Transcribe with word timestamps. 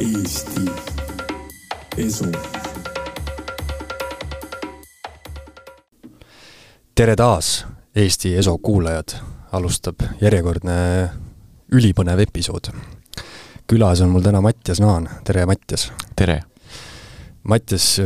Eesti 0.00 0.60
Esu. 1.98 2.24
tere 6.94 7.16
taas, 7.16 7.66
Eesti 7.96 8.36
Eso 8.38 8.54
kuulajad, 8.62 9.16
alustab 9.58 10.04
järjekordne 10.20 10.76
ülipõnev 11.74 12.22
episood. 12.28 12.70
külas 13.66 14.00
on 14.00 14.14
mul 14.14 14.22
täna 14.22 14.40
Mattias 14.40 14.78
Naan, 14.78 15.08
tere 15.24 15.46
Mattias! 15.46 15.90
tere! 16.14 16.44
Mattias, 17.42 17.98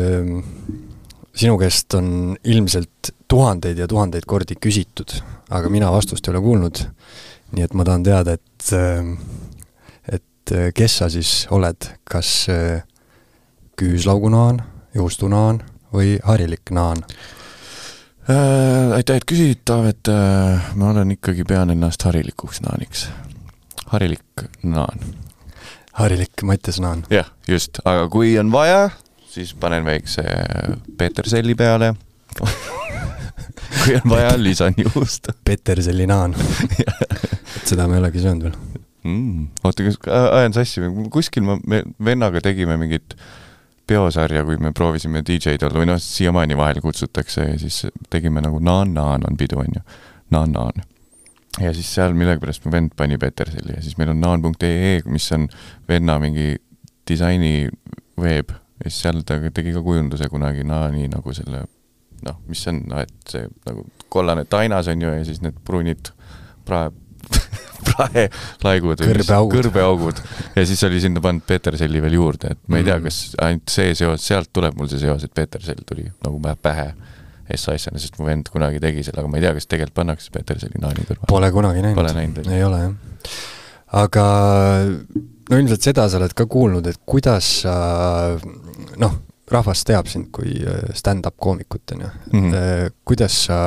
sinu 1.34 1.58
käest 1.60 1.94
on 1.94 2.36
ilmselt 2.44 3.12
tuhandeid 3.28 3.84
ja 3.84 3.88
tuhandeid 3.88 4.24
kordi 4.24 4.56
küsitud, 4.56 5.12
aga 5.50 5.68
mina 5.68 5.92
vastust 5.92 6.24
ei 6.24 6.32
ole 6.32 6.40
kuulnud. 6.40 6.86
nii 7.52 7.68
et 7.68 7.74
ma 7.74 7.84
tahan 7.84 8.02
teada, 8.02 8.32
et, 8.32 8.72
et 10.42 10.74
kes 10.74 10.96
sa 10.98 11.08
siis 11.12 11.46
oled, 11.54 11.86
kas 12.04 12.48
küüslaugunaan, 13.78 14.58
juustunaan 14.94 15.62
või 15.94 16.16
harilik 16.24 16.70
naan? 16.70 17.04
äh,. 18.30 18.92
aitäh, 18.96 19.16
et 19.16 19.26
küsid, 19.26 19.62
Taavet 19.64 20.08
äh,. 20.08 20.74
ma 20.74 20.90
olen 20.90 21.14
ikkagi, 21.16 21.44
pean 21.44 21.70
ennast 21.70 22.02
harilikuks 22.02 22.60
naaniks. 22.66 23.08
harilik 23.86 24.46
naan. 24.62 25.00
harilik 25.92 26.42
Mattias 26.42 26.80
Naan. 26.80 27.04
jah, 27.10 27.30
just, 27.48 27.78
aga 27.84 28.08
kui 28.08 28.38
on 28.38 28.52
vaja, 28.52 28.90
siis 29.30 29.54
panen 29.54 29.84
väikse 29.84 30.22
peterselli 30.98 31.54
peale 31.54 31.94
kui 33.84 33.94
on 34.04 34.10
vaja, 34.10 34.32
lisan 34.36 34.74
juustu. 34.76 35.32
Peterselli 35.44 36.06
naan 36.06 36.34
et 37.56 37.66
seda 37.66 37.88
me 37.88 37.98
ei 37.98 38.04
olegi 38.04 38.22
söönud 38.22 38.48
veel 38.48 38.81
mm,. 39.04 39.46
oota, 39.64 39.86
kas, 39.86 39.98
ajan 40.08 40.56
sassi, 40.56 40.82
kuskil 41.12 41.46
ma, 41.46 41.58
me 41.66 41.82
vennaga 42.04 42.42
tegime 42.44 42.76
mingit 42.80 43.16
peosarja, 43.88 44.44
kui 44.46 44.56
me 44.62 44.72
proovisime 44.76 45.24
DJ-d 45.26 45.66
olla 45.66 45.82
või 45.82 45.90
noh, 45.90 46.00
siiamaani 46.02 46.56
vahel 46.58 46.80
kutsutakse 46.84 47.48
ja 47.48 47.58
siis 47.60 47.82
tegime 48.12 48.42
nagu 48.44 48.62
naan-naan 48.62 49.26
on 49.28 49.38
pidu, 49.38 49.58
on 49.62 49.78
ju. 49.78 49.84
naan-naan. 50.32 50.84
ja 51.60 51.74
siis 51.76 51.90
seal 51.94 52.14
millegipärast 52.16 52.64
mu 52.64 52.72
vend 52.72 52.94
pani 52.96 53.18
Peterselli 53.20 53.76
ja 53.76 53.82
siis 53.84 53.98
meil 54.00 54.14
on 54.14 54.20
naan.ee, 54.22 55.00
mis 55.04 55.28
on 55.36 55.48
venna 55.88 56.18
mingi 56.22 56.54
disaini 57.08 57.68
veeb 58.20 58.54
ja 58.54 58.88
siis 58.88 59.02
seal 59.04 59.22
ta 59.26 59.36
tegi 59.54 59.74
ka 59.74 59.82
kujunduse 59.84 60.30
kunagi 60.32 60.64
naani 60.64 61.10
nagu 61.12 61.34
selle 61.36 61.66
noh, 62.22 62.38
mis 62.48 62.62
see 62.62 62.72
on, 62.72 62.82
noh 62.88 63.02
et 63.02 63.34
see 63.34 63.46
nagu 63.66 63.84
kollane 64.12 64.44
tainas 64.48 64.88
on 64.88 65.02
ju 65.02 65.12
ja 65.12 65.24
siis 65.26 65.42
need 65.44 65.58
pruunid 65.66 66.12
prae 66.66 66.90
praelaigud 67.88 69.00
kõrbeaugud. 69.02 69.56
kõrbeaugud 69.58 70.20
ja 70.56 70.64
siis 70.68 70.82
oli 70.88 71.00
sinna 71.02 71.20
pandud 71.24 71.46
Peterselli 71.46 72.02
veel 72.04 72.16
juurde, 72.18 72.52
et 72.56 72.60
ma 72.68 72.78
ei 72.80 72.84
tea, 72.86 72.98
Mhm. 72.98 73.04
kas 73.08 73.20
ainult 73.42 73.70
see 73.70 73.94
seos, 73.98 74.26
sealt 74.26 74.52
tuleb 74.52 74.76
mul 74.78 74.88
see 74.92 74.98
seos, 75.02 75.24
et 75.24 75.34
Petersell 75.34 75.82
tuli 75.88 76.06
nagu 76.24 76.38
pähe 76.62 76.92
SAS-ina, 77.52 77.98
sest 78.00 78.14
mu 78.18 78.24
vend 78.26 78.48
kunagi 78.48 78.78
tegi 78.80 79.02
selle, 79.04 79.20
aga 79.20 79.28
ma 79.28 79.36
ei 79.36 79.42
tea, 79.44 79.52
kas 79.58 79.66
tegelikult 79.66 79.94
pannakse 79.98 80.30
Peterselli 80.32 80.78
naani 80.80 81.04
kõrvale. 81.08 81.28
Pole 81.28 81.50
kunagi 81.52 81.82
näinud. 81.84 81.98
Pole 81.98 82.12
näinud, 82.16 82.46
ei 82.48 82.62
ole 82.64 82.78
jah. 82.78 82.94
aga 83.92 84.22
no 85.50 85.58
ilmselt 85.58 85.82
seda 85.84 86.06
sa 86.08 86.16
oled 86.16 86.32
ka 86.32 86.46
kuulnud, 86.48 86.86
et 86.88 86.96
kuidas 87.04 87.44
sa 87.66 87.74
noh, 89.02 89.18
rahvas 89.52 89.82
teab 89.84 90.06
sind 90.08 90.30
kui 90.32 90.54
äh, 90.64 90.94
stand-up 90.96 91.36
koomikut, 91.36 91.92
on 91.92 92.00
ju 92.06 92.10
Mhm. 92.32 92.54
kuidas 93.04 93.34
sa 93.50 93.58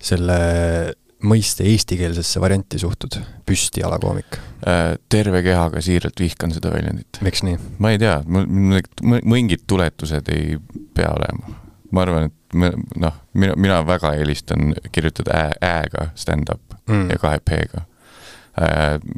selle 0.00 0.94
mõiste 1.22 1.64
eestikeelsesse 1.68 2.40
varianti 2.40 2.78
suhtud, 2.78 3.16
püstialakoomik? 3.46 4.38
Äh, 4.66 4.96
terve 5.08 5.42
kehaga 5.42 5.80
siiralt 5.84 6.20
vihkan 6.20 6.52
seda 6.52 6.72
väljendit. 6.74 7.20
miks 7.22 7.42
nii? 7.46 7.58
ma 7.78 7.94
ei 7.94 7.98
tea, 7.98 8.20
mul 8.26 8.80
mingid 9.24 9.64
tuletused 9.66 10.28
ei 10.34 10.58
pea 10.94 11.12
olema. 11.14 11.54
ma 11.94 12.02
arvan, 12.02 12.24
et 12.30 12.58
noh, 12.98 13.14
mina, 13.34 13.54
mina 13.56 13.80
väga 13.86 14.14
eelistan 14.18 14.74
kirjutada 14.92 15.30
ä, 15.34 15.50
ä-ga 15.62 16.10
stand-up 16.14 16.74
Mm. 16.88 17.10
ja 17.10 17.16
kahe 17.18 17.38
p-ga. 17.40 17.86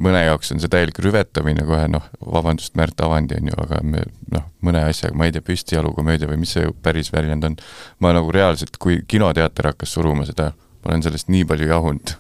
mõne 0.00 0.20
jaoks 0.25 0.53
on 0.54 0.60
see 0.62 0.70
täielik 0.72 0.97
rüvetamine 1.03 1.65
kohe, 1.66 1.88
noh, 1.93 2.04
vabandust, 2.25 2.72
Märt 2.78 3.00
Avandi 3.04 3.37
on 3.37 3.50
ju, 3.50 3.56
aga 3.59 3.81
me 3.84 4.04
noh, 4.32 4.47
mõne 4.65 4.81
asjaga, 4.88 5.12
ma 5.19 5.26
ei 5.26 5.34
tea, 5.34 5.43
püstijalukomöödia 5.44 6.28
või 6.31 6.38
mis 6.41 6.54
see 6.56 6.70
päris 6.82 7.10
väljend 7.12 7.44
on, 7.44 7.56
ma 8.00 8.15
nagu 8.16 8.32
reaalselt, 8.32 8.78
kui 8.81 9.03
kinoteater 9.09 9.69
hakkas 9.72 9.93
suruma 9.99 10.25
seda, 10.25 10.53
ma 10.86 10.92
olen 10.92 11.02
sellest 11.02 11.30
nii 11.32 11.42
palju 11.48 11.66
jahunud 11.66 12.12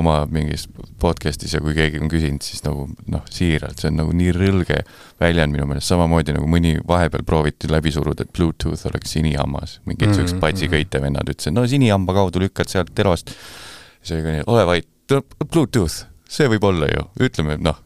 oma 0.00 0.16
mingis 0.32 0.66
podcast'is 0.98 1.54
ja 1.54 1.62
kui 1.62 1.76
keegi 1.76 2.00
on 2.02 2.10
küsinud, 2.10 2.42
siis 2.42 2.64
nagu 2.66 2.88
noh, 3.12 3.22
siiralt, 3.30 3.78
see 3.78 3.92
on 3.92 4.00
nagu 4.00 4.14
nii 4.18 4.32
rõlge 4.34 4.80
väljend 5.22 5.54
minu 5.54 5.68
meelest, 5.70 5.92
samamoodi 5.92 6.34
nagu 6.34 6.50
mõni 6.50 6.74
vahepeal 6.88 7.22
prooviti 7.28 7.70
läbi 7.70 7.92
suruda, 7.94 8.26
et 8.26 8.34
Bluetooth 8.34 8.88
oleks 8.90 9.14
sinihammas, 9.14 9.78
mingid 9.86 10.08
Mhm, 10.08 10.18
siuksed 10.18 10.36
mhm. 10.36 10.42
patsiköite 10.42 11.02
vennad 11.02 11.30
ütlesid, 11.30 11.54
no 11.54 11.66
sinihamba 11.70 12.16
kaudu 12.16 12.42
lükkad 12.42 12.70
sealt 12.70 12.90
telost. 12.94 13.34
see 14.02 14.16
oli 14.16 14.24
ka 14.24 14.32
nii, 14.34 14.46
ole 14.46 14.64
vait, 14.66 14.88
Bluetooth, 15.52 16.06
see 16.28 16.48
võib 16.50 16.64
olla 16.64 16.88
ju, 16.90 17.04
ütleme 17.28 17.58
noh, 17.62 17.78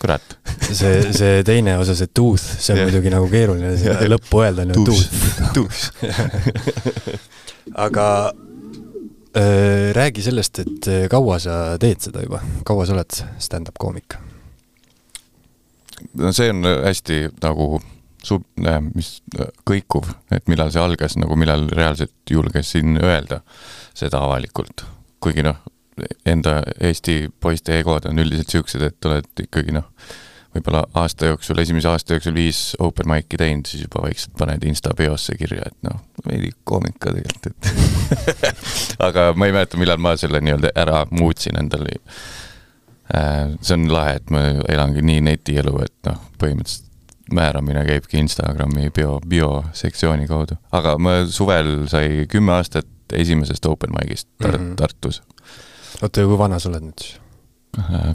kurat. 0.00 0.38
see, 0.72 1.12
see 1.12 1.44
teine 1.46 1.78
osa, 1.78 1.94
see 1.98 2.10
tooth, 2.10 2.42
see 2.58 2.74
on 2.74 2.82
Jah. 2.82 2.90
muidugi 2.90 3.12
nagu 3.14 3.30
keeruline 3.30 4.10
lõppu 4.10 4.42
öelda, 4.42 4.66
on 4.66 4.74
ju 4.74 4.84
tooth. 4.90 5.54
tuus. 5.54 5.86
aga 7.86 8.08
räägi 9.94 10.22
sellest, 10.24 10.58
et 10.64 10.88
äh, 10.88 11.04
kaua 11.10 11.38
sa 11.42 11.76
teed 11.80 12.00
seda 12.02 12.24
juba, 12.24 12.40
kaua 12.66 12.86
sa 12.86 12.96
oled 12.96 13.20
stand-up 13.38 13.78
koomik? 13.78 14.18
no 16.18 16.32
see 16.32 16.50
on 16.50 16.66
hästi 16.84 17.24
nagu 17.42 17.78
sub-, 18.24 18.46
mis 18.94 19.10
kõikuv, 19.68 20.10
et 20.34 20.46
millal 20.50 20.70
see 20.74 20.82
algas, 20.82 21.16
nagu 21.20 21.36
millal 21.38 21.66
reaalselt 21.74 22.30
julgesin 22.30 22.98
öelda 23.02 23.40
seda 23.96 24.22
avalikult. 24.26 24.84
kuigi 25.20 25.42
noh, 25.42 25.58
enda 26.26 26.60
Eesti 26.80 27.26
poiste 27.40 27.78
egod 27.80 28.06
on 28.06 28.22
üldiselt 28.22 28.52
siuksed, 28.54 28.82
et 28.82 29.08
oled 29.08 29.44
ikkagi 29.46 29.74
noh, 29.74 29.88
võib-olla 30.56 30.84
aasta 30.94 31.28
jooksul, 31.32 31.58
esimese 31.62 31.88
aasta 31.88 32.16
jooksul 32.16 32.34
viis 32.34 32.72
open 32.78 33.08
mic'i 33.10 33.36
teinud, 33.40 33.68
siis 33.68 33.84
juba 33.84 34.02
vaikselt 34.06 34.34
paned 34.38 34.64
Insta 34.64 34.94
biosse 34.96 35.36
kirja, 35.38 35.68
et 35.68 35.76
noh, 35.86 36.00
veidi 36.26 36.50
koomik 36.64 36.96
ka 36.98 37.12
tegelikult, 37.14 37.50
et 37.52 38.98
aga 39.08 39.30
ma 39.36 39.48
ei 39.48 39.56
mäleta, 39.56 39.80
millal 39.80 40.00
ma 40.02 40.16
selle 40.16 40.40
nii-öelda 40.44 40.72
ära 40.76 41.04
muutsin 41.10 41.60
endale 41.60 41.98
Äh, 43.14 43.56
see 43.64 43.72
on 43.78 43.86
lahe, 43.88 44.18
et 44.18 44.30
ma 44.32 44.42
elangi 44.68 45.00
nii 45.00 45.22
netielu, 45.24 45.72
et 45.80 45.94
noh, 46.04 46.18
põhimõtteliselt 46.40 47.32
määramine 47.32 47.80
käibki 47.88 48.20
Instagrami 48.20 48.90
bio, 48.92 49.14
biosektsiooni 49.28 50.28
kaudu. 50.28 50.58
aga 50.72 50.94
ma 51.00 51.22
suvel 51.28 51.86
sai 51.88 52.26
kümme 52.28 52.52
aastat 52.56 52.88
esimesest 53.16 53.64
open 53.68 53.92
mic'ist 53.96 54.28
Tar- 54.42 54.58
mm. 54.58 54.64
-hmm. 54.64 54.76
Tartus. 54.76 55.22
oota, 56.02 56.24
kui 56.24 56.38
vana 56.38 56.58
sa 56.58 56.68
oled 56.68 56.84
nüüd 56.84 57.04
siis? 57.04 57.20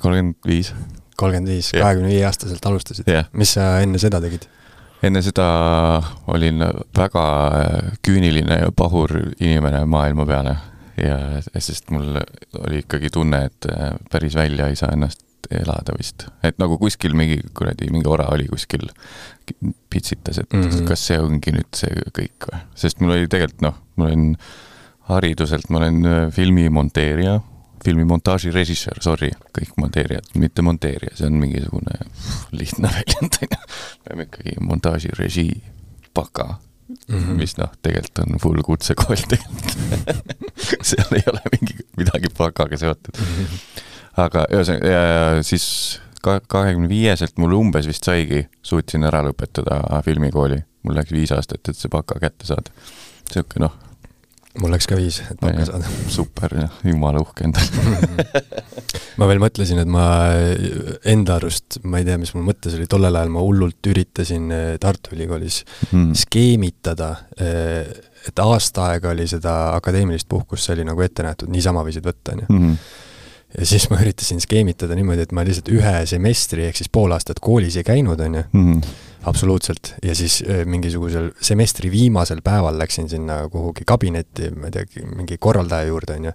kolmkümmend 0.01 0.35
viis. 0.45 0.73
Kolmkümmend 1.23 1.53
viis, 1.55 1.71
kahekümne 1.75 2.11
viie 2.11 2.27
aastaselt 2.27 2.65
alustasid 2.69 3.09
Jah. 3.09 3.31
mis 3.33 3.55
sa 3.57 3.77
enne 3.83 4.01
seda 4.01 4.21
tegid? 4.23 4.45
enne 5.03 5.23
seda 5.25 5.47
olin 6.31 6.63
väga 6.95 7.25
küüniline 8.05 8.61
ja 8.65 8.71
pahur 8.75 9.11
inimene 9.39 9.83
maailma 9.89 10.27
peale 10.29 10.55
ja 11.01 11.17
sest 11.59 11.91
mul 11.91 12.19
oli 12.61 12.83
ikkagi 12.83 13.09
tunne, 13.13 13.45
et 13.49 13.67
päris 14.11 14.35
välja 14.37 14.69
ei 14.69 14.77
saa 14.79 14.93
ennast 14.93 15.23
elada 15.51 15.95
vist. 15.97 16.27
et 16.43 16.59
nagu 16.61 16.77
kuskil 16.79 17.15
mingi 17.17 17.39
kuradi, 17.55 17.89
mingi 17.91 18.07
ora 18.09 18.29
oli 18.31 18.47
kuskil 18.47 18.85
pitsitas, 19.89 20.39
et 20.39 20.53
mm. 20.53 20.61
-hmm. 20.61 20.87
kas 20.87 21.07
see 21.07 21.19
ongi 21.19 21.51
nüüd 21.51 21.71
see 21.75 22.05
kõik 22.19 22.47
või? 22.51 22.61
sest 22.75 23.01
mul 23.01 23.17
oli 23.17 23.27
tegelikult 23.27 23.65
noh, 23.65 23.79
ma 23.95 24.05
olen 24.05 24.35
hariduselt, 25.09 25.69
ma 25.69 25.81
olen 25.81 26.05
äh, 26.05 26.21
filmimonteerija, 26.31 27.39
filmimontaaži 27.85 28.51
režissöör, 28.53 29.01
sorry, 29.03 29.31
kõik 29.55 29.73
monteerijad, 29.77 30.29
mitte 30.39 30.65
monteerija, 30.65 31.15
see 31.19 31.29
on 31.29 31.39
mingisugune 31.41 31.99
lihtne 32.59 32.91
väljend, 32.95 33.39
on 33.41 33.57
ju. 33.57 33.57
me 33.57 34.11
oleme 34.11 34.27
ikkagi 34.29 34.55
montaažirežii 34.59 35.55
baka 36.15 36.55
mm. 36.87 37.19
-hmm. 37.19 37.33
mis 37.33 37.57
noh, 37.57 37.71
tegelikult 37.81 38.19
on 38.19 38.39
full 38.39 38.61
kutsekool 38.63 39.25
tegelikult 39.29 40.23
seal 40.89 41.17
ei 41.17 41.27
ole 41.31 41.41
mingi 41.51 41.77
midagi 41.97 42.31
bakaga 42.37 42.77
seotud. 42.77 43.19
aga 44.17 44.45
ühesõnaga, 44.51 45.43
siis 45.43 45.65
ka 46.23 46.39
kahekümne 46.47 46.89
viieselt 46.89 47.37
mul 47.37 47.55
umbes 47.57 47.87
vist 47.89 48.05
saigi, 48.07 48.45
suutsin 48.63 49.03
ära 49.03 49.23
lõpetada 49.25 50.01
filmikooli. 50.05 50.63
mul 50.83 50.95
läks 50.95 51.11
viis 51.11 51.31
aastat, 51.31 51.69
et 51.69 51.77
see 51.77 51.89
baka 51.89 52.19
kätte 52.19 52.47
saada. 52.47 52.71
sihuke 53.31 53.59
noh, 53.59 53.73
mul 54.61 54.73
läks 54.73 54.87
ka 54.89 54.97
viis, 54.97 55.19
et 55.25 55.39
pakka 55.41 55.65
saada. 55.69 55.89
Super, 56.15 56.55
jumala 56.85 57.21
uhke 57.23 57.47
endale 57.47 58.43
ma 59.19 59.27
veel 59.29 59.41
mõtlesin, 59.41 59.81
et 59.81 59.89
ma 59.89 60.05
enda 61.09 61.37
arust, 61.39 61.79
ma 61.87 62.01
ei 62.01 62.07
tea, 62.07 62.19
mis 62.21 62.33
mul 62.35 62.45
mõttes 62.51 62.77
oli, 62.77 62.87
tollel 62.89 63.17
ajal 63.19 63.33
ma 63.33 63.43
hullult 63.45 63.91
üritasin 63.91 64.49
eh, 64.53 64.65
Tartu 64.81 65.15
Ülikoolis 65.17 65.63
mm. 65.89 66.11
skeemitada, 66.23 67.13
et 67.37 68.43
aasta 68.43 68.91
aega 68.91 69.13
oli 69.13 69.25
seda 69.29 69.73
akadeemilist 69.77 70.29
puhkust, 70.29 70.67
see 70.67 70.77
oli 70.77 70.87
nagu 70.87 71.01
ette 71.05 71.25
nähtud, 71.25 71.51
niisama 71.53 71.83
võisid 71.85 72.05
võtta, 72.05 72.37
on 72.37 72.45
ju. 72.45 72.61
Ja 73.57 73.65
siis 73.69 73.85
ma 73.91 73.99
üritasin 74.01 74.41
skeemitada 74.41 74.95
niimoodi, 74.97 75.27
et 75.27 75.33
ma 75.35 75.43
lihtsalt 75.45 75.69
ühe 75.73 75.93
semestri 76.09 76.65
ehk 76.69 76.79
siis 76.79 76.89
pool 76.93 77.13
aastat 77.13 77.41
koolis 77.43 77.77
ei 77.77 77.85
käinud, 77.85 78.19
on 78.19 78.39
ju 78.39 78.43
mm. 78.49 78.69
-hmm. 78.69 78.93
absoluutselt, 79.29 79.93
ja 80.03 80.15
siis 80.15 80.43
äh, 80.49 80.63
mingisugusel 80.65 81.31
semestri 81.41 81.91
viimasel 81.91 82.41
päeval 82.43 82.79
läksin 82.79 83.09
sinna 83.09 83.43
kuhugi 83.49 83.85
kabinetti, 83.85 84.49
ma 84.57 84.71
ei 84.71 84.71
tea, 84.71 85.05
mingi 85.15 85.37
korraldaja 85.37 85.91
juurde, 85.91 86.17
on 86.17 86.25
ju, 86.25 86.33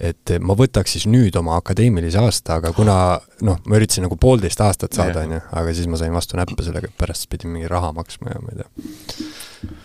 et 0.00 0.36
ma 0.40 0.56
võtaks 0.56 0.96
siis 0.96 1.06
nüüd 1.06 1.36
oma 1.36 1.56
akadeemilise 1.60 2.18
aasta, 2.18 2.60
aga 2.60 2.72
kuna 2.72 3.20
noh, 3.42 3.60
ma 3.64 3.76
üritasin 3.76 4.08
nagu 4.08 4.16
poolteist 4.16 4.60
aastat 4.60 4.96
saada, 4.96 5.24
on 5.28 5.36
ju, 5.36 5.40
aga 5.52 5.74
siis 5.74 5.88
ma 5.92 6.00
sain 6.00 6.12
vastu 6.12 6.40
näppe 6.40 6.62
sellega, 6.62 6.88
et 6.88 6.98
pärast 6.98 7.28
pidin 7.28 7.52
mingi 7.52 7.68
raha 7.68 7.92
maksma 7.92 8.32
ja 8.32 8.40
ma 8.40 8.54
ei 8.54 8.64
tea 8.64 9.84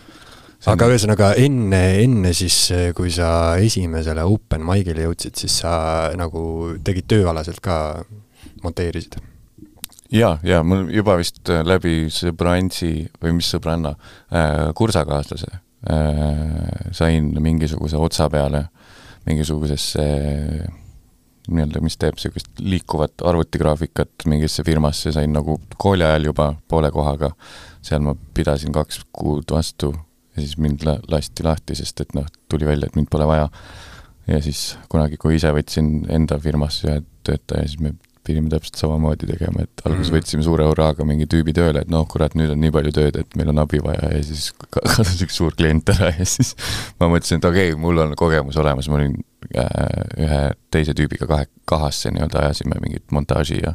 aga 0.70 0.88
ühesõnaga 0.92 1.32
enne, 1.42 1.82
enne 2.04 2.32
siis, 2.36 2.68
kui 2.94 3.10
sa 3.14 3.56
esimesele 3.58 4.24
open 4.28 4.62
mic'ile 4.66 5.08
jõudsid, 5.08 5.34
siis 5.38 5.60
sa 5.64 5.74
nagu 6.18 6.74
tegid 6.84 7.08
tööalaselt 7.10 7.60
ka, 7.64 7.76
monteerisid? 8.62 9.18
ja, 10.12 10.36
ja 10.44 10.62
mul 10.62 10.90
juba 10.92 11.16
vist 11.20 11.48
äh, 11.50 11.62
läbi 11.66 12.06
sõbrantsi 12.12 13.08
või 13.22 13.38
mis 13.38 13.48
sõbranna 13.54 13.94
äh,, 13.96 14.68
kursakaaslase 14.76 15.48
äh, 15.52 16.92
sain 16.94 17.32
mingisuguse 17.40 17.96
otsa 17.96 18.28
peale 18.32 18.66
mingisugusesse 19.26 20.04
äh, 20.04 20.70
nii-öelda, 21.48 21.82
mis 21.82 21.98
teeb 21.98 22.18
niisugust 22.18 22.62
liikuvat 22.62 23.24
arvutigraafikat 23.26 24.26
mingisse 24.30 24.62
firmasse, 24.66 25.12
sain 25.14 25.32
nagu 25.34 25.58
kooli 25.76 26.06
ajal 26.06 26.30
juba 26.30 26.52
poole 26.70 26.90
kohaga, 26.94 27.32
seal 27.82 28.04
ma 28.04 28.14
pidasin 28.34 28.74
kaks 28.74 29.02
kuud 29.10 29.50
vastu 29.50 29.90
ja 30.36 30.42
siis 30.42 30.56
mind 30.60 30.86
la-, 30.88 31.00
lasti 31.12 31.44
lahti, 31.46 31.76
sest 31.78 32.04
et 32.04 32.14
noh, 32.16 32.28
tuli 32.50 32.68
välja, 32.68 32.88
et 32.88 32.96
mind 32.98 33.10
pole 33.12 33.26
vaja. 33.28 33.50
ja 34.30 34.38
siis 34.42 34.76
kunagi, 34.92 35.18
kui 35.20 35.36
ise 35.36 35.50
võtsin 35.54 36.06
enda 36.12 36.38
firmasse 36.40 36.88
ühe 36.88 37.02
töötaja, 37.26 37.66
siis 37.68 37.82
me 37.82 37.94
pidime 38.22 38.50
täpselt 38.52 38.78
samamoodi 38.78 39.26
tegema, 39.26 39.64
et 39.64 39.82
alguses 39.86 40.10
mm 40.10 40.16
võtsime 40.16 40.44
suure 40.46 40.66
hurraaga 40.68 41.04
mingi 41.06 41.26
tüübi 41.30 41.54
tööle, 41.56 41.82
et 41.82 41.90
noh, 41.90 42.04
kurat, 42.10 42.36
nüüd 42.38 42.52
on 42.54 42.60
nii 42.62 42.70
palju 42.74 42.92
tööd, 42.94 43.16
et 43.18 43.36
meil 43.38 43.50
on 43.50 43.62
abi 43.62 43.80
vaja 43.82 44.12
ja 44.12 44.20
siis 44.22 44.52
kadus 44.60 45.22
üks 45.24 45.38
suur 45.40 45.56
klient 45.58 45.90
ära 45.94 46.12
ja 46.12 46.26
siis 46.28 46.52
ma 47.00 47.08
mõtlesin, 47.10 47.40
et 47.40 47.48
okei 47.48 47.72
okay,, 47.72 47.80
mul 47.82 47.98
on 48.04 48.14
kogemus 48.18 48.58
olemas, 48.62 48.90
ma 48.92 49.00
olin 49.00 49.16
äh, 49.58 49.72
ühe 50.22 50.42
teise 50.74 50.94
tüübiga 50.98 51.26
kahe, 51.30 51.48
kahasse 51.68 52.12
nii-öelda 52.14 52.44
ajasime 52.44 52.78
mingit 52.84 53.08
montaaži 53.10 53.58
ja 53.64 53.74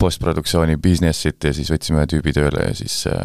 postproduktsiooni 0.00 0.76
business'it 0.82 1.48
ja 1.48 1.54
siis 1.56 1.70
võtsime 1.72 2.02
ühe 2.02 2.10
tüübi 2.10 2.36
tööle 2.36 2.68
ja 2.68 2.76
siis 2.76 3.04
äh, 3.08 3.24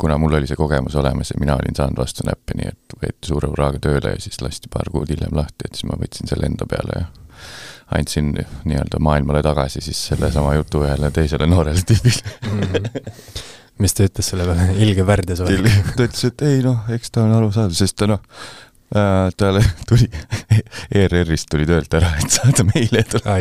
kuna 0.00 0.18
mul 0.18 0.38
oli 0.38 0.48
see 0.50 0.58
kogemus 0.58 0.96
olemas 1.00 1.30
ja 1.30 1.40
mina 1.40 1.56
olin 1.56 1.76
saanud 1.76 2.00
vastu 2.00 2.26
näppe, 2.26 2.56
nii 2.58 2.70
et 2.72 2.96
võeti 3.00 3.30
suure 3.30 3.50
hurraaga 3.52 3.80
tööle 3.82 4.14
ja 4.14 4.22
siis 4.22 4.40
lasti 4.42 4.70
paar 4.72 4.90
kuud 4.92 5.10
hiljem 5.12 5.36
lahti, 5.36 5.68
et 5.68 5.78
siis 5.78 5.88
ma 5.90 5.98
võtsin 6.00 6.30
selle 6.30 6.48
enda 6.50 6.66
peale 6.70 7.00
ja 7.02 7.06
andsin 7.94 8.32
nii-öelda 8.64 8.98
maailmale 8.98 9.42
tagasi 9.44 9.80
siis 9.84 10.00
sellesama 10.08 10.54
jutu 10.54 10.84
ühele 10.86 11.10
teisele 11.14 11.46
noorele 11.46 11.82
tüübile 11.86 12.32
mm. 12.40 12.60
-hmm. 12.60 13.42
mis 13.84 13.94
ta 13.94 14.06
ütles 14.08 14.30
selle 14.32 14.46
peale, 14.48 14.68
ilge 14.86 15.06
värdjas 15.06 15.42
oli? 15.44 15.72
ta 15.96 16.06
ütles, 16.08 16.24
et 16.30 16.46
ei 16.48 16.62
noh, 16.64 16.86
eks 16.96 17.12
ta 17.14 17.26
on 17.26 17.34
arusaadav, 17.38 17.76
sest 17.76 17.98
ta 18.00 18.08
noh 18.10 18.22
äh,, 18.96 19.28
talle 19.36 19.62
tuli 19.88 20.08
ERR-ist 21.02 21.50
tuli 21.50 21.68
töölt 21.68 21.94
ära, 22.00 22.14
et 22.22 22.30
saada 22.38 22.66
meile 22.72 23.04
tulla. 23.10 23.38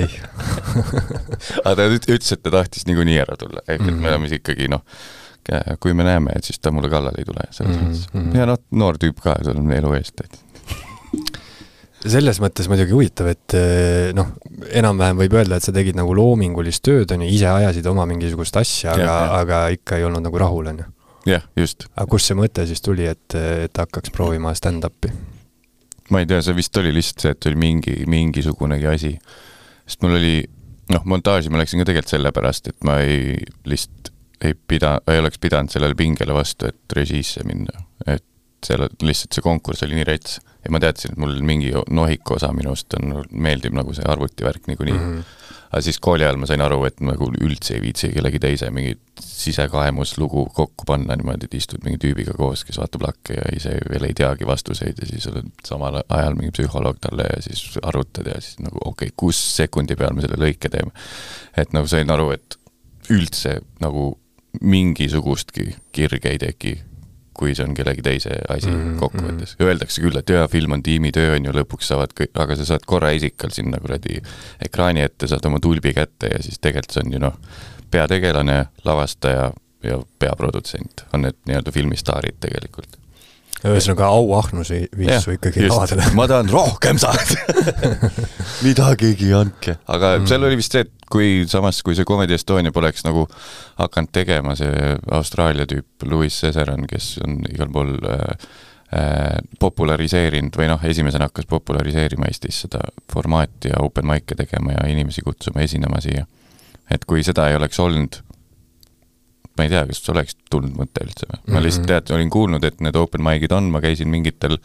aga 1.64 1.76
ta 1.80 1.90
ütles, 1.96 2.32
et 2.36 2.44
ta 2.44 2.54
tahtis 2.60 2.88
niikuinii 2.90 3.20
ära 3.24 3.40
tulla, 3.40 3.64
ehk 3.68 3.88
et 3.88 3.96
me 3.96 4.12
oleme 4.12 4.32
ikkagi 4.40 4.70
noh, 4.74 4.84
kui 5.84 5.94
me 5.94 6.06
näeme, 6.08 6.36
et 6.38 6.48
siis 6.48 6.60
ta 6.60 6.72
mulle 6.72 6.90
kallale 6.92 7.20
ei 7.20 7.28
tule, 7.28 7.48
selles 7.52 7.76
mm 7.76 7.82
-hmm. 7.82 7.94
mõttes. 7.94 8.14
Mhm. 8.14 8.36
ja 8.36 8.46
noh, 8.50 8.60
noor 8.72 8.98
tüüp 9.02 9.20
ka, 9.24 9.36
tal 9.44 9.60
on 9.60 9.72
elu 9.72 9.94
eest, 10.00 10.22
et 10.24 10.40
selles 12.10 12.40
mõttes 12.44 12.68
muidugi 12.72 12.96
huvitav, 12.96 13.30
et 13.32 13.56
eh, 13.58 14.12
noh, 14.16 14.34
enam-vähem 14.76 15.20
võib 15.24 15.38
öelda, 15.40 15.58
et 15.58 15.66
sa 15.66 15.74
tegid 15.76 15.98
nagu 15.98 16.16
loomingulist 16.18 16.84
tööd, 16.86 17.12
on 17.16 17.24
ju, 17.24 17.30
ise 17.32 17.48
ajasid 17.52 17.88
oma 17.90 18.06
mingisugust 18.10 18.58
asja, 18.60 18.96
aga, 18.98 19.18
aga 19.40 19.62
ikka 19.78 20.00
ei 20.00 20.08
olnud 20.08 20.26
nagu 20.26 20.42
rahul, 20.42 20.72
on 20.74 20.84
ju? 20.84 20.90
jah, 21.30 21.46
just. 21.60 21.88
aga 21.96 22.08
kust 22.12 22.32
see 22.32 22.40
mõte 22.40 22.66
siis 22.68 22.84
tuli, 22.84 23.08
et, 23.08 23.38
et 23.38 23.84
hakkaks 23.84 24.12
proovima 24.16 24.54
stand-up'i? 24.58 25.14
ma 26.12 26.24
ei 26.24 26.30
tea, 26.30 26.42
see 26.44 26.58
vist 26.58 26.78
oli 26.82 26.92
lihtsalt 26.96 27.24
see, 27.24 27.36
et 27.38 27.52
oli 27.52 27.60
mingi, 27.60 27.96
mingisugunegi 28.12 28.90
asi. 28.92 29.14
sest 29.88 30.04
mul 30.04 30.18
oli, 30.20 30.36
noh, 30.92 31.06
montaaži 31.10 31.54
ma 31.54 31.62
läksin 31.62 31.82
ka 31.82 31.88
tegelikult 31.92 32.18
sellepärast, 32.18 32.74
et 32.74 32.88
ma 32.88 33.00
ei, 33.06 33.38
lihtsalt 33.70 34.13
ei 34.44 34.56
pida, 34.68 34.98
ei 35.08 35.20
oleks 35.24 35.40
pidanud 35.42 35.72
sellele 35.72 35.96
pingele 35.96 36.36
vastu, 36.36 36.68
et 36.70 36.98
režiisse 36.98 37.44
minna. 37.48 37.86
et 38.08 38.24
seal 38.64 38.88
lihtsalt 39.04 39.36
see 39.36 39.44
konkurss 39.44 39.84
oli 39.86 39.98
nii 39.98 40.08
rets 40.08 40.40
ja 40.64 40.72
ma 40.72 40.80
teadsin, 40.80 41.14
et 41.14 41.20
mul 41.22 41.36
mingi 41.46 41.72
nohiku 41.92 42.38
osa 42.38 42.52
minust 42.56 42.96
on, 43.00 43.18
meeldib 43.32 43.76
nagu 43.76 43.96
see 43.96 44.06
arvutivärk 44.08 44.70
niikuinii 44.70 44.94
mm. 44.96 45.10
-hmm. 45.10 45.66
aga 45.72 45.82
siis 45.84 46.00
kooli 46.00 46.24
ajal 46.24 46.40
ma 46.40 46.48
sain 46.48 46.64
aru, 46.64 46.80
et 46.88 47.02
nagu 47.04 47.28
üldse 47.34 47.76
ei 47.76 47.82
viitsi 47.84 48.12
kellegi 48.16 48.40
teise 48.40 48.70
mingit 48.72 49.02
sisekaemuslugu 49.20 50.46
kokku 50.56 50.88
panna 50.88 51.18
niimoodi, 51.20 51.50
et 51.50 51.60
istud 51.60 51.84
mingi 51.84 52.00
tüübiga 52.06 52.38
koos, 52.38 52.64
kes 52.64 52.80
vaatab 52.80 53.08
lakke 53.08 53.38
ja 53.40 53.46
ise 53.56 53.76
veel 53.90 54.08
ei 54.08 54.16
teagi 54.18 54.48
vastuseid 54.48 55.02
ja 55.02 55.12
siis 55.12 55.28
oled 55.32 55.52
samal 55.68 56.00
ajal 56.08 56.40
mingi 56.40 56.56
psühholoog 56.56 57.04
talle 57.04 57.28
ja 57.28 57.42
siis 57.42 57.80
arutad 57.82 58.32
ja 58.32 58.40
siis 58.42 58.60
nagu 58.64 58.80
okei 58.86 59.12
okay,, 59.12 59.16
kus 59.18 59.44
sekundi 59.58 60.00
peal 60.00 60.16
me 60.16 60.24
selle 60.24 60.40
lõike 60.40 60.72
teeme. 60.72 60.92
et 61.58 61.74
nagu 61.76 61.88
sain 61.88 62.10
aru, 62.10 62.32
et 62.32 62.60
üldse 63.12 63.60
nagu 63.84 64.14
mingisugustki 64.62 65.76
kirge 65.92 66.30
ei 66.30 66.40
teki, 66.42 66.74
kui 67.34 67.56
see 67.58 67.66
on 67.66 67.74
kellegi 67.74 68.02
teise 68.06 68.36
asi 68.50 68.70
mm 68.70 68.80
-hmm. 68.80 69.00
kokkuvõttes. 69.00 69.56
Öeldakse 69.62 70.02
küll, 70.02 70.18
et 70.18 70.30
jaa, 70.30 70.48
film 70.48 70.72
on 70.72 70.84
tiimitöö, 70.84 71.36
on 71.36 71.46
ju, 71.46 71.52
lõpuks 71.52 71.90
saavad 71.90 72.14
kõik, 72.20 72.34
aga 72.34 72.56
sa 72.56 72.66
saad 72.66 72.86
korra 72.86 73.12
isikal 73.12 73.50
sinna 73.50 73.78
kuradi 73.82 74.22
ekraani 74.66 75.02
ette, 75.02 75.28
saad 75.28 75.46
oma 75.46 75.60
tulbi 75.60 75.94
kätte 75.94 76.30
ja 76.32 76.44
siis 76.44 76.60
tegelikult 76.60 76.92
see 76.92 77.04
on 77.06 77.14
ju 77.14 77.20
noh, 77.20 77.40
peategelane, 77.92 78.66
lavastaja 78.86 79.52
ja 79.84 80.02
peaprodutsent 80.20 81.06
on 81.14 81.22
need 81.22 81.36
nii-öelda 81.46 81.72
filmistaarid 81.72 82.38
tegelikult 82.40 83.03
ühesõnaga 83.64 84.10
auahnus 84.12 84.72
viis 84.98 85.24
su 85.24 85.36
ikkagi 85.36 85.68
lavadele. 85.70 86.10
ma 86.18 86.28
tahan 86.28 86.52
rohkem 86.52 87.00
saada 87.02 87.38
midagigi 88.66 89.32
andke, 89.38 89.78
aga 89.88 90.18
mm. 90.18 90.28
seal 90.30 90.48
oli 90.50 90.60
vist 90.60 90.76
see, 90.76 90.84
et 90.84 91.10
kui 91.14 91.46
samas, 91.50 91.82
kui 91.86 91.96
see 91.98 92.08
Comedy 92.08 92.36
Estonia 92.36 92.74
poleks 92.76 93.06
nagu 93.08 93.26
hakanud 93.80 94.12
tegema, 94.16 94.58
see 94.60 94.94
Austraalia 95.14 95.68
tüüp 95.70 96.08
Louis 96.10 96.36
Cesaran, 96.44 96.88
kes 96.90 97.16
on 97.24 97.40
igal 97.52 97.72
pool 97.74 97.94
äh, 98.02 98.48
äh, 98.98 99.40
populariseerinud 99.62 100.58
või 100.60 100.70
noh, 100.72 100.84
esimesena 100.90 101.30
hakkas 101.30 101.48
populariseerima 101.52 102.30
Eestis 102.32 102.64
seda 102.66 102.82
formaati 103.14 103.74
ja 103.74 103.84
open 103.86 104.10
mic'e 104.10 104.38
tegema 104.40 104.76
ja 104.78 104.88
inimesi 104.92 105.26
kutsuma 105.26 105.64
esinema 105.66 106.02
siia. 106.04 106.26
et 106.92 107.06
kui 107.06 107.24
seda 107.24 107.48
ei 107.50 107.56
oleks 107.56 107.80
olnud, 107.80 108.20
ma 109.58 109.66
ei 109.66 109.72
tea, 109.74 109.84
kas 109.90 110.02
oleks 110.14 110.38
tulnud 110.52 110.76
mõte 110.78 111.06
üldse 111.06 111.28
või, 111.30 111.40
ma 111.46 111.56
mhm. 111.58 111.66
lihtsalt 111.68 111.90
tead, 111.90 112.14
olin 112.16 112.32
kuulnud, 112.34 112.64
et 112.68 112.82
need 112.84 112.98
open 113.00 113.24
mic'id 113.26 113.54
on, 113.56 113.70
ma 113.74 113.82
käisin 113.84 114.10
mingitel 114.12 114.58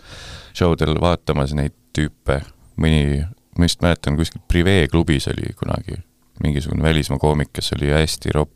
show 0.57 0.77
del 0.79 0.97
vaatamas 1.03 1.55
neid 1.57 1.77
tüüpe, 1.97 2.41
mõni, 2.81 3.25
ma 3.59 3.69
just 3.69 3.83
mäletan, 3.85 4.17
kuskil 4.19 4.43
Prive 4.49 4.81
klubis 4.93 5.29
oli 5.31 5.53
kunagi 5.59 5.99
mingisugune 6.43 6.83
välismaa 6.83 7.19
koomik, 7.19 7.51
kes 7.53 7.73
oli 7.77 7.91
hästi 7.91 8.33
ropp, 8.37 8.55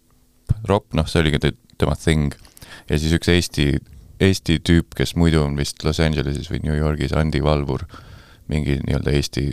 ropp, 0.68 0.92
noh, 0.94 1.08
see 1.10 1.22
oligi 1.24 1.40
tema 1.78 1.96
thing. 1.98 2.34
ja 2.88 2.98
siis 2.98 3.12
üks 3.16 3.28
Eesti, 3.32 3.66
Eesti 4.22 4.60
tüüp, 4.62 4.94
kes 4.96 5.16
muidu 5.18 5.42
on 5.42 5.56
vist 5.58 5.82
Los 5.84 6.00
Angeleses 6.00 6.48
või 6.50 6.62
New 6.62 6.78
Yorgis, 6.78 7.14
Andi 7.18 7.42
Valvur, 7.42 7.84
mingi 8.48 8.78
nii-öelda 8.86 9.14
Eesti 9.18 9.48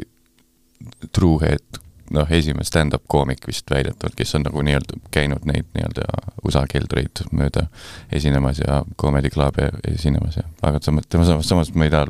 true 1.12 1.42
head 1.42 1.82
noh, 2.16 2.30
esimene 2.40 2.66
stand-up 2.68 3.06
koomik 3.08 3.48
vist 3.48 3.72
väidetavalt, 3.72 4.18
kes 4.18 4.36
on 4.38 4.48
nagu 4.48 4.64
nii-öelda 4.66 5.00
käinud 5.14 5.48
neid 5.50 5.68
nii-öelda 5.76 6.06
USA 6.46 6.66
keldreid 6.70 7.26
mööda 7.32 7.68
esinemas 8.12 8.62
ja 8.64 8.84
comedy 9.02 9.32
club'e 9.34 9.72
esinemas 9.94 10.40
ja, 10.42 10.48
aga 10.62 10.82
samas, 10.84 11.10
tema 11.10 11.28
samas, 11.28 11.50
samas 11.50 11.74
ma 11.76 11.90
ei 11.90 11.94
taha 11.94 12.08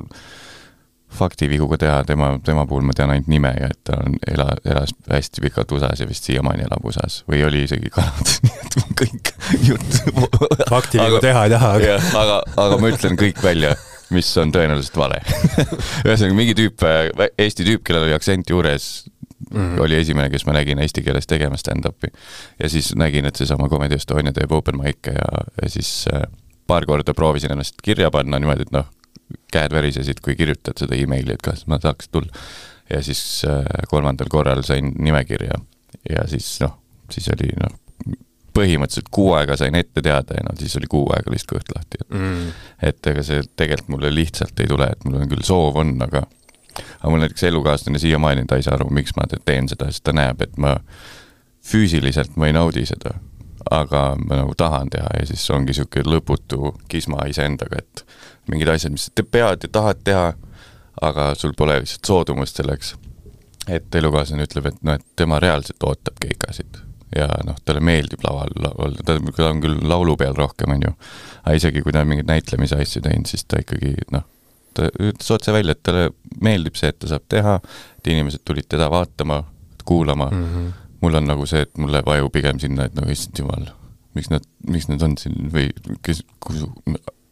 faktivigu 1.09 1.67
ka 1.71 1.77
teha, 1.81 2.03
tema, 2.05 2.29
tema 2.45 2.65
puhul 2.69 2.85
ma 2.85 2.93
tean 2.93 3.09
ainult 3.13 3.29
nime 3.31 3.51
ja 3.57 3.69
et 3.71 3.79
ta 3.87 3.97
on, 4.03 4.17
ela, 4.29 4.47
elas 4.65 4.93
hästi 5.09 5.41
pikalt 5.41 5.71
USA-s 5.73 6.03
ja 6.03 6.07
vist 6.09 6.27
siiamaani 6.29 6.67
elab 6.67 6.85
USA-s. 6.85 7.23
või 7.29 7.41
oli 7.47 7.63
isegi 7.65 7.89
Kanadas, 7.93 8.39
nii 8.45 8.59
et 8.65 8.77
kõik 9.01 9.31
jutt 9.71 10.01
faktivigu 10.69 11.21
teha 11.23 11.45
ei 11.47 11.55
taha, 11.55 11.71
aga 11.79 11.95
aga, 12.23 12.41
aga 12.65 12.81
ma 12.81 12.91
ütlen 12.93 13.17
kõik 13.19 13.41
välja, 13.43 13.73
mis 14.13 14.29
on 14.41 14.53
tõenäoliselt 14.53 14.97
vale. 14.97 15.21
Ühesõnaga, 16.05 16.37
mingi 16.37 16.55
tüüp, 16.57 16.85
Eesti 17.37 17.65
tüüp, 17.65 17.83
kellel 17.85 18.07
oli 18.07 18.15
aktsent 18.17 18.53
juures, 18.53 18.89
mm 19.53 19.59
-hmm. 19.59 19.81
oli 19.81 19.95
esimene, 19.95 20.29
kes 20.29 20.45
ma 20.45 20.53
nägin 20.53 20.79
eesti 20.79 21.03
keeles 21.03 21.27
tegemas 21.27 21.63
stand-up'i. 21.65 22.11
ja 22.63 22.69
siis 22.69 22.95
nägin, 22.95 23.25
et 23.25 23.35
seesama 23.35 23.69
Comedy 23.69 23.95
Estonia 23.95 24.33
teeb 24.33 24.51
open 24.51 24.77
mic'e 24.77 25.13
ja, 25.15 25.43
ja 25.61 25.69
siis 25.69 26.05
äh, 26.13 26.21
paar 26.67 26.85
korda 26.85 27.13
proovisin 27.13 27.51
ennast 27.51 27.81
kirja 27.83 28.11
panna 28.11 28.39
niimoodi, 28.39 28.61
et 28.61 28.71
noh, 28.71 28.85
käed 29.53 29.73
värisesid, 29.73 30.21
kui 30.23 30.35
kirjutad 30.35 30.77
seda 30.77 30.95
emaili, 30.95 31.33
et 31.33 31.41
kas 31.41 31.67
ma 31.67 31.79
saaks 31.81 32.09
tulla. 32.09 32.31
ja 32.89 33.03
siis 33.03 33.45
äh, 33.47 33.65
kolmandal 33.87 34.27
korral 34.29 34.63
sain 34.63 34.93
nimekirja 34.97 35.59
ja 36.09 36.27
siis 36.27 36.57
noh, 36.61 36.77
siis 37.11 37.29
oli 37.29 37.51
noh, 37.59 37.77
põhimõtteliselt 38.55 39.11
kuu 39.13 39.33
aega 39.37 39.57
sain 39.59 39.75
ette 39.77 40.01
teada 40.01 40.37
ja 40.37 40.45
no 40.47 40.55
siis 40.59 40.75
oli 40.79 40.89
kuu 40.89 41.05
aega 41.13 41.31
lihtsalt 41.31 41.53
kõht 41.57 41.75
lahti, 41.75 42.01
et 42.01 42.17
mm. 42.17 42.51
et 42.89 43.11
ega 43.11 43.23
see 43.23 43.43
tegelikult 43.55 43.93
mulle 43.95 44.11
lihtsalt 44.13 44.59
ei 44.59 44.69
tule, 44.71 44.89
et 44.89 45.05
mul 45.05 45.19
on 45.21 45.31
küll 45.31 45.45
soov 45.45 45.79
on, 45.83 45.95
aga 46.05 46.25
aga 46.99 47.11
mul 47.11 47.23
näiteks 47.23 47.43
elukaaslane 47.49 47.99
siiamaani, 47.99 48.45
ta 48.47 48.59
ei 48.59 48.65
saa 48.65 48.75
aru, 48.77 48.89
miks 48.93 49.15
ma 49.17 49.27
teen 49.45 49.69
seda, 49.71 49.89
sest 49.91 50.03
ta 50.07 50.15
näeb, 50.15 50.41
et 50.45 50.57
ma 50.57 50.77
füüsiliselt 51.65 52.37
ma 52.39 52.49
ei 52.49 52.55
naudi 52.55 52.85
seda. 52.89 53.17
aga 53.69 54.15
ma 54.17 54.37
nagu 54.39 54.53
tahan 54.57 54.89
teha 54.89 55.09
ja 55.19 55.25
siis 55.27 55.43
ongi 55.51 55.73
niisugune 55.73 56.15
lõputu 56.15 56.71
kisma 56.89 57.25
iseendaga, 57.29 57.83
et 57.83 58.05
mingid 58.49 58.71
asjad, 58.71 58.95
mis 58.95 59.09
sa 59.09 59.25
pead 59.31 59.65
ja 59.67 59.69
tahad 59.71 59.99
teha, 60.03 60.33
aga 61.01 61.33
sul 61.35 61.53
pole 61.57 61.75
lihtsalt 61.81 62.07
soodumust 62.07 62.55
selleks. 62.55 62.95
et 63.67 63.95
elukaaslane 63.95 64.47
ütleb, 64.47 64.65
et 64.65 64.77
noh, 64.83 64.95
et 64.95 65.05
tema 65.15 65.39
reaalselt 65.39 65.83
ootab 65.83 66.15
keikasid 66.23 66.79
ja 67.15 67.27
noh, 67.45 67.57
talle 67.65 67.81
meeldib 67.83 68.23
laval 68.25 68.51
olla, 68.71 69.03
ta 69.05 69.49
on 69.49 69.61
küll 69.61 69.77
laulu 69.89 70.15
peal 70.17 70.35
rohkem, 70.37 70.73
on 70.75 70.83
ju, 70.87 70.91
aga 71.43 71.55
isegi 71.57 71.83
kui 71.85 71.93
ta 71.93 72.03
on 72.03 72.09
mingeid 72.09 72.29
näitlemise 72.29 72.79
asju 72.81 73.01
teinud, 73.05 73.29
siis 73.29 73.45
ta 73.49 73.61
ikkagi 73.63 73.95
noh, 74.13 74.25
ta 74.79 74.89
ütles 75.11 75.31
otse 75.35 75.53
välja, 75.55 75.75
et 75.75 75.83
talle 75.85 76.09
meeldib 76.41 76.79
see, 76.79 76.91
et 76.93 76.99
ta 76.99 77.11
saab 77.11 77.25
teha, 77.31 77.57
et 77.99 78.11
inimesed 78.13 78.45
tulid 78.47 78.69
teda 78.71 78.89
vaatama, 78.91 79.43
kuulama 79.85 80.29
mm, 80.31 80.45
-hmm. 80.45 80.71
mul 81.01 81.19
on 81.21 81.29
nagu 81.29 81.45
see, 81.49 81.61
et 81.67 81.77
mul 81.77 81.91
läheb 81.93 82.07
aju 82.15 82.29
pigem 82.33 82.59
sinna, 82.59 82.87
et 82.89 82.97
nagu 82.97 83.11
issand 83.11 83.39
jumal, 83.39 83.69
miks 84.17 84.29
nad, 84.29 84.45
miks 84.67 84.89
nad 84.89 85.01
on 85.05 85.17
siin 85.17 85.51
või 85.53 85.69
kes, 86.05 86.23
kus, 86.39 86.65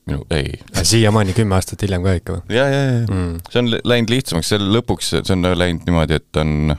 minu, 0.07 0.23
ei. 0.31 0.59
siiamaani 0.83 1.33
kümme 1.37 1.55
aastat 1.55 1.81
hiljem 1.85 2.03
ka 2.03 2.15
ikka 2.19 2.37
või? 2.37 2.55
ja, 2.55 2.67
ja, 2.71 2.83
ja 2.83 2.99
mm., 3.05 3.39
see 3.51 3.63
on 3.63 3.71
läinud 3.83 4.13
lihtsamaks, 4.13 4.53
seal 4.53 4.67
lõpuks 4.77 5.11
see 5.17 5.35
on 5.35 5.49
läinud 5.57 5.87
niimoodi, 5.87 6.19
et 6.21 6.41
on 6.41 6.75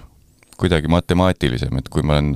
kuidagi 0.58 0.90
matemaatilisem, 0.90 1.76
et 1.78 1.88
kui 1.92 2.02
ma 2.02 2.16
olen 2.18 2.32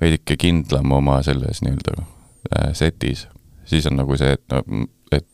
veidike 0.00 0.36
kindlam 0.38 0.92
oma 0.92 1.18
selles 1.26 1.62
nii-öelda 1.64 1.96
äh, 1.98 2.70
setis, 2.78 3.26
siis 3.66 3.88
on 3.90 3.98
nagu 3.98 4.16
see, 4.20 4.36
et 4.36 4.44
no, 4.52 4.62
et 5.12 5.26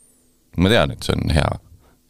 ma 0.57 0.73
tean, 0.73 0.95
et 0.95 1.07
see 1.07 1.17
on 1.17 1.35
hea. 1.35 1.51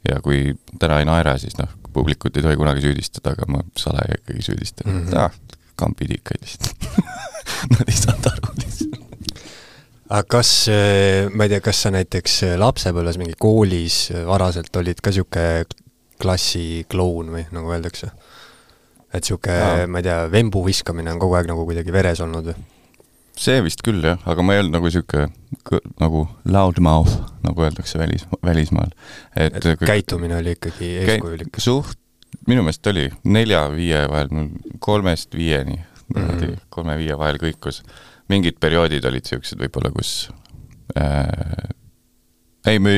Ja 0.09 0.21
kui 0.25 0.55
täna 0.79 1.01
ei 1.03 1.09
naera, 1.09 1.37
siis 1.39 1.57
noh, 1.59 1.71
publikut 1.93 2.37
ei 2.37 2.45
tohi 2.45 2.59
kunagi 2.59 2.85
süüdistada, 2.85 3.37
aga 3.37 3.49
ma 3.53 3.63
salaja 3.79 4.19
ikkagi 4.21 4.43
süüdistan 4.49 4.91
mm, 4.91 4.99
-hmm. 4.99 5.09
et 5.09 5.19
ah, 5.19 5.59
kambid 5.77 6.17
ikka 6.19 6.39
lihtsalt 6.41 6.89
Nad 7.73 7.89
ei 7.89 7.97
saanud 7.97 8.27
aru 8.31 8.55
lihtsalt 8.59 9.01
aga 10.13 10.29
kas, 10.29 10.51
äh, 10.69 11.31
ma 11.33 11.47
ei 11.47 11.55
tea, 11.55 11.63
kas 11.65 11.87
sa 11.87 11.93
näiteks 11.95 12.43
äh, 12.45 12.59
lapsepõlves 12.61 13.17
mingi 13.21 13.37
koolis 13.41 14.11
äh, 14.13 14.27
varaselt 14.29 14.75
olid 14.77 15.01
ka 15.01 15.13
niisugune 15.13 15.65
klassikloun 16.23 17.33
või 17.33 17.47
nagu 17.55 17.73
öeldakse? 17.73 18.11
et 19.13 19.23
niisugune, 19.23 19.87
ma 19.89 20.03
ei 20.03 20.09
tea, 20.09 20.19
vembu 20.33 20.65
viskamine 20.67 21.15
on 21.15 21.23
kogu 21.23 21.39
aeg 21.39 21.49
nagu 21.49 21.65
kuidagi 21.69 21.95
veres 21.95 22.21
olnud 22.25 22.53
või? 22.53 22.69
See 23.39 23.63
vist 23.65 23.83
küll 23.85 24.03
jah, 24.05 24.21
aga 24.29 24.45
ma 24.45 24.55
ei 24.55 24.63
olnud 24.63 24.77
nagu 24.77 24.89
niisugune 24.89 25.29
nagu 26.01 26.27
loudmouth, 26.49 27.17
nagu 27.47 27.65
öeldakse 27.65 28.01
välis, 28.01 28.27
välismaal. 28.45 28.93
et, 29.37 29.57
et 29.57 29.79
kui, 29.79 29.89
käitumine 29.89 30.37
oli 30.39 30.57
ikkagi 30.57 30.93
eeskujulik? 31.03 31.61
suht, 31.63 31.99
minu 32.49 32.65
meelest 32.67 32.87
oli 32.93 33.09
nelja-viie 33.25 34.05
vahel, 34.13 34.49
kolmest 34.85 35.35
viieni 35.37 35.79
mm, 35.79 36.29
-hmm. 36.29 36.57
kolme-viie 36.69 37.19
vahel 37.19 37.41
kõikus 37.43 37.83
mingid 38.33 38.61
perioodid 38.61 39.05
olid 39.09 39.27
niisugused 39.27 39.61
võib-olla, 39.61 39.93
kus 39.95 40.31
äh, 40.97 41.69
ei, 42.67 42.79
ma 42.79 42.97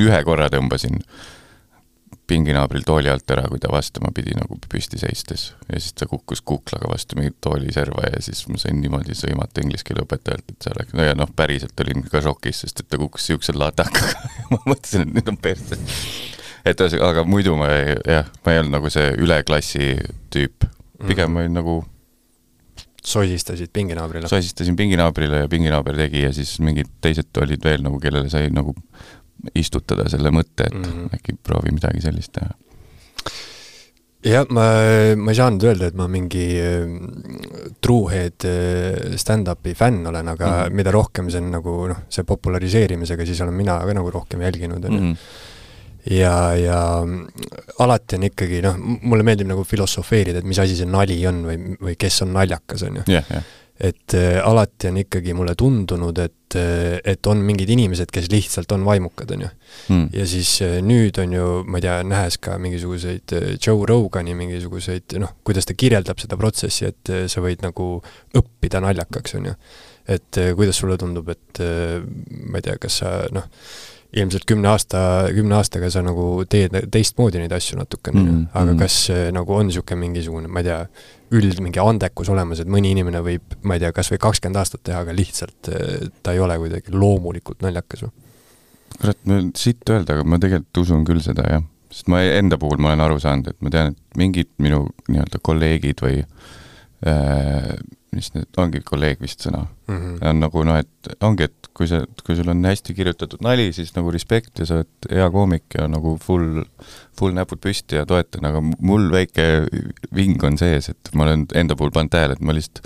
ühe 0.00 0.22
korra 0.24 0.48
tõmbasin 0.52 1.00
pinginaabril 2.30 2.84
tooli 2.86 3.10
alt 3.10 3.30
ära, 3.34 3.46
kui 3.50 3.60
ta 3.62 3.70
vastama 3.72 4.12
pidi 4.14 4.36
nagu 4.38 4.58
püsti 4.70 5.00
seistes 5.00 5.50
ja 5.66 5.80
siis 5.80 5.94
ta 5.98 6.08
kukkus 6.10 6.42
kuklaga 6.46 6.90
vastu 6.90 7.18
mingit 7.18 7.40
tooliserva 7.44 8.06
ja 8.12 8.22
siis 8.24 8.44
ma 8.50 8.60
sain 8.60 8.78
niimoodi 8.82 9.16
sõimata 9.18 9.64
inglise 9.64 9.86
keele 9.88 10.04
õpetajalt, 10.06 10.46
et 10.52 10.66
see 10.66 10.74
oleks, 10.74 10.96
no 10.96 11.06
ja 11.06 11.16
noh, 11.18 11.30
päriselt 11.36 11.84
olin 11.84 12.04
ka 12.10 12.22
šokis, 12.24 12.64
sest 12.64 12.84
et 12.84 12.90
ta 12.90 13.00
kukkus 13.00 13.26
niisuguse 13.28 13.56
latakaga 13.58 14.30
ma 14.52 14.60
mõtlesin, 14.64 15.06
et 15.06 15.16
nüüd 15.18 15.32
on 15.34 15.38
persse. 15.42 15.78
et 16.64 16.84
ühesõnaga, 16.84 17.14
aga 17.14 17.26
muidu 17.28 17.56
ma 17.58 17.70
ei, 17.74 17.96
jah, 18.16 18.28
ma 18.44 18.54
ei 18.54 18.62
olnud 18.62 18.78
nagu 18.78 18.92
see 18.92 19.14
üle 19.18 19.40
klassi 19.48 19.94
tüüp, 20.34 20.68
pigem 21.08 21.34
ma 21.34 21.44
olin 21.44 21.58
nagu 21.60 21.80
sosistasid 23.04 23.70
pinginaabrile? 23.72 24.28
sosistasin 24.28 24.76
pinginaabrile 24.76 25.44
ja 25.44 25.48
pinginaaber 25.48 25.96
tegi 25.96 26.24
ja 26.26 26.32
siis 26.36 26.58
mingid 26.62 26.90
teised 27.00 27.42
olid 27.42 27.64
veel 27.64 27.82
nagu, 27.84 28.00
kellele 28.02 28.30
sai 28.32 28.50
nagu 28.52 28.74
istutada 29.54 30.08
selle 30.10 30.32
mõtte, 30.34 30.66
et 30.66 30.74
mm 30.74 30.82
-hmm. 30.82 31.14
äkki 31.18 31.36
proovi 31.42 31.74
midagi 31.76 32.02
sellist 32.04 32.32
teha. 32.32 32.50
jah, 34.24 34.46
ma, 34.50 34.64
ma 35.16 35.30
ei 35.32 35.36
saanud 35.36 35.64
öelda, 35.64 35.86
et 35.86 35.94
ma 35.96 36.08
mingi 36.08 36.46
äh, 36.60 36.88
truehead 37.80 38.44
äh, 38.44 39.16
stand-up'i 39.16 39.74
fänn 39.74 40.06
olen, 40.06 40.28
aga 40.28 40.46
mm 40.46 40.52
-hmm. 40.52 40.74
mida 40.74 40.90
rohkem 40.90 41.30
see 41.30 41.40
on 41.40 41.50
nagu 41.50 41.86
noh, 41.88 42.02
see 42.08 42.24
populariseerimisega, 42.24 43.26
siis 43.26 43.40
olen 43.40 43.54
mina 43.54 43.78
ka 43.78 43.94
nagu 43.94 44.10
rohkem 44.10 44.40
jälginud, 44.40 44.84
on 44.84 44.92
ju 44.92 45.00
mhm 45.00 45.16
ja, 46.10 46.54
ja 46.56 46.78
alati 47.78 48.16
on 48.16 48.26
ikkagi 48.30 48.60
noh, 48.64 48.76
mulle 48.80 49.24
meeldib 49.26 49.50
nagu 49.50 49.64
filosofeerida, 49.68 50.40
et 50.40 50.48
mis 50.48 50.60
asi 50.62 50.76
see 50.78 50.88
nali 50.88 51.18
on 51.28 51.42
või, 51.46 51.58
või 51.80 51.96
kes 52.00 52.22
on 52.24 52.34
naljakas, 52.36 52.84
on 52.88 53.00
ju 53.00 53.06
yeah,. 53.08 53.26
Yeah. 53.30 53.56
Et 53.80 54.14
äh, 54.14 54.38
alati 54.44 54.90
on 54.90 54.98
ikkagi 55.00 55.32
mulle 55.36 55.54
tundunud, 55.58 56.18
et, 56.20 56.56
äh, 56.58 56.98
et 57.12 57.26
on 57.30 57.40
mingid 57.44 57.70
inimesed, 57.72 58.10
kes 58.12 58.28
lihtsalt 58.32 58.72
on 58.76 58.84
vaimukad, 58.84 59.32
on 59.32 59.44
ju 59.46 59.50
mm.. 59.88 60.08
ja 60.16 60.26
siis 60.28 60.50
äh, 60.66 60.78
nüüd 60.84 61.16
on 61.22 61.32
ju, 61.32 61.46
ma 61.64 61.80
ei 61.80 61.86
tea, 61.86 61.94
nähes 62.04 62.36
ka 62.44 62.58
mingisuguseid 62.60 63.36
Joe 63.56 63.86
Rogani 63.88 64.36
mingisuguseid 64.36 65.16
noh, 65.22 65.32
kuidas 65.46 65.68
ta 65.68 65.76
kirjeldab 65.78 66.20
seda 66.20 66.36
protsessi, 66.40 66.90
et 66.90 67.14
sa 67.32 67.44
võid 67.44 67.64
nagu 67.64 67.92
õppida 68.36 68.82
naljakaks, 68.84 69.38
on 69.40 69.48
ju. 69.50 69.56
et 70.10 70.42
kuidas 70.58 70.80
sulle 70.82 70.98
tundub, 71.00 71.28
et 71.32 71.62
ma 71.62 72.60
ei 72.60 72.66
tea, 72.66 72.76
kas 72.82 73.00
sa 73.00 73.14
noh, 73.32 73.48
ilmselt 74.16 74.44
kümne 74.48 74.68
aasta, 74.72 75.00
kümne 75.34 75.54
aastaga 75.60 75.90
sa 75.92 76.02
nagu 76.02 76.42
teed 76.50 76.74
teistmoodi 76.90 77.38
neid 77.42 77.52
asju 77.54 77.78
natukene 77.78 78.20
mm, 78.20 78.28
-hmm. 78.30 78.46
aga 78.62 78.74
kas 78.84 78.96
nagu 79.34 79.54
on 79.54 79.68
niisugune 79.70 80.00
mingisugune, 80.00 80.48
ma 80.50 80.64
ei 80.64 80.66
tea, 80.70 80.80
üld 81.38 81.60
mingi 81.62 81.78
andekus 81.82 82.30
olemas, 82.32 82.62
et 82.62 82.70
mõni 82.70 82.90
inimene 82.94 83.22
võib, 83.22 83.54
ma 83.62 83.76
ei 83.76 83.84
tea, 83.84 83.92
kas 83.94 84.10
või 84.10 84.18
kakskümmend 84.24 84.58
aastat 84.58 84.82
teha, 84.86 85.04
aga 85.04 85.14
lihtsalt 85.14 85.70
eh, 85.70 86.08
ta 86.22 86.34
ei 86.34 86.42
ole 86.42 86.58
kuidagi 86.58 86.94
loomulikult 86.94 87.62
naljakas 87.62 88.06
või? 88.06 88.16
kurat, 89.00 89.20
ma 89.30 89.38
siit 89.56 89.94
öelda, 89.94 90.16
aga 90.16 90.26
ma 90.26 90.40
tegelikult 90.42 90.82
usun 90.82 91.06
küll 91.08 91.22
seda, 91.24 91.46
jah. 91.46 91.62
sest 91.94 92.10
ma 92.10 92.24
enda 92.26 92.58
puhul 92.60 92.82
ma 92.82 92.90
olen 92.90 93.04
aru 93.06 93.20
saanud, 93.22 93.52
et 93.52 93.62
ma 93.62 93.70
tean, 93.72 93.94
et 93.94 94.18
mingid 94.18 94.50
minu 94.58 94.82
nii-öelda 95.06 95.38
kolleegid 95.46 96.02
või 96.02 96.18
äh, 97.06 97.70
mis 98.14 98.32
need, 98.34 98.48
ongi 98.58 98.80
kolleeg 98.86 99.20
vist 99.22 99.44
sõna 99.44 99.62
mm, 99.64 99.96
-hmm. 99.96 100.16
on 100.30 100.40
nagu 100.42 100.64
noh, 100.66 100.78
et 100.82 101.10
ongi, 101.26 101.46
et 101.46 101.68
kui 101.76 101.86
sa, 101.90 102.00
kui 102.26 102.36
sul 102.38 102.50
on 102.50 102.64
hästi 102.66 102.94
kirjutatud 102.96 103.42
nali, 103.46 103.70
siis 103.76 103.92
nagu 103.94 104.10
respekt 104.10 104.58
ja 104.58 104.66
sa 104.66 104.80
oled 104.80 105.10
hea 105.10 105.28
koomik 105.30 105.78
ja 105.78 105.86
nagu 105.90 106.16
full, 106.22 106.64
full 107.18 107.36
näpud 107.36 107.62
püsti 107.62 108.00
ja 108.00 108.06
toetan, 108.08 108.48
aga 108.50 108.62
mul 108.62 109.08
väike 109.14 109.46
ving 110.16 110.42
on 110.44 110.58
sees, 110.58 110.90
et 110.92 111.12
ma 111.14 111.28
olen 111.28 111.46
enda 111.54 111.78
puhul 111.78 111.94
pannud 111.94 112.12
tähele, 112.14 112.36
et 112.38 112.44
ma 112.44 112.56
lihtsalt, 112.56 112.82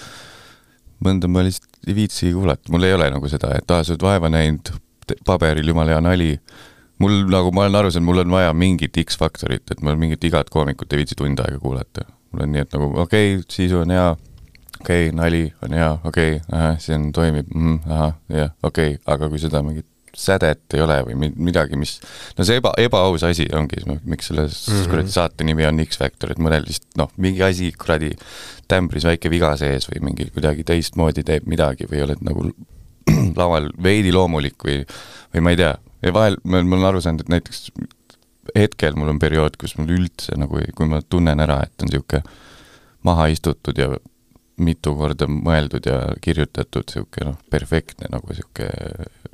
mõnda 1.04 1.31
ma 1.31 1.45
lihtsalt 1.47 1.88
ei 1.88 1.97
viitsi 1.97 2.33
kuulata, 2.37 2.73
mul 2.73 2.85
ei 2.85 2.95
ole 2.97 3.09
nagu 3.14 3.33
seda, 3.33 3.54
et 3.57 3.71
aa, 3.71 3.85
sa 3.85 3.95
oled 3.95 4.04
vaeva 4.04 4.31
näinud, 4.33 4.75
paberil 5.25 5.73
jumala 5.73 5.97
hea 5.97 6.04
nali, 6.04 6.31
mul 7.00 7.25
nagu, 7.33 7.52
ma 7.57 7.64
olen 7.64 7.81
aru 7.81 7.90
saanud, 7.95 8.09
mul 8.11 8.23
on 8.25 8.37
vaja 8.37 8.52
mingit 8.57 9.00
X-faktorit, 9.07 9.66
et 9.73 9.83
ma 9.85 9.97
mingit 9.97 10.25
igat 10.25 10.52
koomikut 10.52 10.93
ei 10.93 11.02
viitsi 11.02 11.16
tund 11.19 11.40
aega 11.40 11.59
kuulata. 11.62 12.07
mul 12.33 12.45
on 12.45 12.52
nii, 12.52 12.62
et 12.66 12.73
nagu 12.75 12.93
okei 13.00 13.37
okay,, 13.37 13.43
sisu 13.50 13.81
on 13.81 13.93
hea 13.95 14.07
okei 14.85 15.09
okay,, 15.09 15.17
nali 15.17 15.43
on 15.64 15.75
hea, 15.79 15.91
okei 16.05 16.37
okay,, 16.37 16.76
see 16.85 16.95
on, 16.99 17.11
toimib 17.17 17.50
mm,, 17.50 17.83
ahah, 17.88 18.14
jah, 18.29 18.55
okei 18.62 18.95
okay., 18.95 19.03
aga 19.17 19.33
kui 19.33 19.41
seda 19.43 19.64
mingit 19.64 19.88
sädet 20.14 20.75
ei 20.76 20.83
ole 20.85 20.97
või 21.09 21.31
midagi, 21.33 21.79
mis, 21.79 21.97
no 22.38 22.47
see 22.47 22.61
eba, 22.61 22.71
ebaaus 22.79 23.25
asi 23.26 23.47
ongi, 23.57 23.83
miks 24.05 24.31
selle 24.31 24.45
mm 24.47 24.53
-hmm. 24.53 24.91
kuradi 24.91 25.14
saate 25.14 25.45
nimi 25.45 25.67
on 25.67 25.83
X-Factor, 25.85 26.31
et 26.31 26.38
mõnel 26.38 26.62
lihtsalt 26.69 27.00
noh, 27.00 27.11
mingi 27.17 27.43
asi 27.43 27.73
kuradi 27.73 28.12
tämbris 28.71 29.07
väike 29.09 29.31
viga 29.31 29.57
sees 29.61 29.88
või 29.91 30.05
mingi 30.11 30.29
kuidagi 30.31 30.64
teistmoodi 30.64 31.25
teeb 31.26 31.49
midagi 31.50 31.91
või 31.91 32.05
oled 32.07 32.23
nagu 32.23 32.47
laval 33.41 33.71
veidi 33.83 34.12
loomulik 34.14 34.64
või, 34.64 34.85
või 35.35 35.45
ma 35.45 35.50
ei 35.50 35.61
tea, 35.61 35.75
ja 36.03 36.14
vahel 36.14 36.38
ma 36.45 36.62
olen 36.62 36.91
aru 36.93 37.03
saanud, 37.03 37.26
et 37.26 37.35
näiteks 37.35 37.71
hetkel 38.55 38.97
mul 38.97 39.12
on 39.14 39.19
periood, 39.19 39.57
kus 39.59 39.76
mul 39.79 39.91
üldse 39.99 40.37
nagu, 40.38 40.61
kui 40.76 40.88
ma 40.88 41.03
tunnen 41.03 41.41
ära, 41.41 41.62
et 41.64 41.83
on 41.83 41.91
niisugune 41.91 42.23
maha 43.05 43.29
istutud 43.33 43.79
ja 43.79 43.91
mitu 44.62 44.94
korda 44.99 45.26
mõeldud 45.30 45.87
ja 45.88 46.00
kirjutatud 46.23 46.87
niisugune 46.87 47.32
noh, 47.32 47.38
perfektne 47.50 48.11
nagu 48.12 48.30
niisugune 48.30 49.25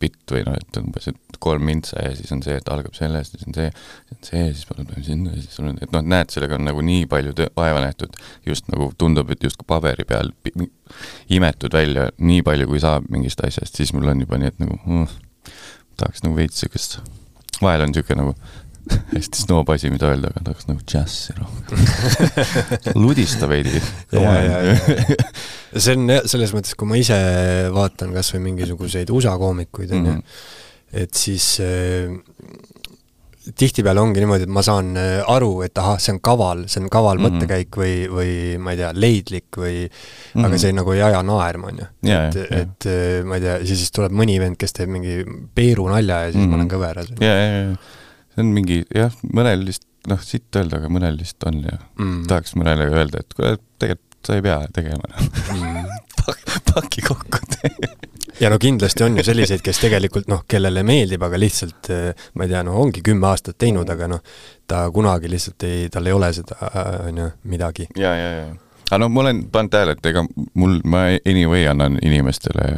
bitt 0.00 0.32
või 0.32 0.42
noh, 0.44 0.56
et 0.60 0.76
umbes, 0.76 1.06
et 1.08 1.38
kolm 1.40 1.64
mintsa 1.64 2.02
ja 2.04 2.10
siis 2.16 2.30
on 2.34 2.42
see, 2.44 2.58
et 2.60 2.68
algab 2.68 2.92
sellest 2.96 3.34
ja 3.34 3.40
siis 3.40 3.48
on 3.48 3.56
see, 3.56 3.70
siis 3.72 4.12
on 4.12 4.26
see, 4.28 4.42
siis 4.52 4.68
ma 4.68 4.76
lähen 4.76 5.06
sinna 5.06 5.32
ja 5.32 5.40
siis 5.40 5.60
on, 5.62 5.78
et 5.80 5.94
noh, 5.94 6.04
näed, 6.12 6.32
sellega 6.34 6.58
on 6.58 6.66
nagu 6.68 6.84
nii 6.84 7.06
palju 7.10 7.32
vaeva 7.56 7.80
nähtud, 7.86 8.18
just 8.46 8.68
nagu 8.72 8.90
tundub, 9.00 9.32
et 9.32 9.48
justkui 9.48 9.68
paberi 9.70 10.04
peal 10.08 10.32
imetud 11.32 11.72
välja 11.72 12.10
nii 12.18 12.44
palju, 12.46 12.68
kui 12.68 12.82
saab 12.82 13.08
mingist 13.12 13.40
asjast, 13.46 13.80
siis 13.80 13.94
mul 13.96 14.12
on 14.12 14.20
juba 14.26 14.40
nii, 14.40 14.52
et 14.52 14.60
nagu 14.60 14.76
mm, 14.84 15.08
tahaks 16.00 16.26
nagu 16.26 16.36
veits 16.36 16.60
niisugust, 16.60 17.00
vahel 17.62 17.86
on 17.86 17.94
niisugune 17.94 18.26
nagu 18.26 18.36
hästi 19.14 19.44
snoob 19.44 19.70
asi, 19.74 19.90
mida 19.92 20.10
öelda, 20.10 20.30
aga 20.32 20.44
tahaks 20.50 20.68
nagu 20.70 20.84
džässi 20.86 21.36
rohkem 21.38 21.84
ludista 23.04 23.48
veidi. 23.50 23.82
see 25.76 25.96
on 25.96 26.08
jah, 26.10 26.24
selles 26.30 26.54
mõttes, 26.56 26.76
kui 26.78 26.90
ma 26.90 26.98
ise 27.00 27.20
vaatan 27.74 28.14
kas 28.16 28.32
või 28.34 28.46
mingisuguseid 28.50 29.12
USA 29.14 29.36
koomikuid, 29.40 29.94
on 29.96 30.10
ju, 30.10 30.16
mhm. 30.16 30.42
et 31.04 31.14
siis 31.18 31.52
äh, 31.64 32.10
tihtipeale 33.56 34.02
ongi 34.02 34.20
niimoodi, 34.20 34.44
et 34.46 34.52
ma 34.52 34.62
saan 34.64 34.92
äh, 35.00 35.20
aru, 35.32 35.62
et 35.64 35.78
ahah, 35.80 36.00
see 36.02 36.12
on 36.14 36.20
kaval, 36.24 36.66
see 36.70 36.82
on 36.82 36.90
kaval 36.92 37.18
mm 37.18 37.24
-hmm. 37.24 37.38
mõttekäik 37.38 37.78
või, 37.82 37.94
või 38.12 38.32
ma 38.62 38.74
ei 38.74 38.80
tea, 38.82 38.90
leidlik 38.94 39.56
või 39.56 39.76
mm, 39.86 39.94
-hmm. 40.34 40.48
aga 40.48 40.58
see 40.60 40.74
nagu 40.76 40.92
ei 40.96 41.02
aja 41.02 41.22
naerma, 41.22 41.72
on 41.72 41.80
ju. 41.80 41.88
et, 42.16 42.36
et 42.50 42.90
äh, 42.90 43.24
ma 43.24 43.38
ei 43.38 43.46
tea, 43.46 43.56
ja 43.62 43.66
siis 43.72 43.90
tuleb 43.96 44.12
mõni 44.12 44.36
vend, 44.40 44.60
kes 44.60 44.76
teeb 44.76 44.92
mingi 44.92 45.24
peeru 45.54 45.88
nalja 45.88 46.26
ja 46.26 46.32
siis 46.32 46.36
mm 46.36 46.44
-hmm. 46.44 46.50
ma 46.50 46.56
olen 46.56 46.66
mhm. 46.66 46.74
kõveras. 46.74 47.08
ja, 47.20 47.34
ja, 47.34 47.48
ja 47.70 47.98
see 48.34 48.44
on 48.44 48.52
mingi 48.56 48.82
jah, 48.94 49.14
mõnel 49.34 49.64
vist, 49.68 49.86
noh, 50.10 50.20
sitt 50.24 50.56
öelda, 50.56 50.80
aga 50.80 50.92
mõnel 50.92 51.18
vist 51.20 51.48
on 51.48 51.62
ja 51.64 51.78
mm 51.98 52.28
tahaks 52.30 52.56
mõnele 52.58 52.90
öelda, 52.90 53.24
et 53.24 53.36
kuule, 53.36 53.56
tegelikult 53.78 54.26
sa 54.26 54.36
ei 54.36 54.44
pea 54.44 54.60
tegema 54.76 55.08
mm. 55.16 55.84
paki 56.70 57.02
kokku 57.06 57.40
ja 58.40 58.50
no 58.50 58.58
kindlasti 58.58 59.04
on 59.04 59.18
ju 59.18 59.24
selliseid, 59.24 59.60
kes 59.64 59.80
tegelikult 59.82 60.28
noh, 60.32 60.44
kellele 60.48 60.82
meeldib, 60.86 61.22
aga 61.26 61.38
lihtsalt 61.40 61.90
eh, 61.92 62.24
ma 62.34 62.46
ei 62.46 62.52
tea, 62.52 62.62
noh, 62.66 62.78
ongi 62.80 63.02
kümme 63.04 63.28
aastat 63.30 63.58
teinud, 63.60 63.88
aga 63.90 64.08
noh, 64.10 64.22
ta 64.68 64.86
kunagi 64.94 65.30
lihtsalt 65.30 65.68
ei, 65.68 65.88
tal 65.92 66.08
ei 66.08 66.16
ole 66.16 66.32
seda, 66.36 66.56
on 67.08 67.20
ju, 67.24 67.28
midagi. 67.52 67.88
ja, 68.00 68.14
ja, 68.16 68.30
ja. 68.38 68.46
aga 68.88 69.02
noh, 69.04 69.12
ma 69.12 69.24
olen 69.26 69.44
pannud 69.52 69.74
tähele, 69.74 69.96
et 69.98 70.10
ega 70.12 70.24
mul, 70.54 70.80
ma 70.84 71.06
anyway 71.20 71.68
annan 71.70 71.98
inimestele 72.02 72.70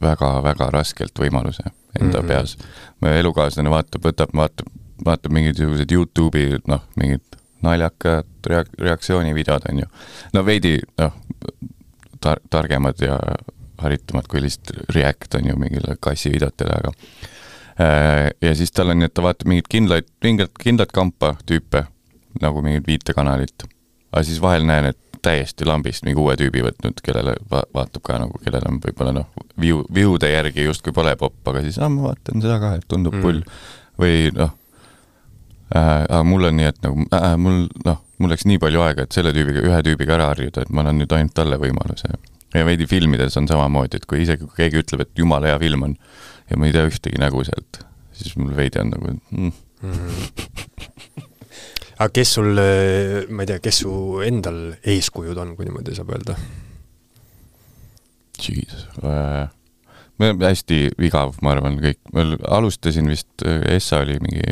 väga-väga 0.00 0.70
raskelt 0.72 1.18
võimaluse 1.20 1.66
enda 2.00 2.22
mm 2.22 2.24
-hmm. 2.24 2.28
peas. 2.28 2.56
mu 3.00 3.08
elukaaslane 3.08 3.70
vaatab, 3.70 4.04
võtab, 4.04 4.32
vaatab, 4.36 4.66
vaatab 5.06 5.32
mingisugused 5.34 5.92
Youtube'i, 5.92 6.60
noh, 6.70 6.84
mingid 7.00 7.24
naljakad 7.62 8.28
reak-, 8.46 8.72
reaktsioonivideod, 8.78 9.68
on 9.70 9.82
ju. 9.82 9.88
no 10.32 10.44
veidi, 10.46 10.78
noh, 11.00 11.16
tar-, 12.20 12.42
targemad 12.50 13.00
ja 13.04 13.18
haritumad 13.80 14.28
kui 14.28 14.42
lihtsalt 14.44 14.94
React 14.94 15.38
on 15.40 15.50
ju 15.50 15.58
mingile 15.60 15.96
kassivideotele, 16.00 16.78
aga 16.80 16.92
äh, 17.80 18.30
ja 18.42 18.54
siis 18.56 18.72
tal 18.72 18.92
on 18.92 19.00
nii, 19.00 19.10
et 19.10 19.16
ta 19.16 19.24
vaatab 19.24 19.50
mingeid 19.50 19.70
kindlaid, 19.72 20.08
mingit 20.24 20.56
kindlat 20.60 20.92
kampa 20.92 21.34
tüüpe, 21.48 21.84
nagu 22.40 22.64
mingit 22.64 22.86
viitekanalit. 22.86 23.68
aga 24.12 24.24
siis 24.26 24.42
vahel 24.42 24.66
näen, 24.68 24.92
et 24.92 24.98
täiesti 25.22 25.66
lambist 25.68 26.04
mingi 26.06 26.20
uue 26.20 26.36
tüübi 26.40 26.62
võtnud, 26.64 27.00
kellele 27.04 27.34
va 27.50 27.60
vaatab 27.74 28.04
ka 28.04 28.16
nagu, 28.22 28.40
kellel 28.44 28.68
on 28.68 28.80
võib-olla 28.84 29.12
noh, 29.16 29.28
view, 29.60 29.82
view'de 29.94 30.30
järgi 30.32 30.64
justkui 30.64 30.96
pole 30.96 31.12
popp, 31.20 31.40
aga 31.52 31.60
siis 31.64 31.76
aa, 31.80 31.90
ma 31.92 32.08
vaatan 32.08 32.40
seda 32.44 32.56
ka, 32.62 32.72
et 32.78 32.88
tundub 32.88 33.18
mm. 33.18 33.26
pull. 33.26 33.44
või 34.00 34.30
noh 34.32 34.56
aga 35.70 36.22
mul 36.26 36.48
on 36.48 36.56
nii, 36.58 36.70
et 36.72 36.80
nagu 36.84 37.06
äh, 37.14 37.36
mul 37.40 37.62
noh, 37.86 38.00
mul 38.18 38.32
läks 38.34 38.46
nii 38.48 38.60
palju 38.62 38.82
aega, 38.84 39.06
et 39.06 39.16
selle 39.16 39.32
tüübiga, 39.36 39.62
ühe 39.66 39.80
tüübiga 39.86 40.16
ära 40.16 40.30
harjuda, 40.32 40.64
et 40.64 40.72
ma 40.74 40.82
annan 40.84 40.98
nüüd 41.00 41.12
ainult 41.14 41.34
talle 41.36 41.60
võimaluse 41.60 42.10
ja 42.54 42.64
veidi 42.66 42.88
filmides 42.90 43.36
on 43.38 43.46
samamoodi, 43.50 44.00
et 44.00 44.08
kui 44.10 44.24
isegi 44.24 44.46
kui 44.46 44.64
keegi 44.64 44.82
ütleb, 44.82 45.04
et 45.04 45.22
jumala 45.22 45.52
hea 45.52 45.60
film 45.62 45.86
on 45.86 45.94
ja 46.50 46.58
ma 46.58 46.66
ei 46.66 46.74
tea 46.74 46.88
ühtegi 46.88 47.20
nägu 47.22 47.44
sealt, 47.46 47.84
siis 48.16 48.34
mul 48.40 48.56
veidi 48.56 48.82
on 48.82 48.90
nagu 48.94 49.14
mm. 49.14 49.52
mm. 49.86 51.20
aga 52.00 52.10
kes 52.18 52.34
sul, 52.38 52.50
ma 53.30 53.46
ei 53.46 53.52
tea, 53.52 53.62
kes 53.62 53.84
su 53.84 53.94
endal 54.26 54.60
eeskujud 54.82 55.38
on, 55.38 55.54
kui 55.58 55.68
niimoodi 55.68 55.94
saab 55.98 56.10
öelda? 56.16 56.36
Jesus 58.40 58.86
äh,, 59.04 59.46
hästi 60.20 60.82
igav, 61.06 61.36
ma 61.44 61.54
arvan, 61.54 61.78
kõik, 61.80 62.00
ma 62.16 62.26
alustasin 62.58 63.08
vist, 63.08 63.30
Essa 63.70 64.02
oli 64.04 64.18
mingi, 64.20 64.42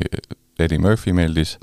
Eddie 0.65 0.79
Murphy 0.83 1.12
meeldis 1.12 1.57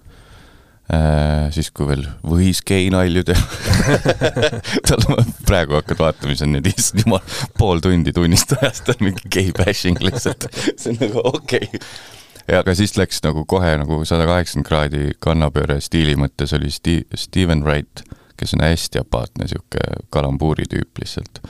Äh, 0.86 1.48
siis, 1.50 1.72
kui 1.74 1.88
veel 1.90 2.04
võis 2.22 2.60
gei-nalju 2.62 3.24
teha 3.26 3.96
tal 4.86 5.06
praegu 5.48 5.74
hakkad 5.80 5.98
vaatama, 5.98 6.36
siis 6.36 6.44
on 6.46 6.52
need, 6.54 6.68
issand 6.70 7.02
jumal, 7.02 7.24
pool 7.58 7.82
tundi 7.82 8.14
tunnist 8.14 8.54
ajast 8.54 8.92
on 8.94 9.02
mingi 9.08 9.32
gei-bashing 9.34 9.98
lihtsalt. 10.06 10.46
see 10.78 10.92
on 10.92 11.00
nagu 11.02 11.24
okei 11.32 11.64
okay. 11.72 11.82
ja 12.52 12.60
aga 12.62 12.76
siis 12.78 12.94
läks 13.00 13.24
nagu 13.26 13.48
kohe 13.50 13.72
nagu 13.82 13.98
sada 14.06 14.28
kaheksakümmend 14.30 14.70
kraadi 14.70 15.02
kannapööre 15.26 15.80
stiili 15.82 16.14
mõttes 16.22 16.54
oli 16.54 16.70
Sti-, 16.70 17.08
Steven 17.18 17.66
Wright, 17.66 18.06
kes 18.38 18.54
on 18.54 18.62
hästi 18.68 19.02
apaatne 19.02 19.48
niisugune 19.48 20.06
kalambuuri 20.14 20.70
tüüp 20.70 21.02
lihtsalt. 21.02 21.42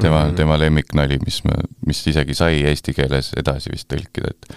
tema 0.00 0.24
mm, 0.24 0.30
-hmm. 0.30 0.40
tema 0.40 0.58
lemmiknali, 0.64 1.20
mis 1.28 1.42
ma, 1.44 1.60
mis 1.84 2.06
isegi 2.08 2.40
sai 2.40 2.64
eesti 2.72 2.96
keeles 2.96 3.34
edasi 3.36 3.76
vist 3.76 3.92
tõlkida, 3.92 4.32
et 4.32 4.56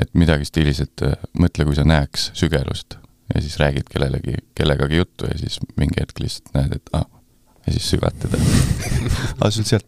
et 0.00 0.10
midagi 0.18 0.48
stiilis, 0.48 0.80
et 0.84 1.06
mõtle, 1.38 1.68
kui 1.68 1.76
sa 1.78 1.84
näeks 1.88 2.30
sügelust 2.38 2.96
ja 3.34 3.40
siis 3.40 3.58
räägid 3.58 3.88
kellelegi, 3.90 4.34
kellegagi 4.54 4.96
juttu 4.96 5.28
ja 5.30 5.38
siis 5.38 5.60
mingi 5.76 6.00
hetk 6.00 6.20
lihtsalt 6.20 6.54
näed, 6.56 6.76
et 6.76 6.92
aa 6.92 7.04
ah,, 7.04 7.20
ja 7.66 7.74
siis 7.76 7.90
sügatad 7.92 8.34
aa, 9.40 9.50
sul 9.50 9.66
sealt 9.68 9.86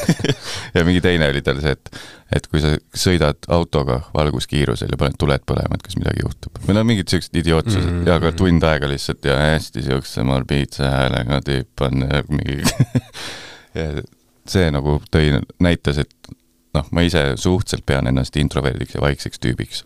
ja 0.74 0.84
mingi 0.84 1.00
teine 1.00 1.30
oli 1.32 1.42
tal 1.42 1.60
see, 1.62 1.72
et, 1.74 1.90
et 2.36 2.46
kui 2.52 2.62
sa 2.62 2.74
sõidad 2.94 3.48
autoga 3.50 4.00
valguskiirusel 4.14 4.92
ja 4.92 5.00
paned 5.00 5.18
tuled 5.18 5.44
põlema, 5.48 5.78
et 5.78 5.86
kas 5.86 5.98
midagi 5.98 6.22
juhtub. 6.24 6.60
või 6.66 6.76
no 6.76 6.84
mingid 6.86 7.10
siuksed 7.10 7.40
idiootsused 7.42 7.86
mm 7.86 8.02
-hmm. 8.02 8.12
ja 8.12 8.20
ka 8.22 8.32
tund 8.36 8.66
aega 8.68 8.90
lihtsalt 8.90 9.24
ja 9.24 9.38
hästi 9.40 9.82
siukse 9.88 10.22
morbiidse 10.26 10.86
häälega 10.86 11.40
tüüp 11.48 11.86
on 11.88 12.06
mingi 12.28 12.60
ja 13.80 13.90
see 14.50 14.70
nagu 14.74 15.00
tõi, 15.14 15.40
näitas, 15.62 15.98
et 15.98 16.34
noh, 16.74 16.90
ma 16.90 17.06
ise 17.06 17.32
suhteliselt 17.36 17.86
pean 17.86 18.06
ennast 18.10 18.36
introverdiks 18.36 18.94
ja 18.94 19.00
vaikseks 19.04 19.42
tüübiks 19.42 19.84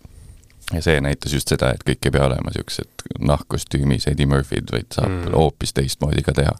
ja 0.72 0.80
see 0.82 1.00
näitas 1.04 1.32
just 1.36 1.50
seda, 1.52 1.74
et 1.74 1.84
kõik 1.84 2.08
ei 2.08 2.12
pea 2.14 2.24
olema 2.24 2.50
niisugused 2.50 3.04
nahkkostüümis 3.20 4.08
Eddie 4.08 4.26
Murphy'd, 4.26 4.70
vaid 4.72 4.88
saab 4.96 5.10
mm. 5.10 5.34
hoopis 5.36 5.74
teistmoodi 5.76 6.24
ka 6.24 6.32
teha. 6.36 6.54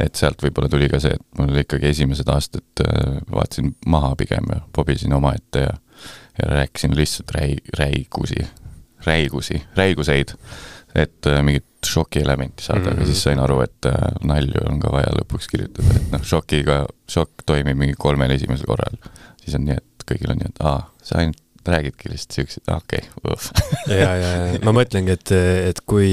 et 0.00 0.16
sealt 0.16 0.42
võib-olla 0.42 0.68
tuli 0.72 0.88
ka 0.88 0.98
see, 1.00 1.12
et 1.14 1.38
mul 1.38 1.60
ikkagi 1.60 1.90
esimesed 1.92 2.28
aastad 2.32 2.84
äh, 2.86 3.18
vaatasin 3.30 3.74
maha 3.86 4.14
pigem 4.18 4.48
ja 4.50 4.62
pobisin 4.72 5.12
omaette 5.12 5.66
ja 5.68 5.74
ja 6.42 6.48
rääkisin 6.48 6.96
lihtsalt 6.96 7.30
räi-, 7.30 7.62
räigusi, 7.78 8.46
räigusi, 9.06 9.62
räiguseid, 9.76 10.34
et 10.94 11.26
äh, 11.26 11.42
mingit 11.42 11.66
šokielementi 11.86 12.62
saada 12.62 12.80
mm, 12.80 12.86
-hmm. 12.86 12.96
aga 12.96 13.06
siis 13.06 13.22
sain 13.22 13.38
aru, 13.38 13.60
et 13.60 13.86
äh, 13.86 13.92
nalju 14.24 14.66
on 14.70 14.80
ka 14.80 14.92
vaja 14.92 15.12
lõpuks 15.18 15.50
kirjutada, 15.50 15.96
et 15.96 16.10
noh, 16.12 16.22
šokiga, 16.22 16.86
šokk 17.08 17.44
toimib 17.46 17.78
mingi 17.78 17.94
kolmel 17.98 18.30
esimesel 18.30 18.66
korral. 18.66 18.98
Siis 19.44 19.56
on 19.58 19.66
nii, 19.68 19.78
et 19.80 20.06
kõigil 20.08 20.32
on 20.32 20.40
nii, 20.40 20.52
et 20.52 20.62
aa, 20.64 20.80
sa 21.04 21.20
ainult 21.22 21.40
räägidki 21.68 22.10
lihtsalt 22.12 22.36
siukseid, 22.36 22.66
okei 22.68 23.06
okay. 23.22 23.96
ja, 23.96 24.10
ja, 24.20 24.32
ja 24.52 24.58
ma 24.66 24.74
mõtlengi, 24.76 25.14
et, 25.16 25.32
et 25.70 25.80
kui, 25.88 26.10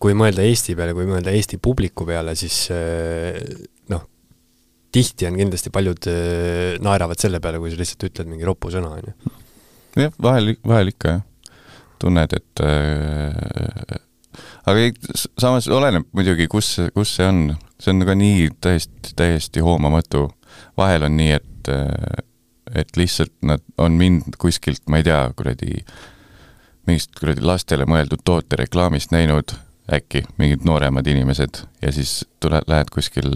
kui 0.00 0.16
mõelda 0.16 0.44
Eesti 0.46 0.76
peale, 0.78 0.94
kui 0.96 1.08
mõelda 1.08 1.34
Eesti 1.36 1.58
publiku 1.62 2.06
peale, 2.08 2.32
siis 2.38 2.62
noh, 3.92 4.06
tihti 4.94 5.28
on 5.28 5.36
kindlasti 5.40 5.72
paljud 5.74 6.08
naeravad 6.84 7.20
selle 7.20 7.42
peale, 7.44 7.60
kui 7.60 7.74
sa 7.74 7.80
lihtsalt 7.82 8.08
ütled 8.08 8.32
mingi 8.32 8.48
ropu 8.48 8.72
sõna, 8.72 8.94
on 8.96 9.10
ju. 9.10 9.34
jah, 10.06 10.16
vahel, 10.28 10.54
vahel 10.64 10.94
ikka 10.94 11.18
jah. 11.18 11.22
tunned, 12.00 12.32
et 12.40 12.64
äh, 12.64 14.00
aga 14.68 14.88
samas 15.12 15.68
oleneb 15.68 16.08
muidugi, 16.16 16.48
kus, 16.50 16.74
kus 16.96 17.16
see 17.18 17.28
on, 17.28 17.44
see 17.82 17.92
on 17.92 18.06
ka 18.08 18.16
nii 18.16 18.50
täiesti, 18.64 19.16
täiesti 19.18 19.64
hoomamatu. 19.64 20.30
vahel 20.78 21.08
on 21.08 21.16
nii, 21.20 21.32
et 21.36 21.51
äh, 21.70 22.22
et 22.78 22.96
lihtsalt 22.96 23.34
nad 23.42 23.62
on 23.78 23.98
mind 23.98 24.38
kuskilt, 24.38 24.84
ma 24.88 25.00
ei 25.00 25.06
tea, 25.06 25.20
kuradi, 25.36 25.82
mingist 26.88 27.12
kuradi 27.18 27.44
lastele 27.44 27.86
mõeldud 27.88 28.22
toote 28.24 28.58
reklaamist 28.58 29.12
näinud 29.14 29.54
äkki 29.92 30.22
mingid 30.38 30.62
nooremad 30.64 31.06
inimesed 31.10 31.58
ja 31.82 31.90
siis 31.92 32.22
tuled, 32.40 32.64
lähed 32.70 32.90
kuskil 32.94 33.28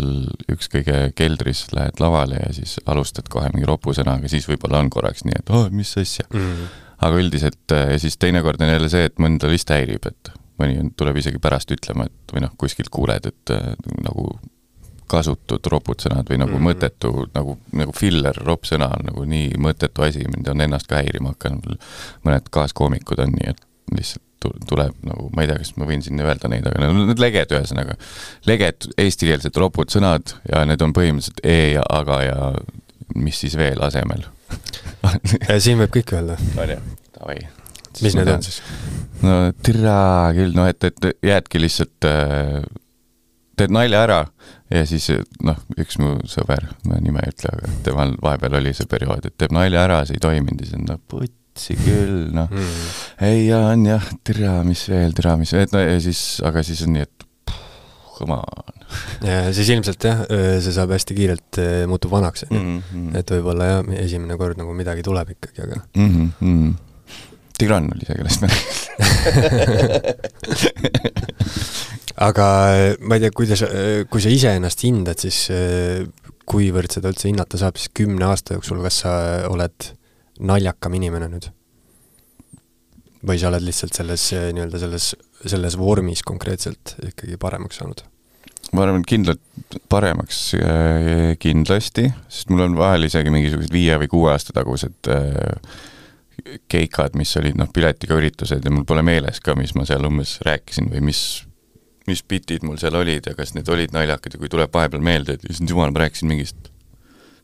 ükskõige 0.53 1.11
keldris, 1.19 1.65
lähed 1.75 2.01
lavale 2.01 2.39
ja 2.39 2.53
siis 2.55 2.77
alustad 2.87 3.29
kohe 3.33 3.51
mingi 3.53 3.67
ropusõnaga, 3.69 4.31
siis 4.31 4.47
võib-olla 4.49 4.81
on 4.85 4.91
korraks 4.95 5.27
nii, 5.27 5.41
et 5.43 5.51
oh, 5.51 5.67
mis 5.75 5.91
asja 5.99 6.27
mm. 6.31 6.41
-hmm. 6.41 6.75
aga 7.09 7.23
üldiselt 7.23 7.77
ja 7.77 7.99
siis 7.99 8.17
teinekord 8.17 8.63
on 8.63 8.73
jälle 8.73 8.89
see, 8.93 9.11
et 9.11 9.19
mõnda 9.19 9.51
vist 9.51 9.75
häirib, 9.75 10.07
et 10.07 10.33
mõni 10.61 10.79
on, 10.81 10.93
tuleb 10.97 11.19
isegi 11.21 11.41
pärast 11.43 11.73
ütlema, 11.75 12.07
et 12.07 12.35
või 12.35 12.45
noh, 12.47 12.55
kuskilt 12.59 12.93
kuuled, 12.95 13.27
et 13.27 13.55
äh, 13.55 13.73
nagu 14.07 14.31
kasutud 15.11 15.67
ropud 15.73 16.03
sõnad 16.03 16.29
või 16.31 16.41
nagu 16.43 16.53
mm 16.53 16.59
-hmm. 16.59 16.69
mõttetu, 16.69 17.27
nagu, 17.35 17.57
nagu 17.73 17.95
filler, 17.97 18.37
ropp 18.45 18.67
sõna 18.69 18.91
on 18.97 19.09
nagu 19.11 19.25
nii 19.25 19.57
mõttetu 19.63 20.07
asi, 20.07 20.27
mind 20.29 20.49
on 20.53 20.61
ennast 20.61 20.91
ka 20.91 21.01
häirima 21.01 21.35
hakanud, 21.35 21.77
mõned 22.27 22.49
kaaskoomikud 22.51 23.23
on 23.25 23.35
nii, 23.39 23.51
et 23.55 23.67
lihtsalt 23.95 24.23
tuleb 24.69 24.95
nagu, 25.07 25.29
ma 25.35 25.43
ei 25.43 25.51
tea, 25.51 25.59
kas 25.59 25.73
ma 25.81 25.89
võin 25.89 26.03
siin 26.05 26.21
öelda 26.21 26.49
neid, 26.53 26.67
aga 26.69 26.83
need 26.83 27.11
on 27.11 27.21
leged 27.21 27.53
ühesõnaga. 27.57 27.97
leged, 28.47 28.89
eestikeelsed 28.99 29.57
ropud 29.57 29.91
sõnad 29.91 30.37
ja 30.53 30.65
need 30.69 30.83
on 30.85 30.95
põhimõtteliselt 30.97 31.43
e 31.43 31.73
ja 31.77 31.85
aga 31.91 32.23
ja 32.23 32.39
mis 33.15 33.41
siis 33.41 33.57
veel 33.59 33.83
asemel 33.83 34.27
siin 35.65 35.81
võib 35.81 35.95
kõike 35.99 36.19
öelda. 36.19 36.39
on 36.61 36.73
jah, 36.75 36.83
davai. 37.17 37.39
mis 38.03 38.17
need 38.19 38.33
on 38.33 38.45
siis? 38.47 38.61
no 39.23 39.37
türa 39.65 39.99
küll, 40.37 40.55
noh 40.57 40.69
et, 40.71 40.85
et 40.91 41.09
jäädki 41.27 41.63
lihtsalt 41.63 42.09
äh, 42.09 42.61
teed 43.57 43.75
nalja 43.75 44.05
ära 44.07 44.21
ja 44.71 44.85
siis 44.89 45.09
noh, 45.47 45.59
üks 45.79 45.99
mu 46.03 46.17
sõber, 46.31 46.69
ma 46.89 47.01
nime 47.03 47.23
ei 47.23 47.35
ütle, 47.35 47.53
aga 47.55 47.75
temal 47.87 48.15
vahepeal 48.23 48.59
oli 48.61 48.75
see 48.77 48.89
periood, 48.91 49.29
et 49.29 49.37
teeb 49.39 49.55
nalja 49.55 49.85
ära, 49.87 50.01
see 50.07 50.19
ei 50.19 50.25
toiminud 50.25 50.63
ja 50.63 50.69
siis 50.69 50.79
on 50.81 50.89
no 50.91 50.99
putsi 51.13 51.77
küll, 51.79 52.17
noh 52.35 52.51
mm.. 52.51 52.89
ei, 53.29 53.47
ja 53.49 53.63
on 53.71 53.87
jah, 53.87 54.11
tere, 54.27 54.57
mis 54.67 54.87
veel, 54.91 55.15
tere, 55.17 55.37
mis 55.43 55.55
veel, 55.55 55.69
no 55.73 55.85
ja 55.85 56.01
siis, 56.03 56.25
aga 56.47 56.65
siis 56.67 56.83
on 56.87 56.97
nii, 56.97 57.07
et 57.07 57.27
come 58.17 58.41
on. 58.41 58.83
ja 59.27 59.45
siis 59.55 59.71
ilmselt 59.75 60.09
jah, 60.09 60.25
see 60.65 60.75
saab 60.75 60.95
hästi 60.97 61.17
kiirelt, 61.17 61.61
muutub 61.91 62.17
vanaks, 62.17 62.47
on 62.49 62.57
ju. 62.57 62.65
Mhm, 62.65 62.83
mhm. 62.91 63.21
et 63.21 63.37
võib-olla 63.37 63.71
jah, 63.71 63.95
esimene 64.03 64.39
kord 64.41 64.59
nagu 64.59 64.75
midagi 64.77 65.07
tuleb 65.07 65.37
ikkagi, 65.37 65.63
aga 65.69 65.83
mm. 65.95 66.11
-hmm. 66.41 66.75
Tiran 67.61 67.89
oli 67.95 68.05
see, 68.07 68.17
kellest 68.21 68.41
me 68.45 68.49
aga 72.29 72.47
ma 73.01 73.17
ei 73.17 73.25
tea, 73.25 73.33
kuidas, 73.37 73.65
kui 74.13 74.21
sa 74.25 74.33
iseennast 74.33 74.85
hindad, 74.87 75.21
siis 75.21 75.39
kuivõrd 76.47 76.97
seda 76.97 77.11
üldse 77.13 77.29
hinnata 77.31 77.61
saab, 77.61 77.79
siis 77.81 77.93
kümne 77.97 78.25
aasta 78.29 78.57
jooksul, 78.57 78.81
kas 78.85 79.03
sa 79.05 79.13
oled 79.51 79.93
naljakam 80.47 80.97
inimene 80.99 81.31
nüüd? 81.33 81.53
või 83.27 83.41
sa 83.41 83.49
oled 83.51 83.65
lihtsalt 83.65 83.97
selles 83.97 84.29
nii-öelda 84.55 84.79
selles, 84.79 85.07
selles 85.43 85.77
vormis 85.81 86.23
konkreetselt 86.27 86.95
ikkagi 87.09 87.39
paremaks 87.43 87.81
saanud? 87.81 88.05
ma 88.75 88.85
arvan, 88.85 89.03
et 89.03 89.11
kindlalt 89.11 89.77
paremaks 89.91 90.41
kindlasti, 91.43 92.09
sest 92.31 92.51
mul 92.53 92.65
on 92.67 92.79
vahel 92.79 93.09
isegi 93.09 93.33
mingisugused 93.35 93.73
viie 93.75 93.99
või 94.03 94.11
kuue 94.13 94.33
aasta 94.33 94.55
tagused 94.57 95.11
äh, 95.11 95.77
keikad, 96.71 97.17
mis 97.19 97.33
olid 97.41 97.59
noh, 97.59 97.69
piletiga 97.73 98.17
üritused 98.19 98.65
ja 98.65 98.73
mul 98.73 98.87
pole 98.89 99.03
meeles 99.07 99.41
ka, 99.45 99.57
mis 99.59 99.75
ma 99.77 99.87
seal 99.89 100.07
umbes 100.09 100.37
rääkisin 100.47 100.91
või 100.93 101.03
mis, 101.11 101.21
mis 102.07 102.23
bitid 102.29 102.67
mul 102.67 102.79
seal 102.81 102.97
olid 102.99 103.27
ja 103.27 103.35
kas 103.39 103.55
need 103.57 103.69
olid 103.73 103.95
naljakad 103.97 104.37
ja 104.37 104.41
kui 104.41 104.51
tuleb 104.53 104.73
vahepeal 104.75 105.05
meelde, 105.05 105.37
et 105.37 105.47
issand 105.49 105.73
jumal, 105.73 105.95
ma 105.95 106.05
rääkisin 106.05 106.31
mingist 106.31 106.71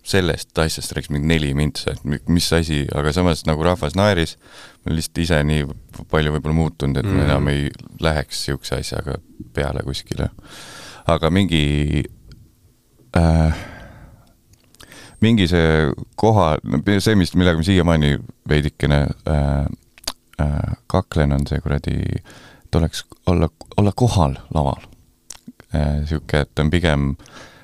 sellest 0.02 0.58
asjast 0.58 0.92
rääkisin 0.92 1.16
mingi 1.16 1.30
neli 1.30 1.52
mintsa, 1.54 1.94
et 1.94 2.28
mis 2.28 2.48
asi, 2.52 2.82
aga 2.94 3.12
samas 3.14 3.44
nagu 3.46 3.62
rahvas 3.62 3.94
naeris, 3.94 4.34
ma 4.82 4.90
olen 4.90 4.98
lihtsalt 4.98 5.20
ise 5.22 5.38
nii 5.46 5.66
palju 6.10 6.34
võib-olla 6.34 6.58
muutunud, 6.58 6.98
et 6.98 7.06
mm 7.06 7.20
ma 7.20 7.26
enam 7.28 7.50
ei 7.52 7.68
läheks 8.02 8.40
niisuguse 8.40 8.80
asjaga 8.80 9.18
peale 9.54 9.84
kuskile. 9.86 10.30
aga 11.06 11.30
mingi 11.30 12.02
äh, 13.16 13.62
mingi 15.22 15.46
see 15.50 15.92
koha, 16.16 16.56
see, 16.98 17.16
mis, 17.18 17.34
millega 17.38 17.60
ma 17.60 17.66
siiamaani 17.66 18.16
veidikene 18.48 19.00
äh, 19.28 19.66
äh, 20.42 20.76
kaklen, 20.86 21.32
on 21.36 21.46
see 21.48 21.60
kuradi, 21.62 21.96
et 22.66 22.80
oleks, 22.80 23.04
olla, 23.26 23.48
olla 23.76 23.92
kohal 23.96 24.36
laval. 24.54 24.88
Äh,, 25.74 26.04
et 26.40 26.58
on 26.58 26.70
pigem 26.70 27.14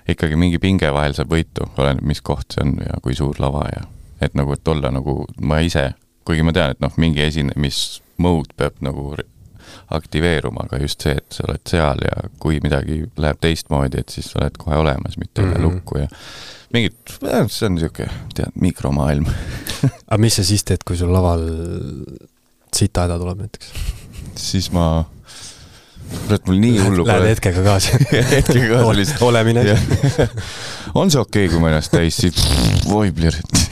ikkagi 0.09 0.37
mingi 0.41 0.59
pinge 0.59 0.91
vahel 0.95 1.15
saab 1.17 1.33
võitu, 1.33 1.69
oleneb, 1.77 2.05
mis 2.09 2.23
koht 2.25 2.55
see 2.55 2.65
on 2.65 2.77
ja 2.81 3.01
kui 3.05 3.17
suur 3.17 3.37
lava 3.43 3.67
ja 3.75 3.87
et 4.25 4.35
nagu, 4.35 4.55
et 4.55 4.69
olla 4.69 4.91
nagu 4.91 5.23
ma 5.47 5.61
ise, 5.63 5.91
kuigi 6.27 6.45
ma 6.47 6.55
tean, 6.55 6.75
et 6.75 6.81
noh, 6.83 6.95
mingi 7.01 7.23
esinemismode 7.23 8.57
peab 8.59 8.81
nagu 8.85 9.13
aktiveeruma, 9.95 10.65
aga 10.67 10.81
just 10.83 11.05
see, 11.05 11.15
et 11.17 11.37
sa 11.37 11.45
oled 11.47 11.63
seal 11.69 12.01
ja 12.05 12.29
kui 12.41 12.59
midagi 12.65 13.03
läheb 13.21 13.41
teistmoodi, 13.41 14.01
et 14.01 14.13
siis 14.13 14.31
sa 14.33 14.43
oled 14.43 14.57
kohe 14.61 14.79
olemas, 14.81 15.19
mitte 15.21 15.43
ei 15.43 15.47
mm 15.47 15.53
-hmm. 15.53 15.63
lukku 15.63 15.99
ja 15.99 16.09
mingid, 16.75 16.97
see 17.49 17.67
on 17.69 17.77
niisugune, 17.77 18.11
tead, 18.37 18.53
mikromaailm 18.61 19.29
aga 19.87 20.19
mis 20.21 20.39
sa 20.39 20.45
siis 20.47 20.65
teed, 20.69 20.85
kui 20.87 20.99
sul 20.99 21.13
laval 21.15 21.45
sitahäda 22.75 23.19
tuleb 23.21 23.45
näiteks? 23.45 23.71
siis 24.39 24.69
ma, 24.75 25.05
kurat, 26.27 26.45
mul 26.47 26.61
nii 26.63 26.79
hullu 26.83 27.05
pole. 27.05 27.17
Lähed 27.17 27.35
hetkega 27.35 27.65
kaasa 27.67 27.99
hetkega 28.37 28.69
kaasa 28.75 28.97
lihtsalt. 29.01 29.25
olemine 29.29 29.65
on 30.95 31.11
see 31.11 31.21
okei 31.21 31.47
okay,, 31.47 31.53
kui 31.53 31.63
ma 31.63 31.73
ennast 31.73 31.95
täis 31.95 32.21
siit, 32.21 32.39
oi 32.93 33.13
plirit 33.17 33.51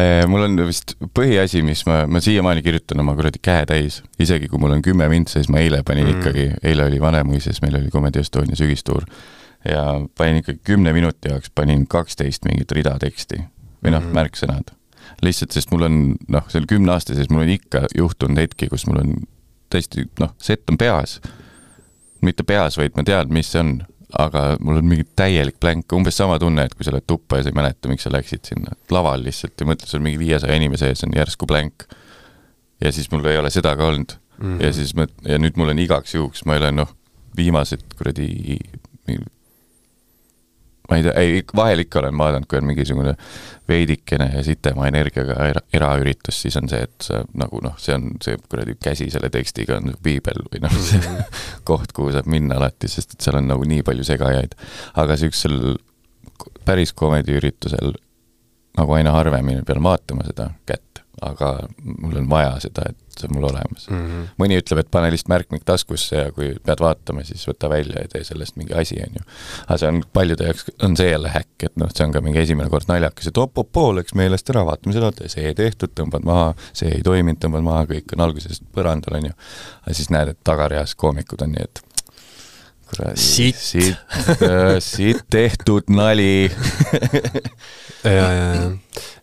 eh, 0.00 0.26
mul 0.30 0.46
on 0.46 0.60
vist 0.68 0.96
põhiasi, 1.16 1.64
mis 1.66 1.84
ma, 1.88 2.02
ma 2.10 2.22
siiamaani 2.24 2.64
kirjutan 2.66 3.02
oma 3.04 3.16
kuradi 3.18 3.42
käe 3.42 3.66
täis, 3.70 4.00
isegi 4.22 4.50
kui 4.50 4.60
mul 4.62 4.76
on 4.76 4.84
kümme 4.84 5.08
mintsa, 5.12 5.38
siis 5.40 5.52
ma 5.52 5.62
eile 5.62 5.84
panin 5.86 6.08
mm. 6.08 6.20
ikkagi, 6.20 6.46
eile 6.72 6.88
oli 6.90 7.02
Vanemuises, 7.02 7.62
meil 7.64 7.80
oli 7.80 7.92
Comedy 7.92 8.24
Estonia 8.24 8.58
sügistuur 8.58 9.06
ja 9.68 10.00
panin 10.18 10.40
ikkagi 10.40 10.60
kümne 10.64 10.92
minuti 10.92 11.28
jaoks 11.28 11.50
panin 11.54 11.86
kaksteist 11.86 12.44
mingit 12.48 12.72
rida 12.72 12.96
teksti 13.00 13.40
või 13.84 13.92
noh 13.92 14.00
mm 14.00 14.06
-hmm., 14.06 14.14
märksõnad. 14.14 14.72
lihtsalt, 15.22 15.52
sest 15.52 15.70
mul 15.70 15.82
on 15.82 16.00
noh, 16.28 16.44
seal 16.48 16.66
kümne 16.68 16.92
aasta 16.92 17.14
sees 17.14 17.30
mul 17.30 17.42
on 17.42 17.52
ikka 17.52 17.86
juhtunud 17.96 18.38
hetki, 18.38 18.68
kus 18.68 18.86
mul 18.86 19.02
on 19.02 19.14
tõesti 19.72 20.06
noh, 20.20 20.34
set 20.38 20.70
on 20.70 20.78
peas, 20.78 21.20
mitte 22.20 22.42
peas, 22.42 22.78
vaid 22.78 22.96
ma 22.96 23.04
tean, 23.04 23.28
mis 23.32 23.50
see 23.52 23.60
on, 23.60 23.72
aga 24.18 24.56
mul 24.60 24.80
on 24.80 24.88
mingi 24.88 25.06
täielik 25.16 25.60
blank, 25.60 25.92
umbes 25.92 26.16
sama 26.16 26.38
tunne, 26.38 26.64
et 26.64 26.74
kui 26.74 26.84
sa 26.84 26.92
oled 26.94 27.06
tuppa 27.06 27.38
ja 27.38 27.46
sa 27.46 27.52
ei 27.52 27.58
mäleta, 27.58 27.88
miks 27.88 28.06
sa 28.06 28.12
läksid 28.12 28.44
sinna 28.48 28.76
laval 28.90 29.24
lihtsalt 29.24 29.60
ja 29.60 29.66
mõtled, 29.66 29.90
sul 29.90 30.04
mingi 30.04 30.18
viiesaja 30.18 30.56
inimese 30.56 30.90
ees 30.90 31.04
on 31.04 31.14
järsku 31.16 31.46
blank. 31.46 31.84
ja 32.80 32.92
siis 32.92 33.10
mul 33.10 33.24
ei 33.26 33.36
ole 33.36 33.50
seda 33.50 33.76
ka 33.76 33.86
olnud 33.86 34.16
mm. 34.38 34.46
-hmm. 34.46 34.64
ja 34.64 34.72
siis 34.72 34.94
ma, 34.94 35.06
ja 35.28 35.38
nüüd 35.38 35.56
mul 35.56 35.68
on 35.68 35.78
igaks 35.78 36.14
juhuks, 36.14 36.44
ma 36.44 36.54
ei 36.54 36.64
ole 36.64 36.72
noh, 36.72 36.94
viimased 37.36 37.82
kuradi 37.98 38.56
ma 40.90 40.98
ei 40.98 41.06
tea, 41.06 41.14
ei, 41.20 41.42
vahel 41.56 41.84
ikka 41.84 42.00
olen 42.02 42.18
vaadanud, 42.18 42.48
kui 42.50 42.58
on 42.58 42.66
mingisugune 42.66 43.14
veidikene 43.70 44.26
ja 44.34 44.42
sitema 44.44 44.88
energiaga 44.90 45.36
era, 45.46 45.62
eraüritus, 45.76 46.40
siis 46.42 46.56
on 46.58 46.68
see, 46.70 46.82
et 46.88 47.06
sa 47.06 47.22
nagu 47.38 47.62
noh, 47.62 47.76
see 47.78 47.94
on 47.94 48.10
see 48.24 48.38
kuradi 48.42 48.74
käsi 48.82 49.06
selle 49.14 49.30
tekstiga 49.32 49.78
on 49.78 49.94
piibel 50.02 50.42
või 50.48 50.64
noh, 50.64 50.74
see 50.82 51.00
koht, 51.70 51.94
kuhu 51.96 52.12
saab 52.16 52.30
minna 52.30 52.58
alati, 52.58 52.90
sest 52.90 53.14
et 53.14 53.26
seal 53.26 53.38
on 53.40 53.50
nagu 53.52 53.66
nii 53.70 53.86
palju 53.86 54.06
segajaid. 54.10 54.58
aga 54.98 55.16
niisugusel 55.16 55.78
päris 56.66 56.92
komediüritusel 56.96 57.94
nagu 58.78 58.94
aina 58.96 59.14
harvemini 59.14 59.62
pean 59.66 59.82
vaatama 59.82 60.26
seda 60.26 60.50
kätt, 60.66 60.89
aga 61.20 61.50
mul 61.84 62.16
on 62.20 62.28
vaja 62.30 62.52
seda, 62.64 62.86
et 62.90 63.18
see 63.18 63.28
on 63.28 63.34
mul 63.36 63.46
olemas 63.50 63.86
mm. 63.90 63.96
-hmm. 64.06 64.28
mõni 64.40 64.58
ütleb, 64.60 64.80
et 64.82 64.90
pane 64.90 65.10
lihtsalt 65.12 65.32
märkmik 65.32 65.64
taskusse 65.68 66.16
ja 66.16 66.32
kui 66.32 66.54
pead 66.64 66.80
vaatama, 66.80 67.24
siis 67.26 67.42
võta 67.48 67.68
välja 67.72 68.04
ja 68.04 68.08
tee 68.12 68.24
sellest 68.24 68.56
mingi 68.56 68.74
asi, 68.74 69.00
on 69.04 69.18
ju. 69.18 69.26
aga 69.66 69.78
see 69.82 69.92
on 69.92 70.00
paljude 70.12 70.48
jaoks, 70.48 70.70
on 70.86 70.96
see 70.96 71.10
jälle 71.10 71.34
häkk, 71.34 71.66
et 71.68 71.76
noh, 71.82 71.92
see 71.94 72.06
on 72.06 72.16
ka 72.16 72.24
mingi 72.24 72.42
esimene 72.44 72.72
kord 72.72 72.88
naljakas, 72.88 73.30
et 73.30 73.42
op-op-oo 73.44 73.92
läks 74.00 74.16
meelest 74.18 74.50
ära, 74.54 74.64
vaatame 74.68 74.96
seda, 74.96 75.12
see 75.26 75.54
tehtud, 75.54 75.94
tõmbad 76.00 76.24
maha, 76.24 76.48
see 76.72 76.94
ei 76.96 77.04
toiminud, 77.06 77.42
tõmbad 77.44 77.66
maha, 77.66 77.84
kõik 77.92 78.16
on 78.16 78.26
algusest 78.28 78.66
põrandal, 78.74 79.20
on 79.20 79.30
ju. 79.30 79.38
aga 79.84 80.00
siis 80.00 80.10
näed, 80.14 80.34
et 80.34 80.42
tagareas 80.44 80.94
koomikud 80.94 81.44
on 81.44 81.56
nii, 81.56 81.68
et 81.68 81.84
kuradi 82.90 83.20
siit, 83.22 83.56
siit, 83.56 83.96
äh, 84.42 84.76
siit 84.82 85.24
tehtud 85.30 85.90
nali 85.92 86.50
ja, 88.04 88.10
ja, 88.10 88.54
ja 88.54 88.70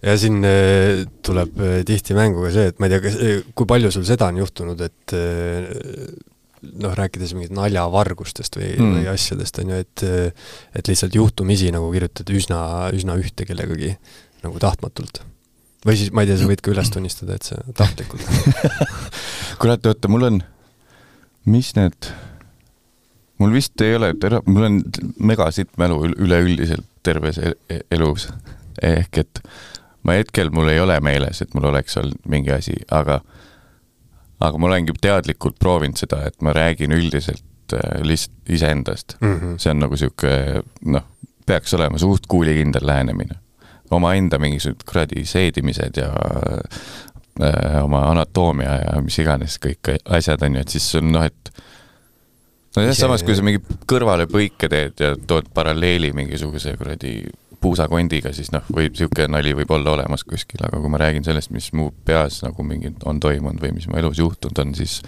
ja 0.03 0.15
siin 0.19 0.41
äh, 0.45 1.03
tuleb 1.25 1.59
äh, 1.61 1.77
tihti 1.87 2.15
mängu 2.17 2.43
ka 2.45 2.51
see, 2.53 2.71
et 2.71 2.81
ma 2.81 2.87
ei 2.87 2.95
tea, 2.95 3.03
kas, 3.05 3.19
äh, 3.21 3.45
kui 3.57 3.69
palju 3.69 3.91
sul 3.93 4.05
seda 4.07 4.29
on 4.31 4.41
juhtunud, 4.41 4.81
et 4.85 5.15
noh, 6.81 6.93
rääkides 6.97 7.33
mingit 7.37 7.55
naljavargustest 7.55 8.59
või 8.59 8.73
mm., 8.75 8.97
või 8.97 9.07
asjadest, 9.13 9.61
on 9.61 9.73
ju, 9.73 9.79
et 9.85 10.05
et 10.77 10.91
lihtsalt 10.91 11.17
juhtumisi 11.17 11.71
nagu 11.73 11.89
kirjutad 11.93 12.29
üsna, 12.33 12.59
üsna 12.97 13.17
ühte 13.21 13.47
kellegagi 13.47 13.95
nagu 14.43 14.61
tahtmatult. 14.61 15.23
või 15.85 15.97
siis, 15.97 16.11
ma 16.13 16.23
ei 16.23 16.29
tea, 16.29 16.39
sa 16.41 16.49
võid 16.49 16.61
ka 16.61 16.73
üles 16.73 16.93
tunnistada, 16.93 17.37
et 17.37 17.49
see 17.49 17.77
tahtlikult 17.77 18.25
kurat, 19.61 19.85
oota, 19.85 20.11
mul 20.11 20.29
on, 20.29 20.41
mis 21.49 21.71
need, 21.77 22.11
mul 23.41 23.55
vist 23.55 23.81
ei 23.85 23.97
ole, 23.97 24.13
mul 24.45 24.69
on 24.69 24.83
megasitt 25.17 25.73
mälu 25.81 26.03
üleüldiselt 26.13 26.85
terves 27.07 27.37
e-, 27.39 27.55
e-, 27.71 27.83
elus 27.95 28.27
ehk 28.83 29.21
et 29.23 29.41
ma 30.07 30.15
hetkel, 30.17 30.51
mul 30.55 30.71
ei 30.71 30.79
ole 30.79 30.99
meeles, 31.03 31.41
et 31.43 31.53
mul 31.55 31.69
oleks 31.71 31.97
olnud 31.99 32.29
mingi 32.31 32.53
asi, 32.55 32.75
aga 32.91 33.19
aga 34.43 34.61
ma 34.61 34.69
olengi 34.69 34.93
teadlikult 35.01 35.57
proovinud 35.59 35.97
seda, 35.99 36.21
et 36.29 36.37
ma 36.45 36.53
räägin 36.55 36.93
üldiselt 36.93 37.73
äh, 37.73 38.01
lihtsalt 38.05 38.53
iseendast 38.53 39.17
mm. 39.19 39.33
-hmm. 39.33 39.57
see 39.57 39.71
on 39.73 39.79
nagu 39.83 39.97
niisugune 39.97 40.63
noh, 40.93 41.07
peaks 41.45 41.73
olema 41.73 41.97
suht 41.97 42.27
kuulikindel 42.27 42.85
lähenemine. 42.87 43.35
omaenda 43.91 44.39
mingisugused 44.39 44.83
kuradi 44.89 45.25
seedimised 45.25 45.97
ja 45.97 46.11
äh, 47.41 47.83
oma 47.83 48.01
anatoomia 48.11 48.75
ja 48.75 49.01
mis 49.01 49.19
iganes 49.19 49.59
kõik 49.65 49.97
asjad 50.05 50.41
on 50.43 50.55
ju, 50.55 50.61
et 50.61 50.69
siis 50.69 50.95
on 50.95 51.11
noh, 51.11 51.23
et 51.23 51.51
nojah, 52.75 52.95
samas 52.97 53.23
kui 53.23 53.35
sa 53.35 53.45
mingi 53.45 53.61
kõrvalepõike 53.89 54.69
teed 54.69 55.03
ja 55.03 55.15
tood 55.27 55.49
paralleeli 55.53 56.11
mingisuguse 56.13 56.75
kuradi 56.77 57.21
puusakondiga, 57.61 58.31
siis 58.35 58.51
noh, 58.53 58.65
võib, 58.69 58.93
niisugune 58.93 59.27
nali 59.33 59.53
võib 59.57 59.71
olla 59.73 59.95
olemas 59.95 60.23
kuskil, 60.27 60.61
aga 60.65 60.79
kui 60.81 60.91
ma 60.93 60.99
räägin 61.01 61.25
sellest, 61.25 61.51
mis 61.55 61.69
mu 61.77 61.89
peas 62.05 62.39
nagu 62.43 62.65
mingi 62.65 62.91
on 63.09 63.21
toimunud 63.23 63.61
või 63.63 63.73
mis 63.77 63.87
mu 63.89 63.97
elus 63.99 64.19
juhtunud 64.21 64.61
on, 64.63 64.75
siis 64.77 64.99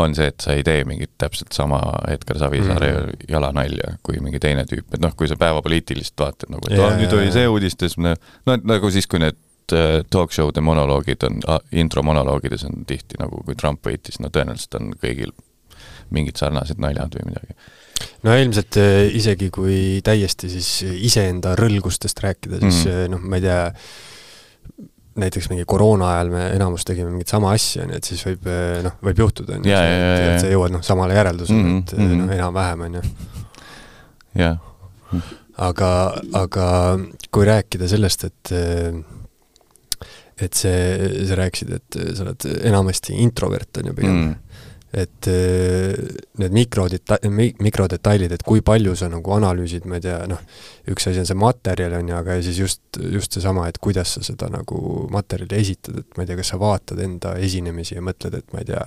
on 0.00 0.16
see, 0.16 0.30
et 0.32 0.40
sa 0.40 0.56
ei 0.56 0.64
tee 0.66 0.84
mingit 0.88 1.12
täpselt 1.20 1.52
sama 1.56 1.80
Edgar 2.08 2.40
Savisaare 2.40 2.90
mm 2.92 2.96
-hmm. 2.96 3.26
jalanalja 3.28 3.94
kui 4.02 4.20
mingi 4.20 4.40
teine 4.40 4.64
tüüp, 4.64 4.86
et 4.94 5.00
noh, 5.00 5.14
kui 5.16 5.28
sa 5.28 5.36
päevapoliitilist 5.36 6.14
vaatad 6.20 6.50
nagu, 6.50 6.70
et 6.70 6.78
yeah, 6.78 6.96
nüüd 6.96 7.12
oli 7.12 7.32
see 7.32 7.48
uudistes, 7.48 7.98
no 7.98 8.16
nagu 8.46 8.90
siis, 8.90 9.06
kui 9.06 9.20
need 9.20 9.36
äh, 9.72 10.00
talk 10.10 10.32
show'de 10.32 10.60
monoloogid 10.60 11.28
on, 11.28 11.40
intro 11.72 12.02
monoloogides 12.02 12.64
on 12.64 12.84
tihti 12.86 13.20
nagu, 13.20 13.42
kui 13.44 13.54
Trump 13.54 13.86
võitis, 13.86 14.20
no 14.20 14.28
tõenäoliselt 14.28 14.80
on 14.80 14.94
kõigil 15.04 15.36
mingid 16.10 16.36
sarnased 16.36 16.78
naljad 16.78 17.14
või 17.14 17.30
midagi 17.32 17.54
no 18.26 18.36
ilmselt 18.36 18.78
äh, 18.80 19.08
isegi 19.16 19.50
kui 19.54 20.00
täiesti 20.04 20.50
siis 20.52 20.70
iseenda 21.08 21.54
rõlgustest 21.58 22.22
rääkida, 22.24 22.60
siis 22.62 22.86
mm. 22.86 23.12
noh, 23.14 23.26
ma 23.26 23.40
ei 23.40 23.44
tea, 23.44 23.60
näiteks 25.20 25.50
mingi 25.52 25.66
koroona 25.68 26.14
ajal 26.14 26.32
me 26.32 26.46
enamus 26.54 26.86
tegime 26.88 27.10
mingit 27.12 27.32
sama 27.32 27.52
asja, 27.56 27.86
nii 27.88 27.98
et 27.98 28.08
siis 28.08 28.24
võib 28.28 28.48
äh, 28.50 28.80
noh, 28.86 28.96
võib 29.04 29.22
juhtuda, 29.24 29.58
on 29.58 29.68
ju, 29.68 29.76
et 29.76 30.42
sa 30.44 30.50
jõuad 30.52 30.76
noh, 30.76 30.84
samale 30.86 31.16
järeldusele 31.18 31.60
mm, 31.60 31.70
-hmm. 31.70 31.84
et 31.84 31.96
mm 31.96 32.10
-hmm. 32.10 32.24
noh, 32.24 32.34
enam-vähem, 32.38 32.84
on 32.88 32.98
ju. 33.00 33.02
jah. 34.40 34.58
aga, 35.70 35.94
aga 36.32 36.66
kui 37.30 37.48
rääkida 37.48 37.88
sellest, 37.88 38.24
et 38.24 38.54
et 40.40 40.56
see, 40.56 41.24
sa 41.28 41.36
rääkisid, 41.36 41.72
et 41.76 41.96
sa 42.16 42.22
oled 42.24 42.44
enamasti 42.64 43.12
introvert, 43.20 43.76
on 43.76 43.90
ju 43.90 43.94
pigem 43.94 44.14
mm 44.14 44.49
et 44.92 45.26
äh, 45.30 45.94
need 46.42 46.54
mikrodeta-, 46.54 47.20
mikrodetailid, 47.62 48.32
et 48.34 48.42
kui 48.46 48.62
palju 48.66 48.96
sa 48.98 49.06
nagu 49.10 49.34
analüüsid, 49.36 49.86
ma 49.86 50.00
ei 50.00 50.04
tea, 50.06 50.18
noh, 50.30 50.40
üks 50.90 51.06
asi 51.06 51.22
on 51.22 51.28
see 51.28 51.38
materjal, 51.38 51.94
on 52.00 52.10
ju, 52.10 52.16
aga 52.18 52.38
siis 52.42 52.58
just, 52.58 52.82
just 52.98 53.36
seesama, 53.36 53.68
et 53.70 53.78
kuidas 53.82 54.16
sa 54.16 54.24
seda 54.26 54.50
nagu 54.50 55.06
materjali 55.14 55.60
esitad, 55.60 56.00
et 56.02 56.18
ma 56.18 56.24
ei 56.24 56.30
tea, 56.30 56.38
kas 56.40 56.50
sa 56.54 56.58
vaatad 56.60 57.02
enda 57.04 57.36
esinemisi 57.38 57.94
ja 57.94 58.02
mõtled, 58.02 58.34
et 58.40 58.56
ma 58.56 58.64
ei 58.64 58.70
tea, 58.72 58.82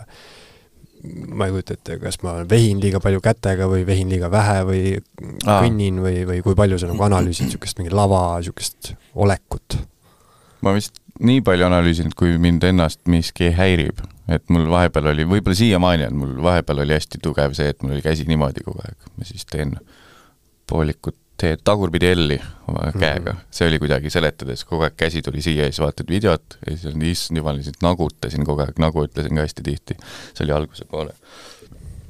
ma 1.40 1.48
ei 1.48 1.56
kujuta 1.56 1.78
ette, 1.78 1.98
kas 2.04 2.20
ma 2.24 2.36
vehin 2.52 2.84
liiga 2.84 3.00
palju 3.04 3.24
kätega 3.24 3.68
või 3.72 3.86
vehin 3.88 4.12
liiga 4.12 4.32
vähe 4.32 4.60
või 4.68 4.82
Aa. 4.98 5.62
kõnnin 5.64 6.04
või, 6.04 6.24
või 6.28 6.44
kui 6.44 6.58
palju 6.60 6.80
sa 6.80 6.92
nagu 6.92 7.08
analüüsid 7.08 7.48
niisugust 7.48 7.80
mingi 7.80 7.96
lava, 7.96 8.26
niisugust 8.40 8.92
olekut? 9.16 9.80
ma 10.64 10.76
vist 10.76 11.00
nii 11.24 11.44
palju 11.44 11.68
analüüsinud, 11.68 12.16
kui 12.16 12.36
mind 12.42 12.64
ennast 12.68 13.04
miski 13.12 13.52
häirib 13.56 14.00
et 14.32 14.54
mul 14.54 14.70
vahepeal 14.72 15.12
oli, 15.12 15.26
võib-olla 15.28 15.58
siiamaani 15.58 16.08
on 16.08 16.16
mul, 16.22 16.38
vahepeal 16.44 16.84
oli 16.86 16.96
hästi 16.96 17.20
tugev 17.24 17.56
see, 17.58 17.74
et 17.74 17.84
mul 17.84 17.98
oli 17.98 18.06
käsi 18.06 18.28
niimoodi 18.30 18.64
kogu 18.64 18.84
aeg, 18.86 19.10
ma 19.18 19.28
siis 19.28 19.46
teen 19.50 19.76
poolikut 20.70 21.18
teed 21.44 21.64
tagurpidi 21.66 22.12
L-i 22.14 22.38
oma 22.68 22.80
mm 22.80 22.90
-hmm. 22.90 23.00
käega, 23.00 23.36
see 23.52 23.68
oli 23.68 23.80
kuidagi 23.82 24.10
seletades, 24.14 24.64
kogu 24.70 24.86
aeg 24.88 24.96
käsi 24.98 25.22
tuli 25.22 25.42
siia 25.42 25.66
ja 25.66 25.72
siis 25.72 25.82
vaatad 25.84 26.10
videot 26.10 26.58
ja 26.66 26.78
siis 26.78 26.96
on 26.96 27.02
issand 27.02 27.38
jumal, 27.38 27.58
lihtsalt 27.58 27.82
nagutasin 27.82 28.46
kogu 28.46 28.64
aeg, 28.64 28.80
nagu 28.80 29.06
ütlesin 29.08 29.36
ka 29.36 29.48
hästi 29.48 29.64
tihti, 29.64 29.98
see 30.34 30.46
oli 30.46 30.56
alguse 30.56 30.86
poole. 30.86 31.14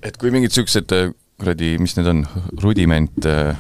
et 0.04 0.18
kui 0.18 0.32
mingid 0.32 0.52
niisugused 0.52 0.92
äh, 0.92 1.14
kuradi, 1.40 1.78
mis 1.80 1.96
need 1.98 2.08
on, 2.08 2.26
rudiment, 2.62 3.26
äh, 3.26 3.58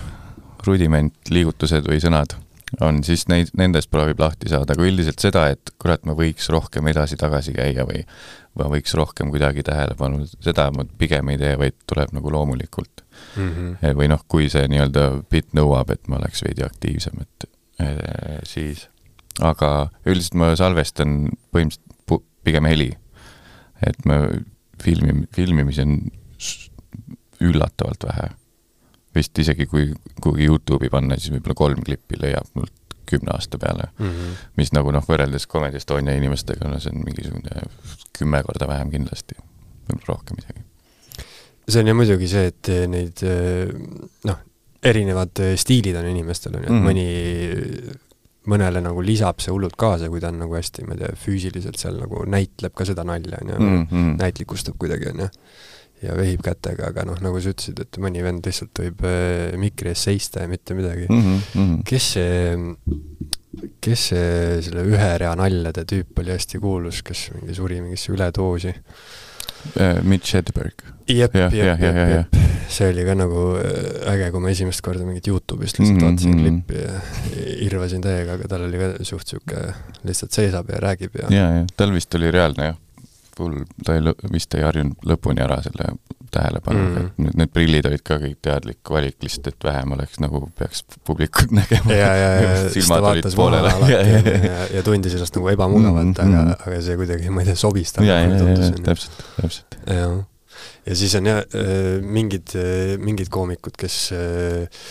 rudiment 0.68 1.30
liigutused 1.30 1.88
või 1.90 2.04
sõnad 2.04 2.36
on, 2.82 3.02
siis 3.06 3.28
neid, 3.30 3.52
nendest 3.58 3.92
proovib 3.94 4.22
lahti 4.22 4.50
saada, 4.52 4.74
aga 4.76 4.86
üldiselt 4.88 5.22
seda, 5.22 5.46
et 5.54 5.74
kurat, 5.82 6.04
ma 6.08 6.16
võiks 6.18 6.50
rohkem 6.54 6.88
edasi-tagasi 6.92 7.54
käia 7.56 7.86
või 7.90 8.04
ma 8.60 8.70
võiks 8.70 8.94
rohkem 8.98 9.32
kuidagi 9.34 9.66
tähelepanu, 9.66 10.28
seda 10.44 10.70
ma 10.76 10.86
pigem 11.00 11.32
ei 11.34 11.40
tee, 11.42 11.54
vaid 11.60 11.78
tuleb 11.90 12.14
nagu 12.16 12.34
loomulikult 12.34 13.04
mm. 13.36 13.50
-hmm. 13.50 13.98
või 14.00 14.10
noh, 14.12 14.24
kui 14.28 14.50
see 14.54 14.68
nii-öelda 14.70 15.08
bitt 15.30 15.54
nõuab, 15.58 15.94
et 15.94 16.08
ma 16.08 16.20
oleks 16.22 16.44
veidi 16.46 16.66
aktiivsem, 16.66 17.22
et 17.26 17.50
eh, 17.86 18.40
siis, 18.48 18.88
aga 19.42 19.90
üldiselt 20.06 20.38
ma 20.38 20.54
salvestan 20.60 21.32
põhimõtteliselt 21.54 22.30
pigem 22.44 22.66
heli. 22.68 22.92
et 23.88 24.06
ma 24.06 24.22
filmi, 24.84 25.26
filmimisi 25.36 25.82
on 25.82 25.98
üllatavalt 27.44 28.06
vähe 28.08 28.30
vist 29.16 29.40
isegi 29.40 29.68
kui 29.70 29.90
kuhugi 30.22 30.48
Youtube'i 30.50 30.92
panna, 30.94 31.18
siis 31.20 31.34
võib-olla 31.36 31.58
kolm 31.58 31.84
klippi 31.86 32.20
leiab 32.22 32.50
mult 32.58 32.74
kümne 33.10 33.34
aasta 33.34 33.60
peale 33.60 33.90
mm. 34.00 34.06
-hmm. 34.06 34.38
mis 34.58 34.72
nagu 34.74 34.92
noh, 34.92 35.04
võrreldes 35.08 35.48
Comedy 35.48 35.78
Estonia 35.78 36.16
inimestega, 36.18 36.70
no 36.70 36.80
see 36.80 36.94
on 36.96 37.04
mingisugune 37.06 37.68
kümme 38.18 38.44
korda 38.48 38.68
vähem 38.68 38.94
kindlasti, 38.94 39.36
võib-olla 39.90 40.16
rohkem 40.16 40.40
isegi. 40.40 40.66
see 41.68 41.84
on 41.84 41.92
ju 41.92 41.96
muidugi 42.00 42.32
see, 42.32 42.48
et 42.54 42.72
neid 42.88 43.26
noh, 44.30 44.40
erinevad 44.84 45.44
stiilid 45.56 46.00
on 46.00 46.10
inimestel, 46.12 46.58
on 46.58 46.64
ju, 46.64 46.66
et 46.66 46.72
mm 46.72 46.80
-hmm. 46.80 46.90
mõni 46.90 48.00
mõnele 48.50 48.82
nagu 48.84 49.04
lisab 49.06 49.40
see 49.40 49.54
hullult 49.54 49.76
kaasa, 49.80 50.10
kui 50.12 50.20
ta 50.20 50.32
on 50.34 50.42
nagu 50.44 50.56
hästi, 50.56 50.84
ma 50.88 50.98
ei 50.98 51.04
tea, 51.04 51.14
füüsiliselt 51.20 51.80
seal 51.80 52.00
nagu 52.02 52.26
näitleb 52.28 52.74
ka 52.76 52.86
seda 52.86 53.06
nalja, 53.08 53.40
on 53.42 53.52
ju, 53.52 53.60
mhm. 53.60 54.10
näitlikustab 54.20 54.76
kuidagi, 54.80 55.14
on 55.14 55.26
ju 55.26 55.30
ja 56.04 56.16
vehib 56.18 56.44
kätega, 56.46 56.92
aga 56.92 57.06
noh, 57.08 57.20
nagu 57.24 57.42
sa 57.42 57.54
ütlesid, 57.54 57.80
et 57.86 58.00
mõni 58.02 58.24
vend 58.26 58.46
lihtsalt 58.48 58.84
võib 58.84 59.04
äh, 59.08 59.56
mikri 59.60 59.94
ees 59.94 60.06
seista 60.10 60.44
ja 60.44 60.52
mitte 60.52 60.78
midagi 60.78 61.08
mm. 61.10 61.36
-hmm. 61.54 61.76
kes 61.88 62.10
see, 62.18 63.74
kes 63.84 64.08
see 64.12 64.62
selle 64.68 64.88
ühe 64.92 65.12
rea 65.22 65.34
naljade 65.40 65.86
tüüp 65.90 66.24
oli 66.24 66.36
hästi 66.36 66.62
kuulus, 66.64 67.04
kes 67.06 67.30
mingi 67.38 67.56
suri 67.58 67.82
mingisse 67.84 68.14
üledoosi 68.16 68.74
uh,? 68.74 70.02
Mitch 70.04 70.36
Hedberg. 70.36 70.84
jep, 71.08 71.36
jep, 71.36 71.54
jep, 71.54 71.80
jep, 71.80 72.38
see 72.72 72.90
oli 72.92 73.06
ka 73.08 73.16
nagu 73.16 73.48
äh, 73.60 74.14
äge, 74.14 74.30
kui 74.34 74.44
ma 74.44 74.52
esimest 74.52 74.84
korda 74.84 75.08
mingit 75.08 75.28
Youtube'ist 75.28 75.80
lihtsalt 75.80 75.98
mm 75.98 76.04
-hmm. 76.04 76.12
vaatasin 76.12 76.36
mhm. 76.36 76.40
klippi 76.42 76.76
ja 76.84 76.94
irvasin 77.68 78.04
täiega, 78.04 78.40
aga 78.40 78.48
tal 78.48 78.68
oli 78.68 78.80
ka 78.82 78.94
suht 79.02 79.28
niisugune, 79.28 79.76
lihtsalt 80.04 80.32
seisab 80.32 80.70
ja 80.70 80.80
räägib 80.84 81.20
ja 81.22 81.28
ja, 81.30 81.52
ja 81.60 81.68
tal 81.78 81.94
vist 81.96 82.16
oli 82.16 82.32
reaalne 82.32 82.74
jah 82.74 82.83
full, 83.38 83.64
ta 83.86 83.96
ei, 83.98 84.14
vist 84.34 84.54
ei 84.58 84.66
harjunud 84.66 85.08
lõpuni 85.10 85.44
ära 85.44 85.60
selle 85.66 85.94
tähelepanuga 86.34 87.00
mm., 87.00 87.06
et 87.06 87.22
need, 87.22 87.38
need 87.42 87.54
prillid 87.54 87.88
olid 87.90 88.04
ka 88.06 88.18
kõik 88.22 88.38
teadlik 88.46 88.92
valik, 88.96 89.18
lihtsalt 89.24 89.50
et 89.52 89.68
vähem 89.68 89.96
oleks 89.96 90.20
nagu, 90.24 90.44
peaks 90.58 90.84
publikut 91.08 91.54
nägema. 91.60 91.94
ja, 91.94 92.12
ja, 92.18 92.30
ja 92.42 92.52
siis 92.74 92.90
ta 92.90 93.00
vaatas 93.04 93.38
maha 93.40 93.64
alati 93.64 93.90
ja, 93.96 94.04
ja, 94.10 94.36
ja, 94.50 94.68
ja 94.78 94.86
tundis 94.86 95.18
ennast 95.18 95.38
nagu 95.38 95.50
ebamugavalt 95.54 96.14
mm, 96.14 96.36
-hmm. 96.36 96.54
aga, 96.54 96.60
aga 96.68 96.84
see 96.86 97.00
kuidagi, 97.00 97.34
ma 97.34 97.44
ei 97.44 97.52
tea, 97.52 97.60
sobis 97.64 97.96
talle. 97.96 98.12
ja, 98.12 98.22
ja, 98.22 98.38
ja, 98.38 98.70
täpselt, 98.90 99.26
täpselt. 99.40 99.80
jah. 99.88 100.16
ja 100.86 101.02
siis 101.02 101.18
on 101.20 101.34
jah, 101.34 101.44
äh, 101.58 102.00
mingid, 102.02 102.56
äh, 102.58 102.96
mingid 103.02 103.30
koomikud, 103.34 103.78
kes 103.80 104.00
äh, 104.18 104.88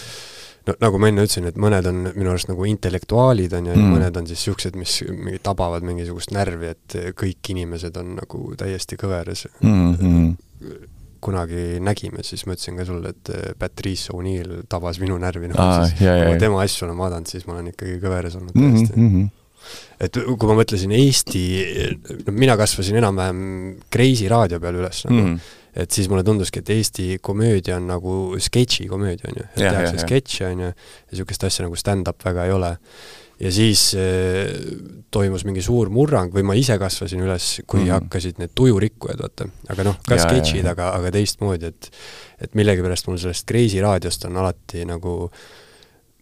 no 0.69 0.77
nagu 0.83 1.01
ma 1.03 1.11
enne 1.11 1.27
ütlesin, 1.27 1.49
et 1.51 1.59
mõned 1.61 1.89
on 1.91 2.01
minu 2.13 2.33
arust 2.33 2.51
nagu 2.51 2.67
intellektuaalid, 2.69 3.53
on 3.59 3.69
ju, 3.71 3.75
ja 3.75 3.83
mm. 3.83 3.93
mõned 3.97 4.19
on 4.21 4.31
siis 4.31 4.43
niisugused, 4.43 4.79
mis 4.79 4.97
mingi 5.11 5.43
tabavad 5.45 5.85
mingisugust 5.87 6.35
närvi, 6.35 6.73
et 6.77 6.97
kõik 7.19 7.53
inimesed 7.55 7.99
on 8.01 8.17
nagu 8.21 8.43
täiesti 8.59 8.99
kõveras 9.01 9.47
mm. 9.61 9.93
-hmm. 10.01 10.81
kunagi 11.23 11.67
nägime, 11.83 12.25
siis 12.27 12.47
ma 12.47 12.57
ütlesin 12.57 12.81
ka 12.81 12.87
sulle, 12.89 13.15
et 13.15 13.57
Patrice 13.59 14.15
O'Neill 14.15 14.65
tabas 14.69 14.99
minu 15.03 15.19
närvi, 15.19 15.53
noh 15.53 15.63
ah, 15.63 15.87
siis 15.87 15.99
kui 16.03 16.27
ma 16.33 16.41
tema 16.41 16.65
asju 16.65 16.89
olen 16.89 16.99
vaadanud, 16.99 17.31
siis 17.31 17.47
ma 17.47 17.59
olen 17.59 17.71
ikkagi 17.75 18.01
kõveras 18.03 18.37
olnud 18.39 18.55
mm 18.55 18.69
-hmm. 18.69 18.91
täiesti 18.91 19.31
et 20.03 20.17
kui 20.19 20.49
ma 20.51 20.55
mõtlesin 20.59 20.91
Eesti, 20.91 21.43
no 22.27 22.33
mina 22.35 22.57
kasvasin 22.59 22.97
enam-vähem 22.99 23.43
Kreisi 23.91 24.29
raadio 24.29 24.59
peal 24.61 24.81
üles 24.81 25.05
nagu 25.07 25.19
mm, 25.19 25.35
-hmm 25.35 25.59
et 25.77 25.91
siis 25.91 26.09
mulle 26.11 26.25
tunduski, 26.25 26.61
et 26.61 26.71
Eesti 26.75 27.17
komöödia 27.25 27.79
on 27.79 27.89
nagu 27.89 28.15
sketši 28.41 28.87
komöödia, 28.91 29.31
on 29.31 29.41
ju, 29.41 29.49
et 29.55 29.63
tehakse 29.63 30.05
sketše, 30.05 30.47
on 30.51 30.67
ju, 30.67 30.71
ja 30.71 31.13
niisugust 31.13 31.49
asja 31.49 31.67
nagu 31.67 31.79
stand-up 31.81 32.25
väga 32.25 32.47
ei 32.49 32.53
ole. 32.53 32.77
ja 33.43 33.51
siis 33.53 33.95
äh, 33.99 34.53
toimus 35.11 35.43
mingi 35.49 35.63
suur 35.65 35.89
murrang 35.91 36.31
või 36.35 36.45
ma 36.47 36.55
ise 36.55 36.77
kasvasin 36.79 37.25
üles, 37.25 37.63
kui 37.67 37.81
mm 37.81 37.87
-hmm. 37.87 37.93
hakkasid 37.93 38.39
need 38.39 38.53
tujurikkujad, 38.55 39.19
vaata. 39.19 39.49
aga 39.69 39.85
noh, 39.89 39.97
ka 40.07 40.19
sketšid, 40.19 40.67
aga, 40.67 40.93
aga 40.99 41.11
teistmoodi, 41.11 41.67
et 41.67 41.91
et 42.43 42.55
millegipärast 42.55 43.07
mul 43.07 43.19
sellest 43.19 43.47
Kreisi 43.47 43.81
raadiost 43.81 44.25
on 44.25 44.37
alati 44.37 44.85
nagu 44.85 45.31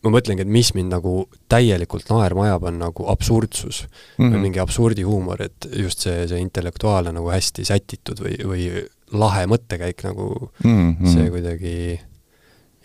ma 0.05 0.13
mõtlengi, 0.15 0.45
et 0.45 0.49
mis 0.49 0.73
mind 0.77 0.95
nagu 0.95 1.15
täielikult 1.51 2.09
naerma 2.09 2.47
ajab, 2.47 2.69
on 2.71 2.79
nagu 2.81 3.07
absurdsus 3.13 3.83
mm 4.17 4.25
-hmm. 4.25 4.39
mingi 4.39 4.61
absurdihuumor, 4.63 5.43
et 5.43 5.69
just 5.77 6.07
see, 6.07 6.29
see 6.29 6.41
intellektuaalne 6.41 7.13
nagu 7.13 7.29
hästi 7.29 7.65
sätitud 7.65 8.21
või, 8.25 8.39
või 8.45 8.87
lahe 9.13 9.47
mõttekäik 9.51 10.05
nagu 10.07 10.51
mm, 10.65 10.95
-hmm. 10.95 11.13
see 11.13 11.31
kuidagi 11.33 11.75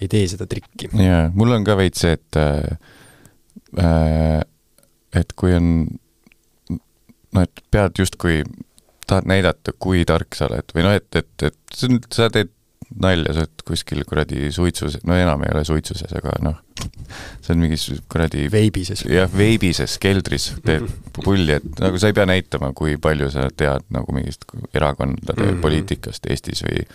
ei 0.01 0.07
tee 0.11 0.25
seda 0.27 0.45
trikki. 0.49 0.89
jaa, 0.99 1.29
mul 1.33 1.51
on 1.55 1.63
ka 1.67 1.77
veits 1.79 1.99
see, 2.03 2.13
et 2.17 2.39
äh, 2.39 4.41
et 5.15 5.29
kui 5.35 5.55
on 5.55 5.67
noh, 7.35 7.43
et 7.43 7.63
pead 7.71 7.99
justkui, 7.99 8.43
tahad 9.07 9.27
näidata, 9.29 9.73
kui 9.79 10.05
tark 10.07 10.35
sa 10.37 10.47
oled 10.49 10.71
või 10.75 10.83
noh, 10.87 10.93
et, 10.97 11.09
et, 11.15 11.49
et 11.49 12.13
sa 12.13 12.29
teed 12.33 12.51
nalja, 13.01 13.33
sa 13.33 13.43
oled 13.43 13.63
kuskil 13.67 14.03
kuradi 14.07 14.51
suitsus, 14.55 14.99
no 15.07 15.17
enam 15.17 15.43
ei 15.43 15.51
ole 15.53 15.63
suitsuses, 15.67 16.11
aga 16.15 16.35
noh, 16.45 16.57
see 17.43 17.53
on 17.55 17.61
mingis 17.63 17.85
kuradi 18.11 18.47
veibises. 18.51 19.05
jah, 19.09 19.29
veibises 19.31 19.97
keldris 20.01 20.51
teed 20.65 20.87
pulli, 21.17 21.57
et 21.57 21.81
nagu 21.83 21.99
sa 22.01 22.11
ei 22.11 22.17
pea 22.17 22.27
näitama, 22.29 22.71
kui 22.77 22.97
palju 23.01 23.29
sa 23.33 23.49
tead 23.57 23.87
nagu 23.95 24.15
mingist 24.15 24.47
erakondade 24.73 25.41
mm 25.41 25.49
-hmm. 25.49 25.61
poliitikast 25.61 26.29
Eestis 26.29 26.63
või 26.63 26.85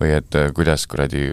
või 0.00 0.12
et 0.16 0.34
äh, 0.34 0.50
kuidas 0.54 0.86
kuradi 0.86 1.30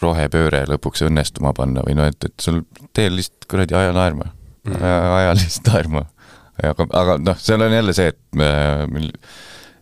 rohepööre 0.00 0.64
lõpuks 0.68 1.04
õnnestuma 1.06 1.52
panna 1.56 1.84
või 1.86 1.96
noh, 1.98 2.08
et, 2.10 2.24
et 2.24 2.34
sul 2.40 2.62
tee 2.96 3.10
lihtsalt 3.12 3.48
kuradi 3.50 3.76
aja 3.76 3.92
naerma 3.96 4.26
mm, 4.30 4.72
-hmm. 4.72 5.14
aja 5.16 5.34
lihtsalt 5.38 5.72
naerma. 5.72 6.04
aga, 6.62 6.86
aga 6.92 7.18
noh, 7.18 7.38
seal 7.38 7.64
on 7.64 7.72
jälle 7.72 7.92
see, 7.96 8.12
et 8.12 8.18
äh, 8.36 8.84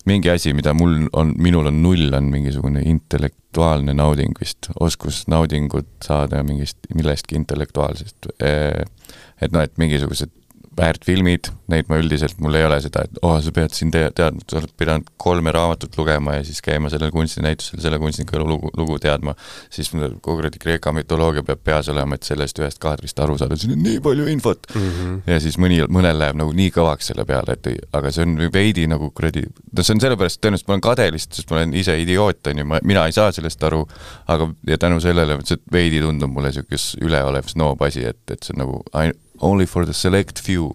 mingi 0.08 0.30
asi, 0.32 0.54
mida 0.56 0.72
mul 0.76 1.06
on, 1.12 1.34
minul 1.38 1.68
on 1.70 1.82
null, 1.82 2.08
on 2.16 2.30
mingisugune 2.32 2.82
intellektuaalne 2.88 3.94
nauding 3.96 4.36
vist, 4.40 4.70
oskus 4.80 5.24
naudingut 5.30 5.90
saada 6.04 6.42
mingist, 6.46 6.80
millestki 6.94 7.38
intellektuaalsest. 7.38 8.32
et 8.38 9.52
noh, 9.54 9.62
et 9.62 9.76
mingisugused 9.80 10.32
väärtfilmid, 10.78 11.50
neid 11.72 11.88
ma 11.90 11.98
üldiselt, 12.00 12.38
mul 12.42 12.56
ei 12.58 12.64
ole 12.66 12.78
seda, 12.82 13.04
et 13.06 13.18
oh, 13.26 13.36
sa 13.42 13.52
pead 13.54 13.74
siin 13.76 13.90
te-, 13.94 14.06
teadma, 14.16 14.44
sa 14.48 14.60
oled 14.60 14.72
pidanud 14.78 15.10
kolme 15.20 15.52
raamatut 15.54 15.96
lugema 15.98 16.38
ja 16.38 16.44
siis 16.46 16.60
käima 16.64 16.90
sellel 16.92 17.10
kunstinäitusel, 17.14 17.80
selle 17.82 17.98
kunstniku 18.00 18.40
lugu, 18.42 18.70
lugu 18.78 18.98
teadma, 19.02 19.34
siis 19.74 19.90
kogu 19.92 20.38
kuradi 20.38 20.60
Kreeka 20.62 20.92
mütoloogia 20.94 21.44
peab 21.46 21.62
peas 21.66 21.90
olema, 21.92 22.16
et 22.16 22.28
sellest 22.28 22.60
ühest 22.62 22.80
kaadrist 22.82 23.20
aru 23.24 23.38
saada, 23.40 23.58
siin 23.58 23.74
on 23.76 23.82
nii 23.84 24.00
palju 24.04 24.28
infot 24.32 24.70
mm. 24.74 24.88
-hmm. 24.88 25.20
ja 25.32 25.40
siis 25.44 25.58
mõni, 25.58 25.80
mõnel 25.92 26.18
läheb 26.22 26.38
nagu 26.38 26.54
nii 26.54 26.72
kõvaks 26.74 27.12
selle 27.12 27.26
peale, 27.28 27.58
et 27.58 27.70
ei, 27.72 27.78
aga 27.92 28.12
see 28.14 28.26
on 28.26 28.36
veidi 28.54 28.86
nagu 28.90 29.10
kuradi, 29.10 29.44
no 29.72 29.84
see 29.84 29.96
on 29.96 30.02
sellepärast, 30.06 30.40
tõenäoliselt 30.40 30.70
ma 30.70 30.78
olen 30.78 30.86
kade 30.88 31.10
lihtsalt, 31.14 31.40
sest 31.40 31.50
ma 31.50 31.60
olen 31.60 31.74
ise 31.78 31.98
idioot, 32.02 32.52
on 32.52 32.62
ju, 32.62 32.68
ma, 32.68 32.82
mina 32.84 33.06
ei 33.06 33.16
saa 33.16 33.32
sellest 33.34 33.62
aru, 33.68 33.84
aga 34.28 34.50
ja 34.68 34.78
tänu 34.78 35.00
sellele, 35.04 35.40
see 35.48 35.60
veidi 35.72 36.02
tundub 36.04 36.32
mulle 36.32 36.52
niisugune 36.52 37.08
üleolev 37.08 37.50
snoob 37.50 37.82
asi, 37.86 38.04
et, 38.12 38.22
et 38.30 38.44
see 38.44 38.54
on 38.56 38.64
nagu 38.64 38.82
ain-, 38.96 39.16
only 39.40 39.66
for 39.66 39.86
the 39.86 39.94
select 39.94 40.40
few 40.44 40.72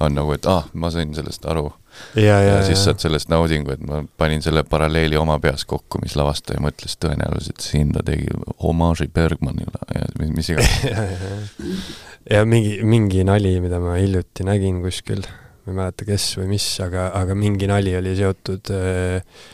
on 0.00 0.14
nagu, 0.14 0.34
et 0.36 0.46
ah, 0.46 0.68
ma 0.74 0.90
sain 0.94 1.14
sellest 1.16 1.46
aru 1.50 1.68
ja, 2.16 2.22
ja, 2.24 2.40
ja, 2.42 2.58
siis 2.66 2.82
saad 2.84 3.02
sellest 3.02 3.30
naudingu, 3.32 3.74
et 3.74 3.82
ma 3.86 4.02
panin 4.18 4.42
selle 4.44 4.64
paralleeli 4.68 5.18
oma 5.20 5.38
peas 5.42 5.66
kokku, 5.68 6.00
mis 6.02 6.16
lavastaja 6.18 6.62
mõtles 6.62 6.98
tõenäoliselt 7.02 7.64
siin 7.64 7.92
ta 7.94 8.04
tegi 8.06 8.28
homaaži 8.62 9.08
Bergmanile 9.14 9.82
ja 9.94 10.04
mis, 10.20 10.34
mis 10.38 10.52
iganes. 10.54 11.54
ja 12.34 12.44
mingi, 12.48 12.78
mingi 12.86 13.24
nali, 13.26 13.56
mida 13.64 13.80
ma 13.82 13.96
hiljuti 13.98 14.46
nägin 14.46 14.82
kuskil, 14.84 15.24
ma 15.64 15.74
ei 15.74 15.80
mäleta, 15.82 16.08
kes 16.08 16.30
või 16.40 16.54
mis, 16.56 16.68
aga, 16.84 17.10
aga 17.20 17.36
mingi 17.38 17.70
nali 17.70 17.94
oli 17.98 18.16
seotud 18.18 18.74
äh, 18.74 19.46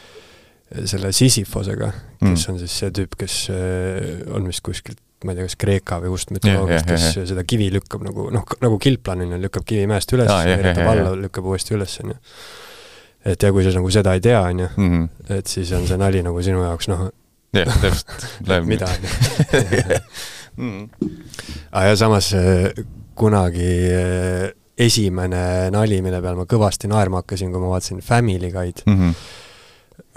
selle 0.85 1.13
Sisyphosega, 1.17 1.93
kes 1.93 2.09
Mm. 2.21 2.53
on 2.53 2.59
siis 2.61 2.75
see 2.83 2.91
tüüp, 2.93 3.15
kes 3.17 3.35
äh, 3.49 4.19
on 4.37 4.45
vist 4.49 4.61
kuskilt 4.61 5.01
ma 5.25 5.33
ei 5.33 5.37
tea, 5.41 5.47
kas 5.51 5.57
Kreeka 5.61 5.99
või 6.03 6.11
kust 6.15 6.31
mütoloogiast, 6.35 6.87
kes 6.89 7.07
jah. 7.17 7.27
seda 7.29 7.45
kivi 7.45 7.71
lükkab 7.75 8.03
nagu 8.07 8.29
noh, 8.35 8.45
nagu 8.63 8.79
kilplane 8.81 9.27
on 9.27 9.33
ju, 9.37 9.41
lükkab 9.47 9.65
kivi 9.69 9.87
mäest 9.91 10.13
üles 10.17 10.31
veeretab 10.31 10.87
alla, 10.95 11.15
lükkab 11.27 11.45
uuesti 11.51 11.75
üles, 11.77 11.97
on 12.05 12.15
ju. 12.15 12.19
et 13.35 13.43
ja 13.43 13.51
kui 13.53 13.65
sa 13.67 13.75
nagu 13.77 13.91
seda 13.93 14.15
ei 14.17 14.21
tea, 14.25 14.41
on 14.41 14.59
ju, 14.65 14.69
Mhm. 14.77 15.09
et 15.39 15.47
siis 15.47 15.73
on 15.77 15.87
see 15.87 15.97
nali 16.01 16.23
nagu 16.25 16.43
sinu 16.43 16.63
jaoks 16.65 16.89
noh, 16.89 17.11
jah, 17.53 17.75
täpselt. 17.83 18.65
mida, 18.71 18.87
on 18.87 19.03
ju. 20.61 20.89
Aga 21.73 21.85
ja 21.93 21.97
samas 21.97 22.33
äh, 22.35 22.71
kunagi 23.19 23.69
äh, 23.95 24.51
esimene 24.81 25.71
nali, 25.73 26.01
mille 26.03 26.21
peal 26.25 26.37
ma 26.39 26.47
kõvasti 26.49 26.89
naerma 26.91 27.21
hakkasin, 27.23 27.53
kui 27.53 27.61
ma 27.63 27.71
vaatasin 27.75 28.01
Family 28.05 28.51
Guy'd, 28.55 28.83
Mhm. 28.89 29.13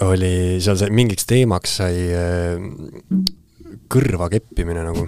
oli 0.08 0.60
seal 0.64 0.76
sai 0.80 0.90
mingiks 0.90 1.26
teemaks 1.28 1.76
sai 1.78 1.94
äh, 2.10 2.56
kõrva 3.90 4.30
keppimine 4.32 4.84
nagu. 4.86 5.06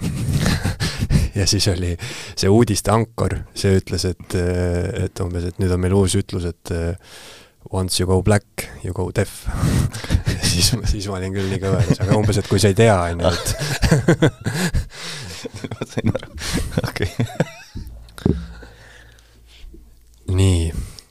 ja 1.39 1.47
siis 1.49 1.67
oli 1.71 1.93
see 2.35 2.49
uudiste 2.49 2.93
ankor, 2.93 3.35
see 3.57 3.77
ütles, 3.79 4.07
et, 4.09 4.37
et 4.37 5.23
umbes, 5.23 5.49
et 5.49 5.59
nüüd 5.61 5.73
on 5.73 5.83
meil 5.83 5.95
uus 5.97 6.15
ütlus, 6.17 6.47
et 6.49 6.73
äh, 6.73 6.95
once 7.71 8.01
you 8.01 8.07
go 8.07 8.21
black, 8.23 8.67
you 8.83 8.93
go 8.93 9.11
deaf. 9.15 9.45
siis, 10.49 10.73
siis 10.85 11.07
ma 11.07 11.19
olin 11.19 11.35
küll 11.35 11.49
nii 11.51 11.61
kõveras, 11.61 12.01
aga 12.03 12.17
umbes, 12.17 12.41
et 12.41 12.49
kui 12.49 12.61
sa 12.61 12.71
ei 12.71 12.77
tea, 12.77 12.95
on 12.95 13.21
ju, 13.21 13.31
et 13.33 13.47
ma 15.73 15.87
sain 15.87 16.13
aru, 16.13 16.29
okei. 16.87 17.11
nii, 20.37 20.61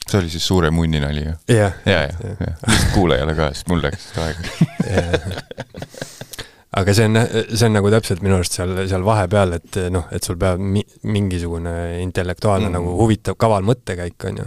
see 0.07 0.19
oli 0.21 0.33
siis 0.33 0.47
suure 0.47 0.71
munni 0.75 1.01
nali, 1.03 1.27
jah? 1.29 1.39
jah. 1.51 1.83
ja, 1.87 2.03
ja, 2.09 2.35
ja, 2.41 2.55
lihtsalt 2.67 2.95
kuulajale 2.95 3.37
ka, 3.39 3.51
sest 3.55 3.73
mul 3.73 3.85
läks 3.85 4.11
aega. 4.23 4.41
Aga 6.77 6.93
see 6.97 7.07
on, 7.09 7.17
see 7.49 7.67
on 7.69 7.73
nagu 7.79 7.91
täpselt 7.95 8.21
minu 8.25 8.37
arust 8.37 8.53
seal, 8.59 8.75
seal 8.91 9.05
vahepeal, 9.07 9.55
et 9.57 9.79
noh, 9.95 10.05
et 10.13 10.25
sul 10.27 10.37
peab 10.41 10.61
mi-, 10.61 10.85
mingisugune 11.09 11.73
intellektuaalne 12.03 12.69
Mm. 12.69 12.73
mm. 12.75 12.77
nagu 12.79 12.97
huvitav 13.01 13.37
kaval 13.41 13.65
mõttekäik, 13.69 14.17
on 14.29 14.43
ju, 14.43 14.47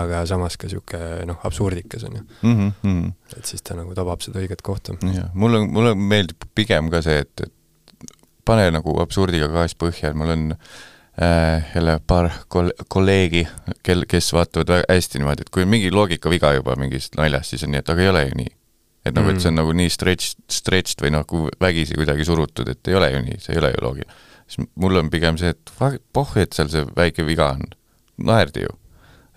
aga 0.00 0.24
samas 0.26 0.56
ka 0.58 0.66
niisugune 0.66 1.26
noh, 1.30 1.38
absurdikas 1.46 2.04
on 2.08 2.18
ju, 2.18 2.24
Mhm, 2.42 3.06
et 3.36 3.46
siis 3.46 3.62
ta 3.62 3.74
nagu 3.78 3.94
tabab 3.94 4.20
seda 4.26 4.40
õiget 4.42 4.62
kohta. 4.66 4.96
mulle, 5.34 5.62
mulle 5.66 5.94
meeldib 5.94 6.48
pigem 6.54 6.90
ka 6.90 7.02
see, 7.02 7.18
et, 7.26 7.46
et 7.46 7.52
pane 8.44 8.70
nagu 8.72 8.94
absurdiga 9.02 9.48
gaas 9.52 9.74
põhja, 9.78 10.10
et 10.10 10.16
mul 10.16 10.30
on 10.34 10.44
äh, 11.20 11.64
jälle 11.74 11.98
paar 12.06 12.30
kol-, 12.48 12.72
kolleegi, 12.88 13.46
kel, 13.82 14.04
kes 14.08 14.32
vaatavad 14.32 14.68
väga 14.68 14.84
hästi 14.94 15.18
niimoodi, 15.20 15.44
et 15.46 15.50
kui 15.50 15.62
on 15.66 15.68
mingi 15.72 15.90
loogikaviga 15.92 16.54
juba 16.56 16.76
mingist 16.80 17.14
naljast, 17.18 17.50
siis 17.54 17.64
on 17.66 17.74
nii, 17.74 17.82
et 17.84 17.90
aga 17.92 18.02
ei 18.02 18.08
ole 18.08 18.22
ju 18.28 18.38
nii. 18.42 18.52
Et 19.08 19.16
nagu, 19.16 19.30
et 19.32 19.42
see 19.42 19.52
on 19.52 19.58
nagu 19.60 19.74
nii 19.76 19.92
stretch, 19.92 20.38
stretched 20.52 21.04
või 21.04 21.12
nagu 21.14 21.44
vägisi 21.60 21.98
kuidagi 21.98 22.26
surutud, 22.28 22.68
et 22.72 22.90
ei 22.90 22.98
ole 22.98 23.12
ju 23.12 23.22
nii, 23.24 23.38
see 23.44 23.54
ei 23.54 23.62
ole 23.62 23.72
ju 23.74 23.84
loogiline. 23.84 24.18
siis 24.48 24.68
mul 24.80 25.00
on 25.00 25.10
pigem 25.12 25.38
see, 25.40 25.54
et 25.54 25.72
pohh, 26.12 26.36
et 26.40 26.56
seal 26.56 26.70
see 26.72 26.84
väike 26.96 27.26
viga 27.26 27.52
on, 27.56 27.66
naerdi 28.30 28.64
ju 28.66 28.76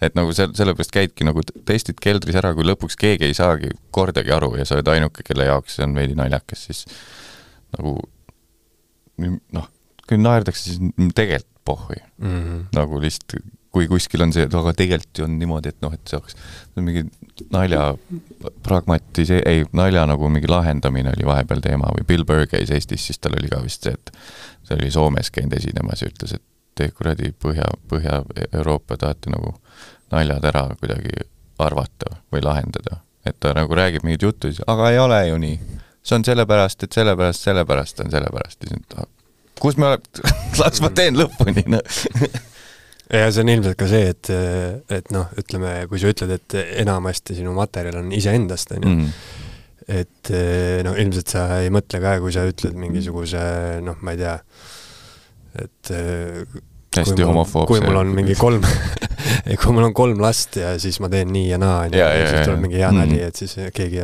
et 0.01 0.15
nagu 0.17 0.33
sel-, 0.33 0.53
sellepärast 0.57 0.93
käidki 0.93 1.25
nagu 1.27 1.43
testid 1.67 1.99
keldris 2.01 2.37
ära, 2.39 2.55
kui 2.57 2.65
lõpuks 2.65 2.97
keegi 2.99 3.27
ei 3.29 3.37
saagi 3.37 3.69
kordagi 3.93 4.33
aru 4.33 4.55
ja 4.57 4.65
sa 4.65 4.77
oled 4.77 4.89
ainuke, 4.95 5.25
kelle 5.27 5.45
jaoks 5.45 5.77
see 5.77 5.85
on 5.85 5.93
veidi 5.97 6.17
naljakas, 6.17 6.65
siis 6.69 6.85
nagu 7.77 7.99
noh, 9.53 9.67
kui 10.09 10.17
naerdakse, 10.17 10.71
siis 10.71 11.13
tegelikult 11.15 11.51
pohhui. 11.65 11.95
Mm 12.17 12.39
-hmm. 12.39 12.61
nagu 12.73 13.01
lihtsalt, 13.01 13.43
kui 13.71 13.87
kuskil 13.87 14.25
on 14.25 14.33
see, 14.35 14.43
et 14.47 14.55
aga 14.55 14.73
tegelikult 14.75 15.19
ju 15.21 15.25
on 15.25 15.35
niimoodi, 15.39 15.71
et 15.71 15.83
noh, 15.83 15.93
et 15.95 16.11
see 16.11 16.17
oleks 16.19 16.35
mingi 16.75 17.05
nalja 17.53 17.93
pragmatise-, 18.65 19.41
ei, 19.47 19.63
nalja 19.77 20.03
nagu 20.09 20.29
mingi 20.29 20.49
lahendamine 20.51 21.13
oli 21.15 21.27
vahepeal 21.27 21.63
teema 21.63 21.91
või 21.95 22.07
Bill 22.07 22.27
Burr 22.27 22.49
käis 22.51 22.71
Eestis, 22.73 23.05
siis 23.07 23.21
tal 23.23 23.37
oli 23.39 23.51
ka 23.51 23.61
vist 23.63 23.87
see, 23.87 23.95
et 23.95 24.11
see 24.67 24.75
oli 24.75 24.91
Soomes 24.91 25.31
käinud 25.31 25.55
esinemas 25.55 26.03
ja 26.03 26.11
ütles, 26.11 26.35
et 26.35 26.43
te 26.75 26.89
kuradi 26.95 27.31
Põhja, 27.31 27.69
Põhja-Euroopa 27.91 28.97
tahate 28.99 29.31
nagu 29.31 29.55
naljad 30.11 30.45
ära 30.51 30.65
kuidagi 30.79 31.27
arvata 31.61 32.17
või 32.33 32.43
lahendada. 32.43 33.01
et 33.25 33.37
ta 33.39 33.53
nagu 33.53 33.75
räägib 33.75 34.03
mingeid 34.03 34.23
juttu, 34.25 34.49
siis 34.49 34.63
aga 34.67 34.91
ei 34.91 34.99
ole 34.99 35.27
ju 35.27 35.37
nii. 35.37 35.59
see 36.03 36.15
on 36.15 36.25
sellepärast, 36.25 36.83
et 36.83 36.91
sellepärast, 36.91 37.41
sellepärast 37.41 37.99
on 37.99 38.11
sellepärast 38.11 38.63
ja 38.63 38.69
siis, 38.69 39.09
kus 39.59 39.77
me 39.77 39.85
oleme, 39.85 40.03
las 40.59 40.81
ma 40.81 40.89
teen 40.89 41.19
lõpuni, 41.19 41.67
noh. 41.69 41.99
ja 43.11 43.27
see 43.31 43.43
on 43.43 43.51
ilmselt 43.53 43.77
ka 43.79 43.87
see, 43.91 44.09
et, 44.13 44.31
et 44.97 45.11
noh, 45.11 45.29
ütleme, 45.39 45.75
kui 45.91 45.99
sa 46.01 46.11
ütled, 46.13 46.31
et 46.37 46.57
enamasti 46.83 47.35
sinu 47.37 47.53
materjal 47.57 47.99
on 48.03 48.11
iseendast, 48.15 48.71
on 48.77 48.87
ju, 48.87 48.95
Mm. 48.95 49.11
et 49.91 50.29
noh, 50.85 50.95
ilmselt 51.01 51.31
sa 51.33 51.45
ei 51.59 51.71
mõtle 51.73 51.99
ka, 52.03 52.17
kui 52.23 52.31
sa 52.31 52.45
ütled 52.47 52.77
mingisuguse 52.79 53.41
noh, 53.83 53.97
ma 54.05 54.13
ei 54.15 54.21
tea, 54.21 54.35
et 55.59 55.91
hästi 56.95 57.23
homofoobse. 57.23 57.67
kui 57.71 57.81
mul 57.83 57.99
on 58.01 58.09
mingi 58.15 58.35
kolm 58.39 58.63
kui 59.61 59.73
mul 59.75 59.87
on 59.89 59.93
kolm 59.95 60.19
last 60.23 60.57
ja 60.59 60.73
siis 60.79 60.99
ma 61.03 61.09
teen 61.11 61.31
nii 61.31 61.49
ja 61.53 61.59
naa, 61.61 61.85
onju, 61.87 61.99
Ja, 61.99 62.09
ja 62.11 62.19
ja, 62.21 62.25
siis 62.27 62.39
ja, 62.39 62.45
tuleb 62.47 62.57
ja. 62.57 62.63
mingi 62.65 62.79
hea 62.81 62.89
nali, 62.95 63.19
et 63.27 63.39
siis 63.39 63.55
keegi, 63.75 64.01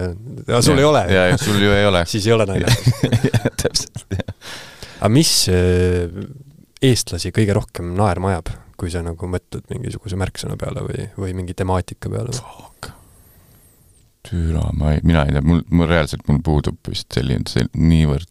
sul 0.63 0.80
ei 0.80 0.88
ole, 0.88 1.02
ja, 1.12 1.26
ja 1.32 1.39
sul 1.41 1.60
ju 1.62 1.74
ei 1.76 1.88
ole. 1.88 2.04
siis 2.12 2.28
ei 2.28 2.36
ole 2.36 2.48
naljakas. 2.48 2.78
täpselt, 3.63 4.06
jah. 4.15 4.54
aga 5.02 5.12
mis 5.13 5.34
äh, 5.52 6.08
eestlasi 6.84 7.32
kõige 7.36 7.56
rohkem 7.58 7.91
naerma 7.98 8.36
ajab, 8.36 8.54
kui 8.77 8.91
sa 8.93 9.01
nagu 9.05 9.27
mõtled 9.31 9.65
mingisuguse 9.71 10.15
märksõna 10.19 10.57
peale 10.61 10.83
või, 10.85 11.07
või 11.17 11.33
mingi 11.37 11.53
temaatika 11.57 12.09
peale 12.13 12.33
või? 12.35 12.91
türa, 14.27 14.65
ma 14.75 14.91
ei, 14.93 14.99
mina 15.07 15.23
ei 15.25 15.31
tea, 15.35 15.43
mul, 15.45 15.61
mul 15.71 15.87
reaalselt, 15.87 16.25
mul 16.27 16.41
puudub 16.43 16.77
vist 16.89 17.13
selline, 17.15 17.47
see 17.47 17.63
niivõrd, 17.79 18.27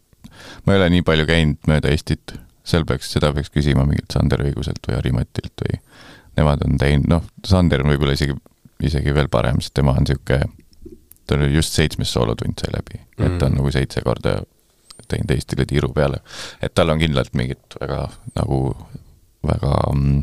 ma 0.66 0.74
ei 0.74 0.80
ole 0.80 0.90
nii 0.92 1.04
palju 1.06 1.24
käinud 1.28 1.70
mööda 1.70 1.88
Eestit, 1.94 2.34
seal 2.66 2.84
peaks, 2.88 3.08
seda 3.14 3.30
peaks 3.32 3.48
küsima 3.54 3.86
mingilt 3.88 4.12
Sander 4.12 4.42
Õiguselt 4.44 4.82
või 4.90 4.98
Harimatilt 4.98 5.64
või 5.64 5.78
nemad 6.36 6.64
on 6.66 6.76
teinud, 6.82 7.08
noh, 7.08 7.24
Sander 7.48 7.80
on 7.84 7.94
võib-olla 7.94 8.12
isegi, 8.18 8.36
isegi 8.84 9.14
veel 9.16 9.30
parem, 9.32 9.62
sest 9.64 9.72
tema 9.78 9.94
on 9.96 10.04
niisugune, 10.04 10.50
tal 11.26 11.40
oli 11.46 11.56
just 11.56 11.74
seitsmes 11.74 12.12
soolotund 12.12 12.60
sai 12.60 12.74
läbi 12.76 13.00
mm, 13.00 13.24
et 13.24 13.38
ta 13.40 13.48
on 13.48 13.56
Mhm. 13.56 13.62
nagu 13.62 13.72
seitse 13.74 14.02
korda 14.04 14.36
teinud 15.08 15.32
Eestile 15.32 15.64
tiiru 15.66 15.88
peale. 15.96 16.20
et 16.60 16.74
tal 16.74 16.90
on 16.92 17.00
kindlalt 17.00 17.32
mingit 17.34 17.78
väga 17.80 18.02
nagu, 18.36 18.60
väga 19.48 19.72
mm, 19.92 20.22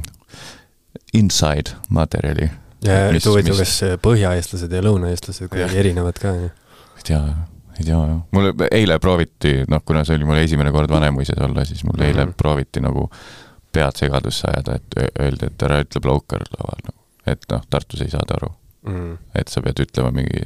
inside 1.13 1.71
materjali. 1.89 2.49
ja 2.83 3.11
Mis- 3.11 3.25
huvitav, 3.29 3.55
mis- 3.59 3.79
kas 3.79 3.99
põhjaeestlased 4.03 4.73
ja 4.75 4.81
lõunaeestlased 4.83 5.47
kuidagi 5.51 5.77
erinevad 5.79 6.17
ka, 6.19 6.33
onju? 6.35 6.49
ei 6.97 7.05
tea, 7.07 7.21
ei 7.79 7.85
tea 7.87 7.95
jah, 7.99 8.17
mul 8.35 8.51
eile 8.71 8.97
prooviti, 8.99 9.53
noh, 9.71 9.81
kuna 9.85 10.03
see 10.05 10.17
oli 10.17 10.27
mul 10.27 10.41
esimene 10.41 10.71
kord 10.75 10.91
Vanemuises 10.91 11.39
olla, 11.47 11.63
siis 11.65 11.83
mul 11.87 12.01
eile 12.03 12.25
Mhm. 12.25 12.33
prooviti 12.37 12.81
nagu 12.83 13.09
pead 13.73 13.95
segadusse 13.97 14.47
ajada, 14.51 14.75
et 14.75 14.99
öeldi, 15.19 15.47
et 15.47 15.63
ära 15.65 15.79
ütle 15.81 16.01
Bloker 16.03 16.43
laval 16.57 16.83
nagu, 16.89 16.99
et 17.25 17.45
noh, 17.51 17.63
Tartus 17.69 18.01
ei 18.01 18.09
saada 18.11 18.35
aru, 18.35 18.51
Mm. 18.85 19.17
et 19.35 19.47
sa 19.47 19.61
pead 19.61 19.79
ütlema 19.79 20.11
mingi 20.11 20.43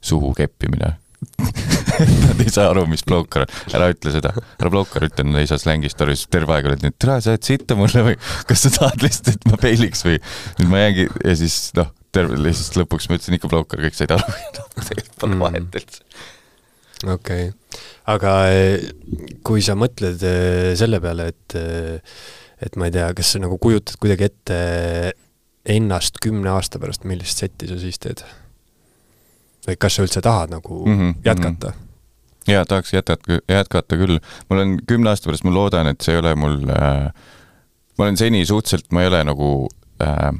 suhu 0.00 0.32
keppimine. 0.34 0.94
Nad 2.24 2.40
ei 2.40 2.48
saa 2.52 2.70
aru, 2.70 2.86
mis 2.88 3.02
Bloker 3.04 3.44
on, 3.44 3.54
ära 3.76 3.90
ütle 3.92 4.12
seda, 4.14 4.32
ära 4.56 4.70
Bloker 4.72 5.04
ütle, 5.04 5.26
nad 5.28 5.42
ei 5.42 5.48
saa 5.50 5.60
slängist 5.60 6.00
aru, 6.00 6.14
siis 6.16 6.30
terve 6.32 6.54
aeg 6.56 6.68
oled 6.70 6.84
nii, 6.84 6.94
et 6.94 6.98
tere, 7.02 7.18
sa 7.20 7.34
oled 7.34 7.44
sitta 7.44 7.76
mulle 7.76 8.04
või 8.06 8.16
kas 8.48 8.64
sa 8.64 8.72
tahad 8.78 9.04
lihtsalt, 9.04 9.34
et 9.36 9.48
ma 9.50 9.60
peiliks 9.60 10.04
või 10.06 10.16
nüüd 10.60 10.70
ma 10.72 10.80
jäängi 10.86 11.06
ja 11.12 11.34
siis 11.42 11.58
noh, 11.76 11.90
terve, 12.16 12.40
siis 12.56 12.72
lõpuks 12.78 13.10
ma 13.10 13.18
ütlesin 13.18 13.36
ikka 13.36 13.52
Bloker, 13.52 13.84
kõik 13.84 13.98
said 13.98 14.14
aru, 14.16 14.36
tegelikult 14.80 15.16
pole 15.20 15.36
Mm. 15.36 15.44
vahet 15.44 15.80
üldse. 15.82 16.04
okei 17.04 17.48
okay., 17.50 17.80
aga 18.16 18.34
eh, 18.54 18.88
kui 19.46 19.60
sa 19.64 19.76
mõtled 19.78 20.24
eh, 20.24 20.72
selle 20.80 21.02
peale, 21.04 21.30
et 21.34 21.58
eh, 21.60 22.16
et 22.60 22.76
ma 22.76 22.88
ei 22.88 22.92
tea, 22.96 23.06
kas 23.16 23.34
sa 23.34 23.40
nagu 23.40 23.56
kujutad 23.60 23.96
kuidagi 24.00 24.26
ette 24.28 24.56
ennast 25.70 26.18
kümne 26.20 26.50
aasta 26.52 26.80
pärast, 26.80 27.06
millist 27.08 27.40
setti 27.40 27.68
sa 27.68 27.76
siis 27.80 28.00
teed? 28.00 28.24
Või 29.66 29.78
kas 29.78 29.96
sa 29.96 30.06
üldse 30.06 30.22
tahad 30.24 30.52
nagu 30.54 30.82
mm 30.86 30.98
-hmm, 30.98 31.14
jätkata 31.24 31.72
mm? 31.72 31.88
jaa, 32.48 32.64
tahaks 32.64 32.92
jätkata, 32.92 33.40
jätkata 33.48 33.96
küll. 33.96 34.18
mul 34.48 34.58
on 34.58 34.78
kümne 34.86 35.10
aasta 35.10 35.30
pärast, 35.30 35.44
ma 35.44 35.54
loodan, 35.54 35.86
et 35.86 36.00
see 36.00 36.14
ei 36.14 36.20
ole 36.22 36.34
mul 36.34 36.62
äh,, 36.68 37.10
ma 37.98 38.04
olen 38.04 38.16
seni 38.16 38.46
suhteliselt, 38.46 38.92
ma 38.92 39.02
ei 39.02 39.10
ole 39.12 39.24
nagu 39.24 39.68
äh, 40.02 40.30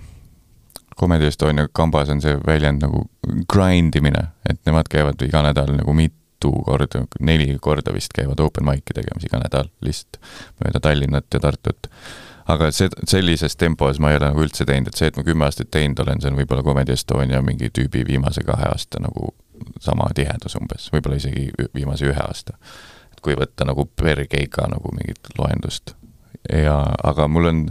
Comedy 1.01 1.27
Estonia 1.27 1.68
kambas 1.73 2.11
on 2.12 2.21
see 2.21 2.37
väljend 2.47 2.83
nagu 2.85 3.07
grind 3.49 3.97
imine, 3.97 4.27
et 4.49 4.59
nemad 4.68 4.89
käivad 4.93 5.23
iga 5.25 5.41
nädal 5.47 5.73
nagu 5.79 5.95
mitu 5.97 6.53
korda, 6.66 7.07
neli 7.21 7.55
korda 7.61 7.95
vist 7.97 8.12
käivad 8.16 8.41
open 8.41 8.66
mic'i 8.68 8.97
tegemas 8.97 9.25
iga 9.25 9.41
nädal 9.41 9.71
lihtsalt 9.85 10.21
mööda 10.61 10.83
Tallinnat 10.85 11.29
ja 11.35 11.41
Tartut. 11.41 11.89
Aga 12.49 12.70
see, 12.74 12.88
sellises 13.09 13.57
tempos 13.57 14.01
ma 14.01 14.12
ei 14.12 14.18
ole 14.20 14.30
nagu 14.30 14.45
üldse 14.45 14.66
teinud, 14.68 14.91
et 14.91 15.01
see, 15.01 15.11
et 15.11 15.18
ma 15.18 15.24
kümme 15.26 15.47
aastat 15.47 15.70
teinud 15.74 16.01
olen, 16.05 16.20
see 16.22 16.30
on 16.32 16.38
võib-olla 16.38 16.64
Comedy 16.66 16.95
Estonia 16.97 17.43
mingi 17.45 17.70
tüübi 17.74 18.05
viimase 18.07 18.45
kahe 18.47 18.70
aasta 18.70 19.03
nagu 19.03 19.32
sama 19.80 20.09
tihedus 20.16 20.57
umbes, 20.61 20.88
võib-olla 20.95 21.20
isegi 21.20 21.51
viimase 21.74 22.09
ühe 22.09 22.20
aasta. 22.24 22.57
et 23.12 23.20
kui 23.20 23.36
võtta 23.36 23.66
nagu 23.68 23.84
per 23.84 24.24
keika 24.30 24.68
nagu 24.72 24.93
mingit 24.97 25.32
loendust. 25.38 25.95
ja, 26.49 26.80
aga 27.05 27.28
mul 27.28 27.53
on 27.53 27.64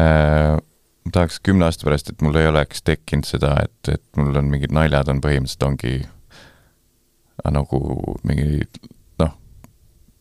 äh,, 0.00 0.56
ma 1.04 1.12
tahaks 1.12 1.40
kümne 1.42 1.66
aasta 1.66 1.86
pärast, 1.86 2.10
et 2.10 2.22
mul 2.22 2.36
ei 2.36 2.48
oleks 2.50 2.82
tekkinud 2.82 3.26
seda, 3.26 3.56
et, 3.64 3.94
et 3.94 4.04
mul 4.16 4.36
on 4.36 4.50
mingid 4.50 4.74
naljad 4.74 5.08
on 5.08 5.22
põhimõtteliselt 5.22 5.68
ongi 5.68 6.02
nagu 7.50 7.80
mingi 8.22 8.62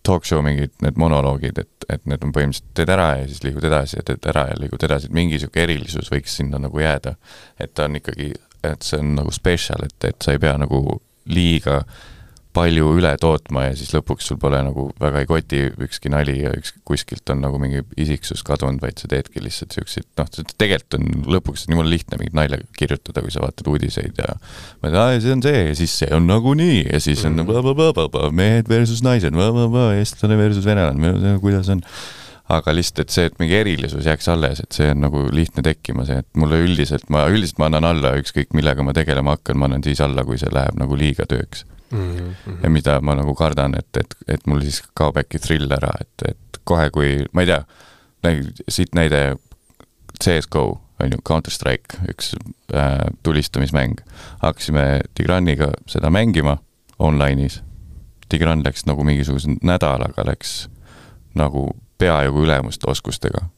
talk 0.03 0.25
show 0.25 0.41
mingid 0.45 0.73
need 0.81 0.97
monoloogid, 0.97 1.59
et, 1.61 1.85
et 1.89 2.05
need 2.09 2.23
on 2.25 2.33
põhimõtteliselt, 2.35 2.71
teed 2.77 2.93
ära 2.93 3.09
ja 3.19 3.27
siis 3.29 3.43
liigud 3.45 3.67
edasi 3.69 3.99
ja 3.99 4.05
teed 4.07 4.25
ära 4.33 4.47
ja 4.49 4.55
liigud 4.59 4.83
edasi, 4.87 5.09
et 5.09 5.17
mingi 5.17 5.37
niisugune 5.37 5.67
erilisus 5.67 6.09
võiks 6.13 6.39
sinna 6.41 6.61
nagu 6.61 6.81
jääda. 6.81 7.15
et 7.59 7.73
ta 7.73 7.85
on 7.85 7.99
ikkagi, 8.01 8.31
et 8.63 8.81
see 8.81 8.99
on 9.01 9.15
nagu 9.19 9.31
special, 9.31 9.85
et, 9.85 10.09
et 10.09 10.21
sa 10.21 10.33
ei 10.33 10.41
pea 10.41 10.57
nagu 10.57 10.81
liiga 11.29 11.83
äh, 11.83 12.10
palju 12.55 12.89
üle 12.97 13.11
tootma 13.21 13.65
ja 13.69 13.75
siis 13.79 13.93
lõpuks 13.95 14.27
sul 14.27 14.39
pole 14.41 14.59
nagu 14.65 14.87
väga 14.99 15.23
ei 15.23 15.27
koti 15.29 15.61
ükski 15.85 16.11
nali 16.11 16.37
ja 16.41 16.51
üks, 16.57 16.73
kuskilt 16.87 17.31
on 17.33 17.43
nagu 17.45 17.59
mingi 17.61 17.83
isiksus 18.01 18.43
kadunud, 18.47 18.81
vaid 18.83 18.99
sa 18.99 19.09
teedki 19.11 19.43
lihtsalt 19.43 19.75
siukseid, 19.77 20.07
noh, 20.19 20.29
tegelikult 20.51 20.97
on 20.99 21.27
lõpuks 21.37 21.67
jumala 21.69 21.93
lihtne 21.93 22.19
mingit 22.19 22.35
nalja 22.37 22.59
kirjutada, 22.77 23.23
kui 23.23 23.33
sa 23.33 23.43
vaatad 23.45 23.71
uudiseid 23.71 24.19
ja 24.19 24.35
mõtled, 24.83 24.99
aa, 24.99 25.19
see 25.23 25.35
on 25.35 25.45
see 25.45 25.61
ja 25.69 25.77
siis 25.79 25.97
see 26.03 26.11
on 26.15 26.27
nagunii 26.29 26.81
ja 26.87 27.03
siis 27.03 27.23
on 27.27 27.39
mm. 27.39 28.33
mehed 28.35 28.71
versus 28.71 29.03
naised, 29.05 29.37
eestlane 30.01 30.39
versus 30.39 30.67
venelane, 30.67 31.37
kuidas 31.43 31.71
on 31.71 31.85
aga 32.51 32.73
lihtsalt, 32.75 33.05
et 33.05 33.13
see, 33.13 33.27
et 33.29 33.37
mingi 33.39 33.55
erilisus 33.55 34.07
jääks 34.07 34.27
alles, 34.33 34.59
et 34.59 34.75
see 34.75 34.89
on 34.91 35.05
nagu 35.05 35.23
lihtne 35.31 35.63
tekkima, 35.63 36.03
see, 36.07 36.19
et 36.19 36.27
mulle 36.39 36.59
üldiselt, 36.65 37.07
ma 37.13 37.23
üldiselt 37.31 37.61
ma 37.61 37.69
annan 37.71 37.87
alla, 37.93 38.17
ükskõik 38.19 38.51
millega 38.57 38.83
ma 38.83 38.95
tegelema 38.97 39.37
hakkan, 39.37 39.59
ma 39.59 39.69
annan 39.69 39.85
siis 39.85 40.01
alla, 40.03 40.25
kui 40.27 40.39
see 40.41 40.51
läheb 40.51 40.75
nagu 40.81 40.99
liiga 40.99 41.27
tööks 41.31 41.63
mm. 41.91 42.35
-hmm. 42.45 42.57
ja 42.63 42.69
mida 42.69 42.99
ma 43.01 43.15
nagu 43.15 43.35
kardan, 43.35 43.75
et, 43.77 43.97
et, 43.97 44.15
et 44.27 44.47
mul 44.47 44.61
siis 44.61 44.81
kaob 44.93 45.17
äkki 45.17 45.39
thrill 45.39 45.71
ära, 45.71 45.91
et, 46.01 46.27
et 46.29 46.61
kohe, 46.63 46.89
kui, 46.89 47.25
ma 47.33 47.41
ei 47.41 47.51
tea, 47.51 47.63
siit 48.69 48.95
näide 48.95 49.35
CSGO 50.23 50.81
on 51.01 51.11
ju, 51.11 51.17
Counter 51.27 51.51
Strike, 51.51 51.97
üks 52.09 52.35
äh, 52.75 52.99
tulistamismäng. 53.23 54.01
hakkasime 54.39 55.01
Tigraniga 55.13 55.71
seda 55.87 56.09
mängima 56.09 56.57
online'is. 56.99 57.61
Tigran 58.29 58.63
läks 58.63 58.85
nagu 58.85 59.03
mingisuguse 59.03 59.49
nädalaga 59.61 60.23
läks 60.25 60.69
nagu 61.35 61.71
peaaegu 61.97 62.43
ülemuste 62.43 62.87
oskustega 62.87 63.49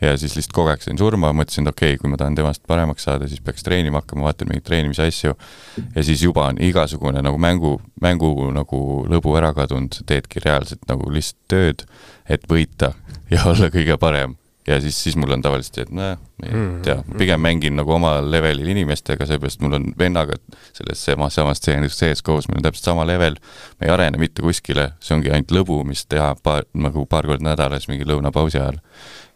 ja 0.00 0.14
siis 0.18 0.36
lihtsalt 0.36 0.54
kogu 0.54 0.72
aeg 0.72 0.82
sain 0.84 0.98
surma, 0.98 1.32
mõtlesin, 1.36 1.66
et 1.66 1.74
okei 1.74 1.94
okay,, 1.94 2.00
kui 2.00 2.12
ma 2.12 2.18
tahan 2.20 2.36
temast 2.38 2.62
paremaks 2.70 3.06
saada, 3.08 3.28
siis 3.30 3.42
peaks 3.44 3.66
treenima 3.66 4.02
hakkama, 4.02 4.28
vaatan 4.28 4.50
mingeid 4.50 4.66
treenimise 4.68 5.08
asju. 5.08 5.34
ja 5.94 6.04
siis 6.06 6.22
juba 6.22 6.48
on 6.52 6.60
igasugune 6.62 7.22
nagu 7.24 7.38
mängu, 7.38 7.78
mängu 8.02 8.32
nagu 8.54 8.82
lõbu 9.10 9.36
ära 9.38 9.52
kadunud, 9.56 10.02
teedki 10.06 10.44
reaalselt 10.44 10.84
nagu 10.90 11.10
lihtsalt 11.10 11.40
tööd, 11.50 11.88
et 12.28 12.44
võita 12.50 12.94
ja 13.34 13.48
olla 13.50 13.72
kõige 13.74 13.98
parem. 13.98 14.36
ja 14.68 14.78
siis, 14.84 15.02
siis 15.02 15.16
mul 15.16 15.32
on 15.34 15.42
tavaliselt 15.42 15.74
see, 15.74 15.88
et 15.88 15.92
nojah, 15.96 16.18
ei 16.44 16.54
mm, 16.54 16.80
tea, 16.86 16.98
pigem 17.18 17.40
mängin 17.42 17.74
nagu 17.74 17.96
oma 17.96 18.18
levelil 18.22 18.68
inimestega, 18.68 19.26
seepärast 19.26 19.62
mul 19.64 19.78
on 19.80 19.92
vennaga 19.98 20.36
selles 20.76 21.02
samas, 21.02 21.34
samas 21.34 21.62
CS-GO-s, 21.64 22.50
meil 22.50 22.60
on 22.60 22.68
täpselt 22.68 22.92
sama 22.92 23.06
level, 23.08 23.40
me 23.80 23.88
ei 23.88 23.94
arene 23.94 24.20
mitte 24.20 24.44
kuskile, 24.44 24.92
see 25.00 25.16
ongi 25.16 25.32
ainult 25.32 25.56
lõbu, 25.56 25.80
mis 25.88 26.04
teha 26.06 26.34
paar, 26.42 26.68
nagu 26.76 27.06
paar 27.10 27.26
korda 27.26 27.50
nädalas 27.50 27.88
mingi 27.90 28.06
lõunapausi 28.06 28.60
ajal 28.60 28.78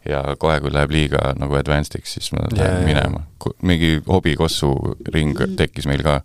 ja 0.09 0.23
kohe, 0.39 0.59
kui 0.63 0.73
läheb 0.75 0.93
liiga 0.95 1.33
nagu 1.39 1.57
advanced'iks, 1.59 2.17
siis 2.19 2.33
ma 2.35 2.45
lähen 2.51 2.75
yeah, 2.75 2.85
minema. 2.87 3.23
mingi 3.63 3.95
hobikossu 4.09 4.73
ring 5.15 5.37
mm. 5.37 5.57
tekkis 5.61 5.89
meil 5.91 6.05
ka. 6.07 6.21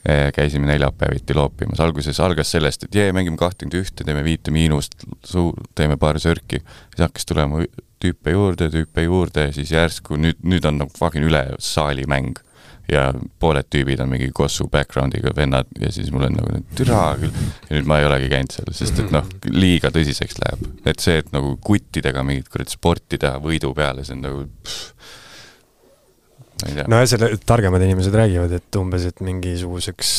E, 0.00 0.30
käisime 0.32 0.64
neljapäeviti 0.64 1.34
loopimas, 1.36 1.80
alguses 1.84 2.16
algas 2.24 2.48
sellest, 2.54 2.86
et 2.86 2.94
jee, 2.96 3.10
mängime 3.12 3.36
kahtekümmend 3.36 3.82
ühte, 3.82 4.04
teeme 4.08 4.22
viite 4.24 4.48
miinust, 4.48 4.94
teeme 5.76 5.98
paar 6.00 6.16
sörki, 6.22 6.62
siis 6.64 7.02
hakkas 7.04 7.28
tulema 7.28 7.60
tüüpe 8.00 8.32
juurde, 8.32 8.70
tüüpe 8.72 9.04
juurde, 9.04 9.50
siis 9.52 9.74
järsku 9.74 10.16
nüüd, 10.16 10.40
nüüd 10.40 10.64
on 10.64 10.80
nagu 10.80 10.96
fucking 10.96 11.28
üle 11.28 11.42
saali 11.60 12.06
mäng 12.08 12.40
ja 12.90 13.06
pooled 13.42 13.68
tüübid 13.70 14.02
on 14.02 14.10
mingi 14.12 14.30
kossu 14.34 14.66
background'iga 14.72 15.32
vennad 15.36 15.70
ja 15.80 15.92
siis 15.94 16.10
mul 16.14 16.26
on 16.28 16.36
nagu 16.38 16.60
türa 16.78 17.14
küll. 17.20 17.32
ja 17.68 17.76
nüüd 17.76 17.88
ma 17.90 18.00
ei 18.00 18.08
olegi 18.08 18.30
käinud 18.32 18.54
seal, 18.56 18.72
sest 18.76 19.00
et 19.04 19.14
noh, 19.14 19.26
liiga 19.50 19.92
tõsiseks 19.94 20.40
läheb. 20.42 20.66
et 20.84 21.02
see, 21.02 21.20
et 21.22 21.32
nagu 21.36 21.56
kuttidega 21.64 22.24
mingit 22.26 22.50
kurat 22.52 22.72
sporti 22.72 23.20
teha 23.20 23.40
võidu 23.42 23.72
peale, 23.76 24.04
see 24.06 24.18
on 24.18 24.24
nagu 24.26 24.46
pff, 24.64 25.16
no 26.90 27.00
ja 27.00 27.08
selle 27.08 27.32
targemad 27.46 27.82
inimesed 27.84 28.14
räägivad, 28.14 28.52
et 28.58 28.80
umbes, 28.80 29.06
et 29.08 29.22
mingisuguseks 29.24 30.14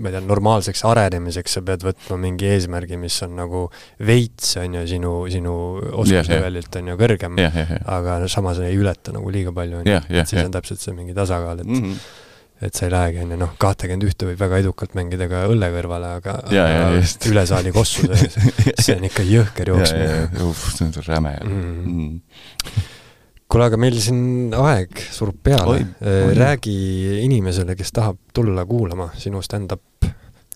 ma 0.00 0.10
ei 0.10 0.16
tea, 0.16 0.22
normaalseks 0.26 0.82
arenemiseks 0.88 1.58
sa 1.58 1.62
pead 1.66 1.84
võtma 1.86 2.18
mingi 2.20 2.48
eesmärgi, 2.50 2.98
mis 3.00 3.18
on 3.26 3.36
nagu 3.38 3.66
veits, 4.06 4.54
on 4.60 4.80
ju, 4.80 4.86
sinu, 4.94 5.12
sinu 5.32 5.54
oskuslevelilt 6.02 6.80
on 6.80 6.90
ju 6.92 6.98
kõrgem 7.00 7.38
yeah,, 7.40 7.60
yeah, 7.62 7.76
yeah. 7.76 7.86
aga 7.98 8.18
samas 8.32 8.62
ei 8.64 8.78
ületa 8.78 9.14
nagu 9.16 9.30
liiga 9.32 9.54
palju, 9.56 9.82
on 9.82 9.92
ju, 9.92 10.02
et 10.10 10.30
siis 10.30 10.42
on 10.44 10.56
täpselt 10.56 10.82
see 10.82 10.96
mingi 10.96 11.16
tasakaal, 11.16 11.62
et 11.62 11.70
mm 11.70 11.82
-hmm. 11.82 12.12
et 12.68 12.74
sa 12.74 12.86
ei 12.86 12.94
lähegi, 12.94 13.24
on 13.24 13.34
ju, 13.34 13.40
noh, 13.40 13.56
kahtekümmend 13.58 14.08
ühte 14.08 14.30
võib 14.30 14.40
väga 14.40 14.62
edukalt 14.64 14.94
mängida 14.98 15.28
ka 15.28 15.44
õlle 15.48 15.72
kõrvale, 15.76 16.14
aga, 16.20 16.38
aga 16.44 17.02
üle 17.32 17.46
saali 17.46 17.72
kossu 17.72 18.08
sees, 18.08 18.38
see 18.84 18.96
on 18.96 19.04
ikka 19.10 19.26
jõhker 19.26 19.74
jooksmine. 19.74 20.30
see 20.76 20.88
on 20.88 21.04
räme 21.06 21.36
mm. 21.44 21.60
-hmm 21.84 22.96
kuule, 23.50 23.66
aga 23.66 23.78
meil 23.80 23.98
siin 24.02 24.54
aeg 24.56 25.02
surub 25.10 25.38
peale. 25.42 25.80
Äh, 26.02 26.30
räägi 26.38 26.74
inimesele, 27.26 27.76
kes 27.78 27.92
tahab 27.96 28.20
tulla 28.34 28.64
kuulama 28.68 29.10
sinu 29.18 29.42
stand-up 29.42 29.82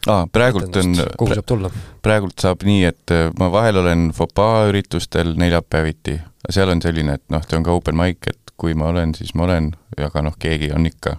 aa, 0.07 0.27
praegult 0.33 0.77
on, 0.77 0.95
kuhu 1.19 1.35
saab 1.35 1.49
tulla? 1.49 1.71
praegult 2.05 2.39
saab 2.41 2.65
nii, 2.67 2.85
et 2.91 3.15
äh, 3.15 3.27
ma 3.39 3.51
vahel 3.53 3.81
olen 3.83 4.11
Fopaa 4.17 4.67
üritustel 4.71 5.35
neljapäeviti, 5.41 6.19
seal 6.51 6.73
on 6.73 6.83
selline, 6.85 7.19
et 7.19 7.25
noh, 7.33 7.45
see 7.45 7.59
on 7.59 7.67
ka 7.67 7.75
open 7.75 7.99
mic, 7.99 8.29
et 8.31 8.55
kui 8.61 8.77
ma 8.79 8.91
olen, 8.93 9.15
siis 9.19 9.35
ma 9.35 9.49
olen, 9.49 9.73
aga 9.99 10.23
noh, 10.23 10.37
keegi 10.39 10.71
on 10.77 10.87
ikka 10.87 11.17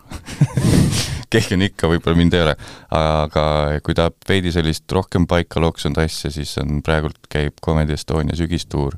keegi 1.34 1.58
on 1.58 1.66
ikka, 1.68 1.90
võib-olla 1.92 2.20
mind 2.20 2.38
ei 2.38 2.46
ole. 2.46 2.56
aga 2.96 3.46
kui 3.84 3.98
tahab 3.98 4.16
veidi 4.30 4.54
sellist 4.56 4.92
rohkem 4.96 5.28
paika 5.28 5.60
loksunud 5.64 6.00
asja, 6.06 6.32
siis 6.32 6.56
on 6.62 6.80
praegult 6.86 7.28
käib 7.32 7.60
Comedy 7.66 7.98
Estonia 7.98 8.38
sügistuur 8.38 8.96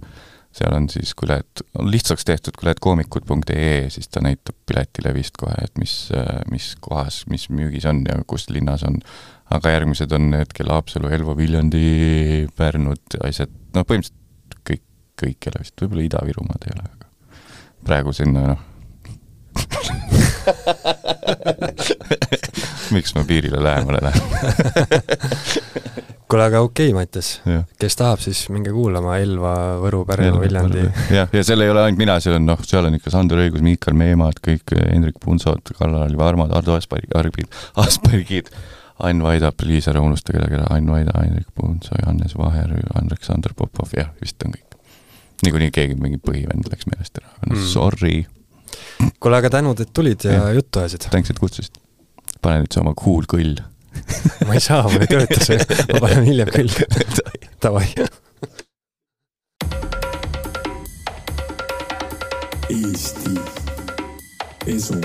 seal 0.57 0.73
on 0.73 0.87
siis, 0.89 1.13
kui 1.17 1.29
lähed, 1.29 1.63
on 1.79 1.89
lihtsaks 1.91 2.25
tehtud, 2.27 2.53
kui 2.57 2.65
lähed 2.67 2.81
koomikud.ee, 2.83 3.89
siis 3.93 4.09
ta 4.11 4.21
näitab 4.25 4.55
piletilevist 4.69 5.37
kohe, 5.39 5.55
et 5.63 5.75
mis, 5.81 5.95
mis 6.51 6.71
kohas, 6.83 7.23
mis 7.31 7.47
müügis 7.53 7.87
on 7.89 8.03
ja 8.07 8.19
kus 8.27 8.49
linnas 8.53 8.83
on. 8.87 8.95
aga 9.53 9.71
järgmised 9.71 10.11
on 10.11 10.33
hetkel 10.35 10.67
Haapsalu, 10.71 11.07
Elva, 11.15 11.37
Viljandi, 11.37 12.47
Pärnud, 12.57 13.19
asjad, 13.23 13.51
noh, 13.75 13.85
põhimõtteliselt 13.87 14.57
kõik, 14.67 14.83
kõikjale 15.21 15.57
vist, 15.63 15.77
võib-olla 15.81 16.07
Ida-Virumaad 16.09 16.61
ei 16.67 16.75
ole, 16.75 16.85
aga 16.97 17.05
praegu 17.87 18.11
sinna 18.15 18.39
noh 18.51 18.61
miks 22.93 23.11
ma 23.15 23.21
piirile 23.27 23.59
lähemale 23.63 23.99
lähen 24.05 24.21
kuule, 26.27 26.43
aga 26.49 26.61
okei 26.65 26.89
okay,, 26.91 26.95
Mattias, 26.95 27.29
kes 27.79 27.97
tahab, 27.99 28.21
siis 28.23 28.43
minge 28.53 28.71
kuulama 28.75 29.17
Elva, 29.23 29.53
Võru, 29.81 30.03
Pärnu, 30.07 30.41
Viljandi. 30.41 30.83
jah, 31.17 31.29
ja 31.33 31.43
seal 31.47 31.63
ei 31.63 31.71
ole 31.71 31.85
ainult 31.85 32.01
mina, 32.01 32.17
seal 32.23 32.37
on 32.39 32.47
noh, 32.49 32.63
seal 32.67 32.87
on 32.89 32.97
ikka 32.97 33.13
Sander 33.13 33.41
Õigus, 33.45 33.63
Miikal 33.65 33.95
Meemad, 33.97 34.41
kõik 34.43 34.75
Hendrik 34.75 35.21
Punsod, 35.23 35.71
Kallar 35.77 36.11
Varmad, 36.19 36.51
Ardo 36.57 36.75
Asperg, 36.75 37.07
Arvid, 37.17 37.47
Aspergid, 37.83 38.51
Ain 39.07 39.21
Vaida, 39.23 39.53
please 39.55 39.91
ära 39.91 40.01
unusta 40.03 40.35
keda, 40.35 40.49
keda, 40.51 40.67
Ain 40.73 40.89
Vaida, 40.91 41.15
Hendrik 41.21 41.47
Punso, 41.55 41.95
Johannes 42.01 42.35
Vaher, 42.37 42.73
Aleksandr 42.97 43.55
Popov, 43.57 43.93
jah, 43.95 44.11
vist 44.23 44.43
on 44.43 44.55
kõik. 44.57 44.79
niikuinii 45.45 45.71
keegi, 45.71 45.95
mingi 46.01 46.19
põhivend 46.19 46.67
läks 46.71 46.89
meelest 46.89 47.21
ära, 47.21 47.29
no 47.45 47.53
mm. 47.55 47.65
sorry. 47.71 48.15
kuule, 49.21 49.39
aga 49.39 49.53
tänud, 49.53 49.79
et 49.79 49.93
tulid 49.95 50.25
ja, 50.27 50.41
ja. 50.41 50.53
juttu 50.57 50.83
ajasid. 50.83 51.07
tänks, 51.13 51.31
et 51.31 51.39
kutsusid. 51.39 51.77
pane 52.41 52.63
nüüd 52.63 52.73
see 52.73 52.83
oma 52.83 52.97
cool 52.97 53.29
kõll 53.29 53.55
ma 54.47 54.57
ei 54.57 54.63
saa, 54.63 54.83
mul 54.87 55.03
ei 55.05 55.11
tööta 55.11 55.43
see, 55.43 55.59
ma 55.93 56.01
panen 56.03 56.27
hiljem 56.27 56.53
külge. 56.53 56.87
Davai. 57.63 57.87
Eesti 62.67 63.37
Esu 64.67 64.99